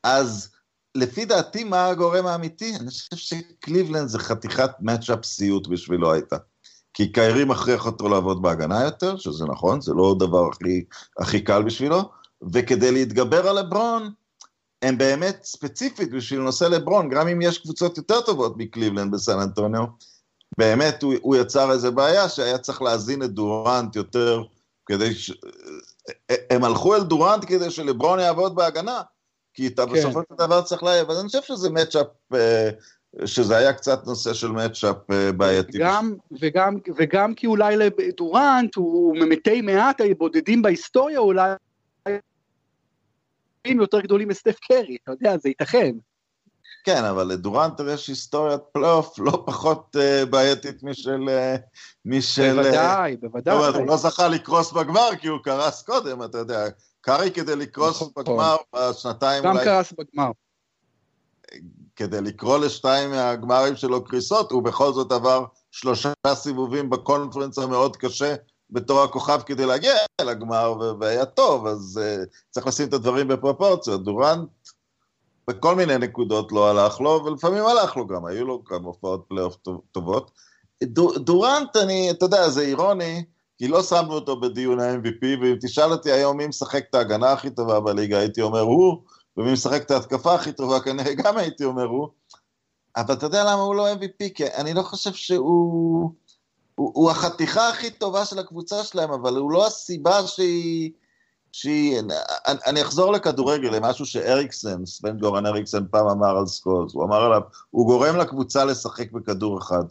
אז 0.02 0.50
לפי 0.94 1.24
דעתי, 1.24 1.64
מה 1.64 1.86
הגורם 1.86 2.26
האמיתי? 2.26 2.76
אני 2.76 2.90
חושב 2.90 3.16
שקליבלנד 3.16 4.08
זה 4.08 4.18
חתיכת 4.18 4.70
matchup 4.80 5.24
סיוט 5.24 5.66
בשבילו 5.66 6.12
הייתה. 6.12 6.36
כי 6.98 7.12
קיירי 7.12 7.44
מכריח 7.44 7.86
אותו 7.86 8.08
לעבוד 8.08 8.42
בהגנה 8.42 8.84
יותר, 8.84 9.16
שזה 9.16 9.44
נכון, 9.44 9.80
זה 9.80 9.92
לא 9.94 10.10
הדבר 10.10 10.48
הכי, 10.48 10.84
הכי 11.18 11.40
קל 11.40 11.62
בשבילו, 11.62 12.10
וכדי 12.52 12.92
להתגבר 12.92 13.48
על 13.48 13.58
לברון, 13.58 14.10
הם 14.82 14.98
באמת 14.98 15.40
ספציפית 15.42 16.10
בשביל 16.10 16.40
נושא 16.40 16.64
לברון, 16.64 17.08
גם 17.08 17.28
אם 17.28 17.42
יש 17.42 17.58
קבוצות 17.58 17.98
יותר 17.98 18.20
טובות 18.20 18.54
מקליבלנד 18.56 19.14
בסן 19.14 19.40
אנטוניו, 19.40 19.84
באמת 20.58 21.02
הוא, 21.02 21.14
הוא 21.20 21.36
יצר 21.36 21.72
איזה 21.72 21.90
בעיה 21.90 22.28
שהיה 22.28 22.58
צריך 22.58 22.82
להזין 22.82 23.22
את 23.22 23.30
דורנט 23.30 23.96
יותר 23.96 24.42
כדי 24.86 25.14
ש... 25.14 25.32
הם 26.50 26.64
הלכו 26.64 26.94
אל 26.94 27.02
דורנט 27.02 27.44
כדי 27.46 27.70
שלברון 27.70 28.20
יעבוד 28.20 28.54
בהגנה, 28.54 29.00
כי 29.54 29.66
אתה 29.66 29.86
כן. 29.86 29.92
בסופו 29.92 30.20
של 30.28 30.34
דבר 30.38 30.62
צריך 30.62 30.82
ל... 30.82 30.86
אז 30.88 31.20
אני 31.20 31.26
חושב 31.26 31.42
שזה 31.42 31.70
מצ'אפ, 31.70 32.06
אה, 32.34 32.70
שזה 33.24 33.56
היה 33.56 33.72
קצת 33.72 34.06
נושא 34.06 34.34
של 34.34 34.48
מצ'אפ 34.48 35.10
אה, 35.10 35.32
בעייתי. 35.32 35.78
גם, 35.78 36.14
וגם, 36.40 36.76
וגם 36.96 37.34
כי 37.34 37.46
אולי 37.46 37.76
לדורנט 37.76 38.74
הוא 38.74 39.16
ממתי 39.16 39.60
מעט 39.60 40.00
הבודדים 40.00 40.62
בהיסטוריה 40.62 41.18
אולי 41.18 41.50
יותר 43.64 44.00
גדולים 44.00 44.28
מסטף 44.28 44.56
קרי, 44.58 44.96
אתה 45.02 45.12
יודע, 45.12 45.36
זה 45.38 45.48
ייתכן. 45.48 45.92
כן, 46.84 47.04
אבל 47.04 47.24
לדורנט 47.24 47.80
יש 47.88 48.08
היסטוריית 48.08 48.60
פלייאוף 48.72 49.18
לא 49.18 49.42
פחות 49.46 49.96
אה, 49.96 50.26
בעייתית 50.26 50.82
משל... 50.82 51.20
אה, 51.28 51.60
משל 52.04 52.62
בוודאי, 52.62 53.16
בוודאי. 53.16 53.54
זאת 53.54 53.62
אומרת, 53.62 53.74
הוא 53.74 53.86
לא 53.86 53.96
זכה 53.96 54.28
לקרוס 54.28 54.72
בגמר 54.72 55.08
כי 55.20 55.28
הוא 55.28 55.38
קרס 55.42 55.82
קודם, 55.82 56.22
אתה 56.22 56.38
יודע. 56.38 56.64
קארי 57.00 57.30
כדי 57.30 57.56
לקרוס 57.56 57.96
נכון, 57.96 58.08
בגמר 58.16 58.56
בשנתיים 58.74 59.44
גם 59.44 59.50
אולי... 59.50 59.66
גם 59.66 59.72
קרס 59.72 59.92
בגמר. 59.92 60.30
כדי 61.98 62.20
לקרוא 62.20 62.58
לשתיים 62.58 63.10
מהגמרים 63.10 63.76
שלו 63.76 64.04
קריסות, 64.04 64.52
הוא 64.52 64.62
בכל 64.62 64.92
זאת 64.92 65.12
עבר 65.12 65.44
שלושה 65.70 66.12
סיבובים 66.34 66.90
בקונפרנס 66.90 67.58
המאוד 67.58 67.96
קשה 67.96 68.34
בתור 68.70 69.02
הכוכב 69.02 69.40
כדי 69.46 69.66
להגיע 69.66 69.94
לגמר, 70.20 70.94
והיה 71.00 71.24
טוב, 71.24 71.66
אז 71.66 72.00
אה, 72.02 72.26
צריך 72.50 72.66
לשים 72.66 72.88
את 72.88 72.92
הדברים 72.92 73.28
בפרופורציות. 73.28 74.04
דורנט 74.04 74.48
בכל 75.48 75.74
מיני 75.74 75.98
נקודות 75.98 76.52
לא 76.52 76.70
הלך 76.70 77.00
לו, 77.00 77.22
ולפעמים 77.24 77.64
הלך 77.64 77.96
לו 77.96 78.06
גם, 78.06 78.26
היו 78.26 78.46
לו 78.46 78.64
כמה 78.64 78.86
הופעות 78.86 79.24
פלייאוף 79.28 79.56
טובות. 79.92 80.30
דורנט, 81.16 81.76
אני, 81.76 82.10
אתה 82.10 82.24
יודע, 82.24 82.48
זה 82.48 82.60
אירוני, 82.60 83.24
כי 83.58 83.68
לא 83.68 83.82
שמנו 83.82 84.12
אותו 84.12 84.40
בדיון 84.40 84.80
ה-MVP, 84.80 85.42
ואם 85.42 85.56
תשאל 85.60 85.92
אותי 85.92 86.12
היום 86.12 86.36
מי 86.36 86.46
משחק 86.46 86.84
את 86.90 86.94
ההגנה 86.94 87.32
הכי 87.32 87.50
טובה 87.50 87.80
בליגה, 87.80 88.18
הייתי 88.18 88.42
אומר 88.42 88.60
הוא, 88.60 89.02
ומי 89.38 89.52
משחק 89.52 89.82
את 89.82 89.90
ההתקפה 89.90 90.34
הכי 90.34 90.52
טובה, 90.52 90.80
כנראה 90.80 91.14
גם 91.14 91.36
הייתי 91.36 91.64
אומר 91.64 91.84
הוא. 91.84 92.08
אבל 92.96 93.14
אתה 93.14 93.26
יודע 93.26 93.44
למה 93.44 93.62
הוא 93.62 93.74
לא 93.74 93.92
MVP? 93.92 94.28
כי 94.34 94.46
אני 94.46 94.74
לא 94.74 94.82
חושב 94.82 95.12
שהוא... 95.12 96.10
הוא, 96.74 96.92
הוא 96.94 97.10
החתיכה 97.10 97.68
הכי 97.68 97.90
טובה 97.90 98.24
של 98.24 98.38
הקבוצה 98.38 98.84
שלהם, 98.84 99.12
אבל 99.12 99.36
הוא 99.36 99.50
לא 99.52 99.66
הסיבה 99.66 100.26
שהיא... 100.26 100.90
שהיא, 101.52 101.98
אני, 101.98 102.58
אני 102.66 102.82
אחזור 102.82 103.12
לכדורגל, 103.12 103.68
למשהו 103.68 104.06
שאריקסן, 104.06 104.86
סבן 104.86 105.18
גורן 105.18 105.46
אריקסן 105.46 105.84
פעם 105.90 106.08
אמר 106.08 106.38
על 106.38 106.46
סקולס, 106.46 106.94
הוא 106.94 107.04
אמר 107.04 107.24
עליו, 107.24 107.40
הוא 107.70 107.86
גורם 107.86 108.16
לקבוצה 108.16 108.64
לשחק 108.64 109.12
בכדור 109.12 109.58
אחד. 109.58 109.84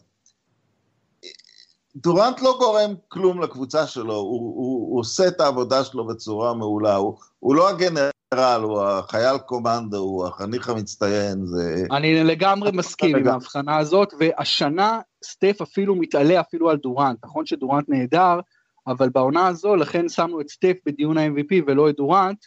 דורנט 1.96 2.42
לא 2.42 2.56
גורם 2.60 2.94
כלום 3.08 3.42
לקבוצה 3.42 3.88
שלו, 3.88 4.16
הוא, 4.16 4.40
הוא, 4.40 4.92
הוא 4.92 5.00
עושה 5.00 5.28
את 5.28 5.42
העבודה 5.42 5.84
שלו 5.84 6.08
בצורה 6.08 6.54
מעולה, 6.54 6.96
הוא, 6.96 7.18
הוא 7.40 7.56
לא 7.56 7.70
הגנרל, 7.70 8.10
הוא 8.34 8.82
החייל 8.82 9.38
קומנדו, 9.38 9.98
הוא 9.98 10.28
החניך 10.28 10.70
המצטיין, 10.70 11.46
זה... 11.46 11.86
אני 11.92 12.24
לגמרי 12.24 12.72
מסכים 12.74 13.16
עם 13.16 13.28
ההבחנה 13.28 13.78
הזאת, 13.78 14.14
והשנה 14.20 15.00
סטף 15.24 15.62
אפילו 15.62 15.96
מתעלה 15.96 16.40
אפילו 16.40 16.70
על 16.70 16.78
דורנט, 16.78 17.18
נכון 17.26 17.46
שדורנט 17.46 17.90
נהדר, 17.90 18.40
אבל 18.88 19.10
בעונה 19.10 19.48
הזו 19.48 19.76
לכן 19.76 20.10
שמנו 20.10 20.42
את 20.42 20.50
סטף 20.50 20.78
בדיון 20.86 21.18
ה-MVP 21.18 21.64
ולא 21.68 21.90
את 21.90 21.96
דורנט, 21.96 22.46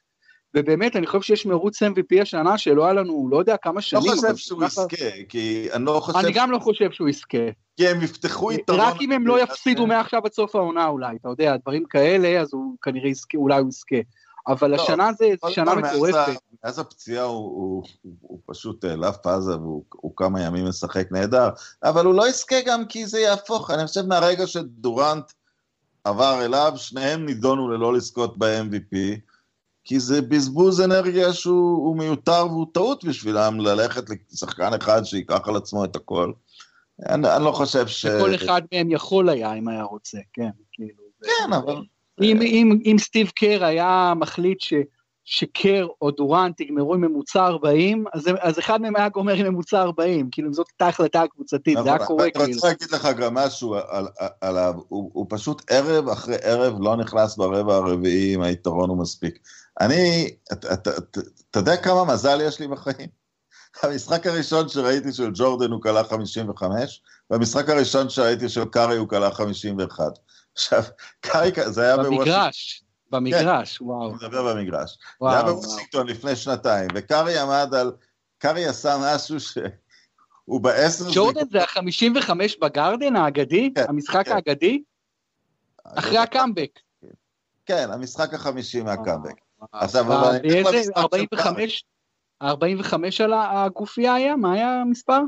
ובאמת, 0.55 0.97
אני 0.97 1.07
חושב 1.07 1.23
שיש 1.23 1.47
מרוץ 1.47 1.83
MVP 1.83 2.23
השנה 2.23 2.59
שלא 2.59 2.85
היה 2.85 2.93
לנו, 2.93 3.29
לא 3.31 3.39
יודע 3.39 3.57
כמה 3.57 3.81
שנים. 3.81 4.03
לא 4.07 4.17
חושב 4.17 4.37
שהוא 4.37 4.65
יזכה, 4.65 5.07
כי 5.29 5.69
אני 5.73 5.85
לא 5.85 6.01
חושב... 6.01 6.19
אני 6.19 6.33
גם 6.33 6.51
לא 6.51 6.59
חושב 6.59 6.91
שהוא 6.91 7.09
יזכה. 7.09 7.39
כי 7.77 7.89
הם 7.89 8.03
יפתחו 8.03 8.53
יתרון... 8.53 8.81
רק 8.81 8.95
אם 9.01 9.13
הם 9.13 9.27
לא 9.27 9.43
יפסידו 9.43 9.87
מעכשיו 9.87 10.21
עד 10.25 10.33
סוף 10.33 10.57
העונה 10.57 10.87
אולי, 10.87 11.17
אתה 11.21 11.29
יודע, 11.29 11.57
דברים 11.57 11.85
כאלה, 11.85 12.41
אז 12.41 12.49
הוא 12.53 12.77
כנראה 12.83 13.09
יזכה, 13.09 13.39
אולי 13.39 13.61
הוא 13.61 13.69
יזכה. 13.69 13.97
אבל 14.51 14.71
לא, 14.71 14.83
השנה 14.83 15.11
זה 15.13 15.27
שנה 15.49 15.75
מטורפת. 15.75 16.33
מאז 16.65 16.79
הפציעה 16.79 17.25
הוא, 17.25 17.85
פשוט 18.47 18.85
העלף 18.85 19.17
פאזה 19.17 19.57
והוא 19.57 20.17
כמה 20.17 20.43
ימים 20.43 20.69
משחק 20.69 21.09
נהדר, 21.11 21.49
אבל 21.85 22.07
הוא 22.07 22.15
לא 22.15 22.29
יזכה 22.29 22.57
גם 22.67 22.87
כי 22.87 23.07
זה 23.07 23.21
יהפוך, 23.21 23.71
אני 23.71 23.87
חושב 23.87 24.07
מהרגע 24.07 24.47
שדורנט 24.47 25.33
עבר 26.05 26.45
אליו, 26.45 26.73
שניהם 26.77 27.27
נידונו 27.27 27.69
ללא 27.69 27.95
לזכות 27.95 28.39
ב-MVP, 28.39 28.97
כי 29.85 30.01
זה 30.01 30.23
בזבוז 30.23 30.81
אנרגיה 30.81 31.33
שהוא 31.33 31.97
מיותר 31.97 32.47
והוא 32.47 32.67
טעות 32.73 33.05
בשבילם 33.05 33.61
ללכת 33.61 34.05
לשחקן 34.33 34.75
אחד 34.75 35.05
שייקח 35.05 35.49
על 35.49 35.57
עצמו 35.57 35.85
את 35.85 35.97
הכל. 35.97 36.33
אני, 37.09 37.37
אני 37.37 37.45
לא 37.45 37.53
חושב 37.53 37.87
ש... 37.87 38.03
שכל 38.03 38.35
אחד 38.35 38.63
מהם 38.73 38.91
יכול 38.91 39.29
היה, 39.29 39.55
אם 39.55 39.69
היה 39.69 39.83
רוצה, 39.83 40.19
כן, 40.33 40.51
כאילו. 40.73 41.03
כן, 41.23 41.53
אבל... 41.53 41.75
אם, 42.21 42.43
אם, 42.43 42.79
אם 42.85 42.97
סטיב 42.99 43.31
קר 43.35 43.65
היה 43.65 44.13
מחליט 44.17 44.61
ש, 44.61 44.75
שקר 45.25 45.87
או 46.03 46.11
דורנט 46.11 46.61
יגמרו 46.61 46.95
עם 46.95 47.01
ממוצע 47.01 47.47
40, 47.47 48.05
אז, 48.13 48.31
אז 48.41 48.59
אחד 48.59 48.81
מהם 48.81 48.97
היה 48.97 49.09
גומר 49.09 49.35
עם 49.35 49.47
ממוצע 49.47 49.83
40, 49.83 50.29
כאילו 50.33 50.53
זאת 50.53 50.67
הייתה 50.71 50.89
החלטה 50.89 51.23
הקבוצתית, 51.23 51.79
זה 51.85 51.89
היה 51.95 52.07
קורה 52.07 52.31
כאילו. 52.31 52.45
אני 52.45 52.55
רוצה 52.55 52.69
להגיד 52.69 52.91
לך 52.91 53.09
גם 53.19 53.35
משהו 53.35 53.77
עליו, 54.41 54.75
הוא, 54.89 55.11
הוא 55.15 55.27
פשוט 55.29 55.63
ערב 55.71 56.09
אחרי 56.09 56.37
ערב 56.43 56.81
לא 56.81 56.97
נכנס 56.97 57.37
ברבע 57.37 57.75
הרביעי 57.75 58.35
אם 58.35 58.43
היתרון 58.43 58.91
הוא 58.91 58.99
מספיק. 58.99 59.39
אני, 59.81 60.31
אתה 60.53 61.59
יודע 61.59 61.77
כמה 61.77 62.05
מזל 62.05 62.41
יש 62.41 62.61
לי 62.61 62.69
בחיים? 62.69 63.09
המשחק 63.83 64.27
הראשון 64.27 64.69
שראיתי 64.69 65.13
של 65.13 65.31
ג'ורדן 65.35 65.71
הוא 65.71 65.83
כלה 65.83 66.05
55, 66.05 67.03
והמשחק 67.31 67.69
הראשון 67.69 68.09
שראיתי 68.09 68.49
של 68.49 68.65
קארי 68.65 68.97
הוא 68.97 69.09
כלה 69.09 69.31
51. 69.31 70.05
עכשיו, 70.55 70.83
קארי, 71.21 71.51
זה 71.67 71.83
היה 71.83 71.97
במגרש, 71.97 72.85
במגרש, 73.11 73.79
כן, 73.79 73.85
וואו. 73.85 74.09
אני 74.09 74.15
מדבר 74.15 74.55
במגרש. 74.55 74.99
וואו, 75.21 75.33
זה 75.33 75.39
היה 75.39 75.47
בוושינגטון 75.47 76.07
לפני 76.07 76.37
שנתיים, 76.37 76.89
וקארי 76.95 77.39
עמד 77.39 77.75
על, 77.75 77.93
קארי 78.39 78.67
עשה 78.67 78.97
משהו 79.01 79.41
ש... 79.41 79.59
הוא 80.45 80.61
בעשר... 80.61 81.05
ג'ורדן 81.15 81.49
זה 81.51 81.63
ה-55 81.63 82.31
בגרדן 82.61 83.17
האגדי? 83.17 83.73
כן, 83.75 83.85
המשחק 83.89 84.27
כן. 84.27 84.33
האגדי? 84.33 84.83
אחרי 85.85 86.19
הקאמבק. 86.19 86.81
כן, 87.67 87.89
המשחק 87.93 88.35
החמישי 88.35 88.83
מהקאמבק. 88.83 89.35
עכשיו, 89.73 90.07
אבל... 90.07 90.41
איזה 90.45 90.93
45? 90.97 91.85
45 92.43 93.21
על 93.21 93.33
הגופייה 93.35 94.15
היה? 94.15 94.37
מה 94.37 94.53
היה 94.53 94.81
המספר? 94.81 95.21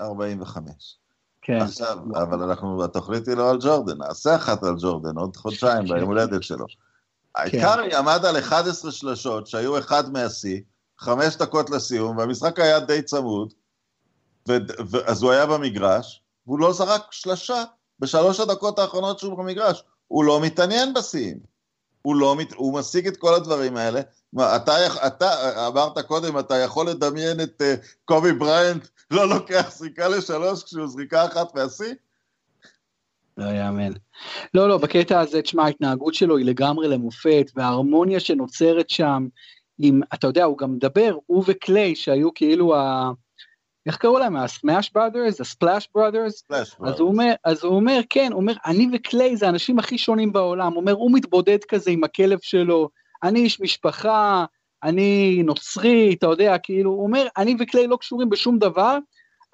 45. 0.00 0.98
כן. 1.46 1.60
עכשיו, 1.60 1.98
אבל 2.14 2.42
אנחנו, 2.42 2.84
התוכנית 2.84 3.28
היא 3.28 3.36
לא 3.36 3.50
על 3.50 3.58
ג'ורדן, 3.60 3.98
נעשה 3.98 4.36
אחת 4.36 4.62
על 4.62 4.74
ג'ורדן 4.78 5.16
עוד 5.16 5.36
חודשיים 5.36 5.84
ביום 5.84 6.08
הולדת 6.08 6.42
שלו. 6.42 6.66
העיקר 7.34 7.80
היא 7.80 7.96
עמד 7.96 8.24
על 8.24 8.38
11 8.38 8.92
שלשות 8.92 9.46
שהיו 9.46 9.78
אחד 9.78 10.12
מהשיא, 10.12 10.60
חמש 10.98 11.36
דקות 11.36 11.70
לסיום, 11.70 12.16
והמשחק 12.16 12.58
היה 12.60 12.80
די 12.80 13.02
צמוד, 13.02 13.52
אז 15.06 15.22
הוא 15.22 15.32
היה 15.32 15.46
במגרש, 15.46 16.22
והוא 16.46 16.58
לא 16.58 16.72
זרק 16.72 17.02
שלשה 17.10 17.64
בשלוש 17.98 18.40
הדקות 18.40 18.78
האחרונות 18.78 19.18
שהוא 19.18 19.38
במגרש. 19.38 19.84
הוא 20.08 20.24
לא 20.24 20.40
מתעניין 20.40 20.94
בשיאים. 20.94 21.53
הוא 22.04 22.16
לא, 22.16 22.36
הוא 22.56 22.78
משיג 22.78 23.06
את 23.06 23.16
כל 23.16 23.34
הדברים 23.34 23.76
האלה. 23.76 24.00
אתה, 24.36 25.06
אתה 25.06 25.66
אמרת 25.66 25.98
קודם, 25.98 26.38
אתה 26.38 26.54
יכול 26.56 26.88
לדמיין 26.88 27.40
את 27.40 27.62
uh, 27.62 27.86
קובי 28.04 28.32
בריינט 28.32 28.86
לא 29.10 29.28
לוקח 29.28 29.70
זריקה 29.76 30.08
לשלוש 30.08 30.62
כשהוא 30.62 30.86
זריקה 30.86 31.24
אחת 31.24 31.54
מהשיא? 31.54 31.94
לא 33.36 33.44
יאמן. 33.44 33.92
לא, 34.54 34.68
לא, 34.68 34.78
בקטע 34.78 35.20
הזה, 35.20 35.42
תשמע, 35.42 35.64
ההתנהגות 35.64 36.14
שלו 36.14 36.36
היא 36.36 36.46
לגמרי 36.46 36.88
למופת, 36.88 37.50
וההרמוניה 37.56 38.20
שנוצרת 38.20 38.90
שם, 38.90 39.26
עם, 39.78 40.00
אתה 40.14 40.26
יודע, 40.26 40.44
הוא 40.44 40.58
גם 40.58 40.74
מדבר, 40.74 41.16
הוא 41.26 41.44
וקליי, 41.46 41.94
שהיו 41.94 42.34
כאילו 42.34 42.76
ה... 42.76 43.12
איך 43.86 43.96
קראו 43.96 44.18
להם? 44.18 44.36
הסמאש 44.36 44.90
בראדרס? 44.94 45.40
הספלאש 45.40 45.88
בראדרס? 45.94 46.44
אז 46.88 47.00
הוא 47.00 47.08
אומר, 47.08 47.32
אז 47.44 47.64
הוא 47.64 47.76
אומר, 47.76 48.00
כן, 48.10 48.28
הוא 48.32 48.40
אומר, 48.40 48.52
אני 48.66 48.88
וקליי 48.92 49.36
זה 49.36 49.46
האנשים 49.46 49.78
הכי 49.78 49.98
שונים 49.98 50.32
בעולם. 50.32 50.72
הוא 50.72 50.80
אומר, 50.80 50.92
הוא 50.92 51.10
מתבודד 51.12 51.58
כזה 51.68 51.90
עם 51.90 52.04
הכלב 52.04 52.38
שלו, 52.42 52.88
אני 53.22 53.40
איש 53.40 53.60
משפחה, 53.60 54.44
אני 54.82 55.42
נוצרי, 55.44 56.14
אתה 56.18 56.26
יודע, 56.26 56.58
כאילו, 56.58 56.90
הוא 56.90 57.02
אומר, 57.02 57.26
אני 57.36 57.56
וקליי 57.58 57.86
לא 57.86 57.96
קשורים 57.96 58.30
בשום 58.30 58.58
דבר, 58.58 58.98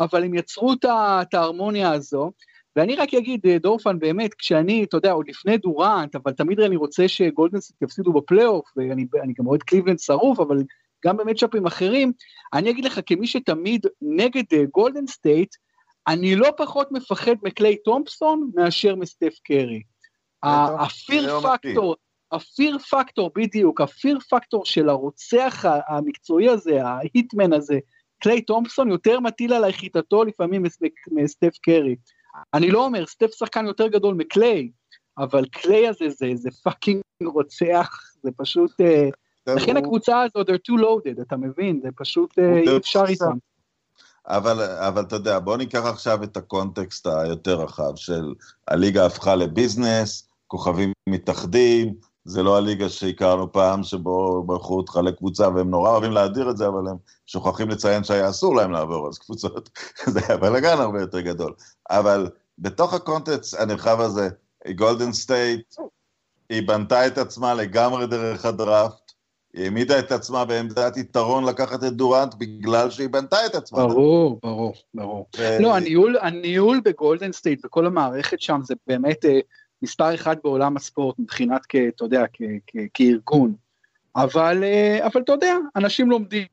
אבל 0.00 0.24
הם 0.24 0.34
יצרו 0.34 0.72
את 0.82 1.34
ההרמוניה 1.34 1.92
הזו. 1.92 2.32
ואני 2.76 2.96
רק 2.96 3.14
אגיד, 3.14 3.40
דורפן, 3.60 3.98
באמת, 3.98 4.34
כשאני, 4.34 4.84
אתה 4.84 4.96
יודע, 4.96 5.12
עוד 5.12 5.28
לפני 5.28 5.58
דורנט, 5.58 6.16
אבל 6.16 6.32
תמיד 6.32 6.60
אני 6.60 6.76
רוצה 6.76 7.08
שגולדן 7.08 7.52
סטייט 7.52 7.82
יפסידו 7.82 8.12
בפלייאוף, 8.12 8.72
ואני 8.76 9.32
גם 9.38 9.46
אוהד 9.46 9.62
קליבלנד 9.62 9.98
שרוף, 9.98 10.40
אבל 10.40 10.62
גם 11.06 11.16
ב 11.16 11.21
matchupים 11.21 11.66
אחרים, 11.66 12.12
אני 12.52 12.70
אגיד 12.70 12.84
לך, 12.84 13.00
כמי 13.06 13.26
שתמיד 13.26 13.86
נגד 14.02 14.44
גולדן 14.70 15.04
אה, 15.04 15.10
סטייט, 15.10 15.54
אני 16.08 16.36
לא 16.36 16.48
פחות 16.56 16.92
מפחד 16.92 17.34
מקליי 17.42 17.76
תומפסון 17.76 18.50
מאשר 18.54 18.94
מסטף 18.94 19.34
קרי. 19.44 19.82
ה 20.42 20.62
fear 20.62 21.40
factor, 21.40 21.96
ה 22.32 22.41
fear 22.41 22.78
factor, 22.78 23.30
בדיוק, 23.36 23.80
ה 23.80 23.88
fear 23.88 24.18
factor 24.30 24.64
של 24.64 24.88
הרוצח 24.88 25.64
המקצועי 25.88 26.48
הזה, 26.48 26.84
ה 26.84 26.94
hitman 26.94 27.52
הזה, 27.52 27.78
קליי 28.22 28.42
תומפסון, 28.42 28.90
יותר 28.90 29.20
מטיל 29.20 29.52
עליי 29.52 29.72
חיתתו 29.72 30.24
לפעמים 30.24 30.62
מסטף 31.10 31.58
קרי. 31.62 31.96
אני 32.54 32.70
לא 32.70 32.84
אומר, 32.84 33.06
סטף 33.06 33.30
שחקן 33.34 33.66
יותר 33.66 33.88
גדול 33.88 34.14
מקליי, 34.14 34.70
אבל 35.18 35.44
קליי 35.52 35.88
הזה 35.88 36.08
זה, 36.08 36.26
זה 36.34 36.50
fucking 36.64 37.02
רוצח, 37.24 38.00
זה 38.22 38.30
פשוט... 38.36 38.70
אה, 38.80 39.10
לכן 39.56 39.76
הקבוצה 39.76 40.22
הזאת, 40.22 40.48
they're 40.48 40.70
too 40.70 40.80
loaded, 40.80 41.22
אתה 41.22 41.36
מבין? 41.36 41.80
זה 41.82 41.88
פשוט 41.96 42.38
אה, 42.38 42.58
אי 42.58 42.76
אפשר 42.76 43.04
איתם. 43.08 43.32
אבל, 44.26 44.62
אבל 44.62 45.02
אתה 45.02 45.16
יודע, 45.16 45.38
בוא 45.38 45.56
ניקח 45.56 45.84
עכשיו 45.86 46.24
את 46.24 46.36
הקונטקסט 46.36 47.06
היותר 47.06 47.60
רחב 47.60 47.96
של 47.96 48.34
הליגה 48.68 49.06
הפכה 49.06 49.34
לביזנס, 49.34 50.28
כוכבים 50.46 50.92
מתאחדים, 51.08 51.94
זה 52.24 52.42
לא 52.42 52.56
הליגה 52.56 52.88
שהכרנו 52.88 53.52
פעם, 53.52 53.82
שבו 53.82 54.42
בחרו 54.46 54.76
אותך 54.76 54.96
לקבוצה, 55.04 55.48
והם 55.48 55.70
נורא 55.70 55.90
אוהבים 55.90 56.12
להאדיר 56.12 56.50
את 56.50 56.56
זה, 56.56 56.68
אבל 56.68 56.88
הם 56.88 56.96
שוכחים 57.26 57.68
לציין 57.68 58.04
שהיה 58.04 58.30
אסור 58.30 58.56
להם 58.56 58.72
לעבור 58.72 59.08
אז 59.08 59.18
קבוצות, 59.18 59.70
זה 60.12 60.20
היה 60.28 60.36
בלאגן 60.36 60.78
הרבה 60.78 61.00
יותר 61.00 61.20
גדול. 61.20 61.52
אבל 61.90 62.28
בתוך 62.58 62.94
הקונטקסט 62.94 63.60
הנרחב 63.60 64.00
הזה, 64.00 64.28
גולדן 64.74 65.12
סטייט, 65.12 65.74
היא 66.48 66.68
בנתה 66.68 67.06
את 67.06 67.18
עצמה 67.18 67.54
לגמרי 67.54 68.06
דרך 68.06 68.44
הדראפט, 68.44 68.99
היא 69.54 69.64
העמידה 69.64 69.98
את 69.98 70.12
עצמה 70.12 70.44
בעמדת 70.44 70.96
יתרון 70.96 71.44
לקחת 71.44 71.84
את 71.84 71.92
דורנט 71.92 72.34
בגלל 72.34 72.90
שהיא 72.90 73.08
בנתה 73.08 73.46
את 73.46 73.54
עצמה. 73.54 73.86
ברור, 73.86 74.38
ברור, 74.42 74.74
ברור. 74.94 75.26
ו... 75.38 75.42
לא, 75.60 75.76
הניהול, 75.76 76.16
הניהול 76.20 76.80
בגולדן 76.84 77.32
סטייט 77.32 77.64
וכל 77.64 77.86
המערכת 77.86 78.40
שם 78.40 78.60
זה 78.64 78.74
באמת 78.86 79.24
אה, 79.24 79.40
מספר 79.82 80.14
אחד 80.14 80.36
בעולם 80.44 80.76
הספורט 80.76 81.18
מבחינת, 81.18 81.60
כ, 81.68 81.76
אתה 81.96 82.04
יודע, 82.04 82.24
כ, 82.32 82.42
כ, 82.66 82.76
כארגון. 82.94 83.54
אבל, 84.16 84.64
אה, 84.64 85.06
אבל 85.06 85.20
אתה 85.20 85.32
יודע, 85.32 85.56
אנשים 85.76 86.10
לומדים. 86.10 86.46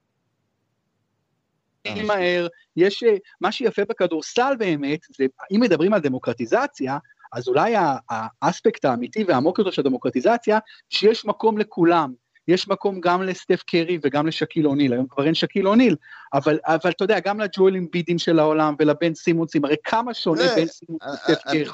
אה. 1.85 2.03
מהר, 2.03 2.47
יש, 2.75 3.03
אה, 3.03 3.15
מה 3.41 3.51
שיפה 3.51 3.81
בכדורסל 3.89 4.53
באמת, 4.59 4.99
זה, 5.17 5.25
אם 5.51 5.59
מדברים 5.59 5.93
על 5.93 5.99
דמוקרטיזציה, 5.99 6.97
אז 7.33 7.47
אולי 7.47 7.73
האספקט 8.09 8.85
האמיתי 8.85 9.23
והעמוק 9.23 9.59
יותר 9.59 9.71
של 9.71 9.81
דמוקרטיזציה, 9.81 10.59
שיש 10.89 11.25
מקום 11.25 11.57
לכולם. 11.57 12.13
יש 12.47 12.67
מקום 12.67 13.01
גם 13.01 13.23
לסטף 13.23 13.63
קרי 13.67 13.99
וגם 14.03 14.27
לשקיל 14.27 14.67
אוניל, 14.67 14.93
היום 14.93 15.07
כבר 15.09 15.25
אין 15.25 15.33
שקיל 15.33 15.67
אוניל, 15.67 15.95
אבל, 16.33 16.59
אבל 16.65 16.91
אתה 16.91 17.03
יודע, 17.03 17.19
גם 17.19 17.39
לג'ואל 17.39 17.79
בידים 17.91 18.17
של 18.19 18.39
העולם 18.39 18.75
ולבן 18.79 19.13
סימונסים, 19.13 19.65
הרי 19.65 19.75
כמה 19.83 20.13
שונה 20.13 20.43
בן 20.55 20.65
סימונס 20.67 21.03
וסטף 21.03 21.41
קרי, 21.43 21.65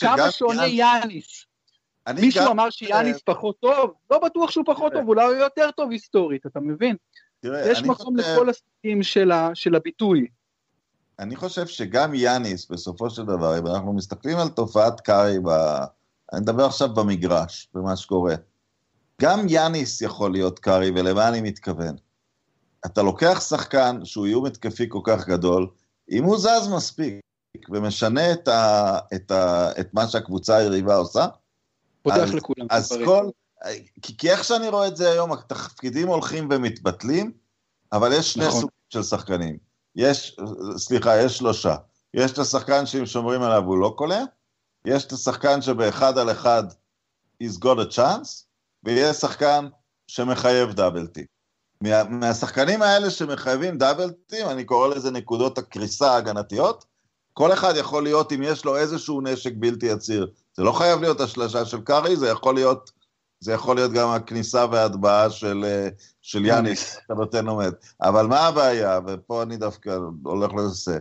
כמה 0.00 0.30
שונה 0.30 0.66
יאניס. 0.66 1.44
מישהו 2.14 2.50
אמר 2.50 2.70
שיאניס 2.70 3.16
פחות 3.24 3.60
טוב, 3.60 3.92
לא 4.10 4.18
בטוח 4.18 4.50
שהוא 4.50 4.64
פחות 4.66 4.92
טוב, 4.92 5.08
אולי 5.08 5.24
הוא 5.24 5.34
יותר 5.34 5.70
טוב 5.70 5.90
היסטורית, 5.90 6.46
אתה 6.46 6.60
מבין? 6.60 6.96
יש 7.42 7.82
מקום 7.82 8.16
לכל 8.16 8.50
הסוגים 8.50 9.02
של 9.54 9.74
הביטוי. 9.74 10.26
אני 11.18 11.36
חושב 11.36 11.66
שגם 11.66 12.14
יאניס, 12.14 12.70
בסופו 12.70 13.10
של 13.10 13.22
דבר, 13.22 13.58
אם 13.58 13.66
אנחנו 13.66 13.92
מסתכלים 13.92 14.38
על 14.38 14.48
תופעת 14.48 15.00
קארי, 15.00 15.36
אני 16.32 16.40
מדבר 16.40 16.64
עכשיו 16.64 16.88
במגרש, 16.88 17.68
במה 17.74 17.96
שקורה. 17.96 18.34
גם 19.22 19.46
יאניס 19.48 20.00
יכול 20.00 20.32
להיות 20.32 20.58
קארי, 20.58 20.90
ולמה 20.90 21.28
אני 21.28 21.40
מתכוון? 21.40 21.96
אתה 22.86 23.02
לוקח 23.02 23.40
שחקן 23.40 24.04
שהוא 24.04 24.26
איום 24.26 24.46
התקפי 24.46 24.86
כל 24.88 25.00
כך 25.04 25.26
גדול, 25.26 25.68
אם 26.10 26.24
הוא 26.24 26.38
זז 26.38 26.68
מספיק 26.76 27.20
ומשנה 27.68 28.32
את, 28.32 28.48
ה, 28.48 28.98
את, 29.14 29.30
ה, 29.30 29.70
את 29.80 29.94
מה 29.94 30.08
שהקבוצה 30.08 30.56
היריבה 30.56 30.96
עושה, 30.96 31.26
פותח 32.02 32.16
אז, 32.16 32.34
לכולם. 32.34 32.66
אז 32.70 32.92
כל, 33.04 33.30
כי, 34.02 34.16
כי 34.16 34.30
איך 34.30 34.44
שאני 34.44 34.68
רואה 34.68 34.88
את 34.88 34.96
זה 34.96 35.10
היום, 35.10 35.32
התפקידים 35.32 36.08
הולכים 36.08 36.48
ומתבטלים, 36.50 37.32
אבל 37.92 38.12
יש 38.12 38.32
שני 38.32 38.46
נכון. 38.46 38.60
סוגים 38.60 38.76
של 38.88 39.02
שחקנים. 39.02 39.58
יש, 39.96 40.36
סליחה, 40.76 41.16
יש 41.22 41.38
שלושה. 41.38 41.76
יש 42.14 42.32
את 42.32 42.38
השחקן 42.38 42.86
שאם 42.86 43.06
שומרים 43.06 43.42
עליו 43.42 43.62
הוא 43.62 43.78
לא 43.78 43.94
קולע, 43.98 44.22
יש 44.84 45.04
את 45.04 45.12
השחקן 45.12 45.62
שבאחד 45.62 46.18
על 46.18 46.30
אחד 46.30 46.64
he's 47.42 47.58
got 47.58 47.78
a 47.78 47.96
chance, 47.96 48.45
ויש 48.86 49.16
שחקן 49.16 49.68
שמחייב 50.06 50.72
דאבל 50.72 51.06
טים. 51.06 51.24
מה, 51.80 52.04
מהשחקנים 52.04 52.82
האלה 52.82 53.10
שמחייבים 53.10 53.78
דאבל 53.78 54.10
טים, 54.26 54.48
אני 54.48 54.64
קורא 54.64 54.88
לזה 54.88 55.10
נקודות 55.10 55.58
הקריסה 55.58 56.10
ההגנתיות, 56.12 56.84
כל 57.32 57.52
אחד 57.52 57.74
יכול 57.76 58.02
להיות, 58.02 58.32
אם 58.32 58.42
יש 58.42 58.64
לו 58.64 58.76
איזשהו 58.76 59.20
נשק 59.20 59.52
בלתי 59.56 59.90
עצור, 59.90 60.30
זה 60.54 60.62
לא 60.62 60.72
חייב 60.72 61.00
להיות 61.00 61.20
השלשה 61.20 61.64
של 61.64 61.80
קארי, 61.80 62.16
זה 62.16 62.28
יכול 62.28 62.54
להיות, 62.54 62.90
זה 63.40 63.52
יכול 63.52 63.76
להיות 63.76 63.92
גם 63.92 64.08
הכניסה 64.08 64.66
וההטבעה 64.70 65.30
של, 65.30 65.64
אה, 65.64 65.88
של 66.22 66.44
יאניס, 66.44 66.96
אתה 67.06 67.14
נותן 67.14 67.48
עומד. 67.48 67.72
אבל 68.02 68.26
מה 68.26 68.40
הבעיה, 68.40 69.00
ופה 69.06 69.42
אני 69.42 69.56
דווקא 69.56 69.98
הולך 70.24 70.54
לזה, 70.54 70.98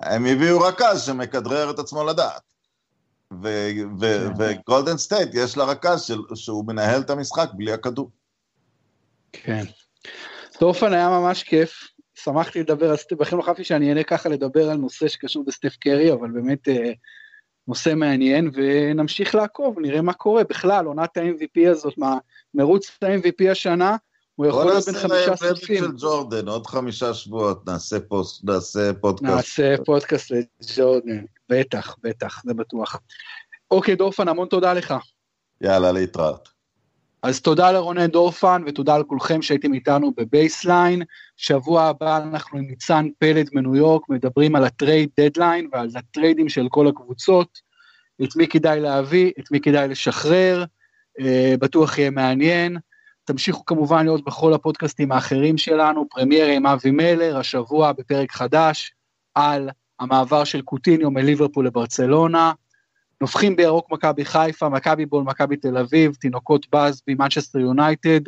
הם 0.00 0.26
הביאו 0.26 0.60
רכז 0.60 1.02
שמכדרר 1.02 1.70
את 1.70 1.78
עצמו 1.78 2.04
לדעת. 2.04 2.42
כן. 3.30 3.86
וגולדן 4.38 4.96
סטייט, 4.96 5.28
יש 5.34 5.56
לה 5.56 5.64
רכז 5.64 6.10
שהוא 6.34 6.66
מנהל 6.66 7.00
את 7.00 7.10
המשחק 7.10 7.48
בלי 7.54 7.72
הכדור. 7.72 8.10
כן. 9.32 9.64
סטפן 10.54 10.92
היה 10.92 11.08
ממש 11.08 11.42
כיף, 11.42 11.88
שמחתי 12.14 12.60
לדבר 12.60 12.90
על 12.90 12.96
סטף, 12.96 13.16
בכלל 13.16 13.38
לא 13.38 13.42
חשבתי 13.42 13.64
שאני 13.64 13.88
אענה 13.88 14.02
ככה 14.02 14.28
לדבר 14.28 14.70
על 14.70 14.76
נושא 14.76 15.08
שקשור 15.08 15.44
בסטף 15.44 15.76
קרי, 15.76 16.12
אבל 16.12 16.30
באמת 16.30 16.68
אה, 16.68 16.92
נושא 17.68 17.94
מעניין, 17.94 18.50
ונמשיך 18.54 19.34
לעקוב, 19.34 19.78
נראה 19.78 20.02
מה 20.02 20.12
קורה. 20.12 20.44
בכלל, 20.44 20.86
עונת 20.86 21.16
ה-MVP 21.16 21.70
הזאת, 21.70 21.98
מה, 21.98 22.18
מרוץ 22.54 22.90
ה-MVP 23.02 23.50
השנה, 23.50 23.96
הוא 24.34 24.46
יכול 24.46 24.64
להיות 24.64 24.84
בין 24.84 24.94
חמישה 24.94 25.36
סופים. 25.36 25.80
בוא 25.80 25.86
נעשה 25.86 25.98
של 25.98 26.06
ג'ורדן, 26.06 26.48
עוד 26.48 26.66
חמישה 26.66 27.14
שבועות, 27.14 27.66
נעשה, 27.66 28.00
פוסט, 28.00 28.44
נעשה 28.44 28.92
פודקאסט. 29.00 29.34
נעשה 29.34 29.84
פודקאסט 29.84 30.30
לג'ורדן, 30.30 31.24
בטח, 31.48 31.96
בטח, 32.02 32.42
זה 32.44 32.54
בטוח. 32.54 33.00
אוקיי, 33.70 33.96
דורפן, 33.96 34.28
המון 34.28 34.48
תודה 34.48 34.72
לך. 34.72 34.94
יאללה, 35.60 35.92
להתראות. 35.92 36.56
אז 37.22 37.40
תודה 37.40 37.72
לרונן 37.72 38.06
דורפן 38.06 38.62
ותודה 38.66 38.98
לכולכם 38.98 39.42
שהייתם 39.42 39.74
איתנו 39.74 40.12
בבייסליין. 40.16 41.02
שבוע 41.36 41.82
הבא 41.82 42.16
אנחנו 42.16 42.58
עם 42.58 42.66
ניצן 42.66 43.06
פלד 43.18 43.48
מניו 43.52 43.76
יורק, 43.76 44.08
מדברים 44.08 44.56
על 44.56 44.64
ה 44.64 44.71
trade 44.71 45.08
deadline 45.20 45.68
ועל 45.72 45.88
ה 45.94 46.01
tradeים 46.01 46.48
של 46.48 46.66
כל 46.70 46.88
הקבוצות, 46.88 47.58
את 48.24 48.36
מי 48.36 48.48
כדאי 48.48 48.80
להביא, 48.80 49.32
את 49.38 49.50
מי 49.50 49.60
כדאי 49.60 49.88
לשחרר, 49.88 50.64
אה, 51.20 51.54
בטוח 51.60 51.98
יהיה 51.98 52.10
מעניין. 52.10 52.76
תמשיכו 53.24 53.64
כמובן 53.64 54.04
להיות 54.04 54.24
בכל 54.24 54.54
הפודקאסטים 54.54 55.12
האחרים 55.12 55.58
שלנו, 55.58 56.06
פרמיירה 56.10 56.52
עם 56.52 56.66
אבי 56.66 56.90
מלר, 56.90 57.36
השבוע 57.38 57.92
בפרק 57.92 58.32
חדש 58.32 58.94
על 59.34 59.70
המעבר 60.00 60.44
של 60.44 60.62
קוטיניו 60.62 61.10
מליברפול 61.10 61.66
לברצלונה. 61.66 62.52
נובחים 63.20 63.56
בירוק 63.56 63.92
מכבי 63.92 64.24
חיפה, 64.24 64.68
מכבי 64.68 65.06
בול, 65.06 65.24
מכבי 65.24 65.56
תל 65.56 65.78
אביב, 65.78 66.14
תינוקות 66.14 66.66
באז 66.72 67.02
במנצ'סטר 67.06 67.58
יונייטד, 67.58 68.20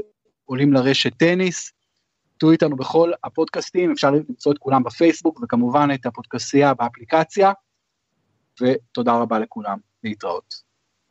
עולים 0.44 0.72
לרשת 0.72 1.14
טניס. 1.16 1.72
תהיו 2.38 2.50
איתנו 2.50 2.76
בכל 2.76 3.12
הפודקאסטים, 3.24 3.92
אפשר 3.92 4.10
למצוא 4.10 4.52
את 4.52 4.58
כולם 4.58 4.82
בפייסבוק, 4.82 5.40
וכמובן 5.42 5.88
את 5.94 6.06
הפודקאסייה 6.06 6.74
באפליקציה, 6.74 7.52
ותודה 8.60 9.12
רבה 9.12 9.38
לכולם, 9.38 9.78
להתראות. 10.04 10.67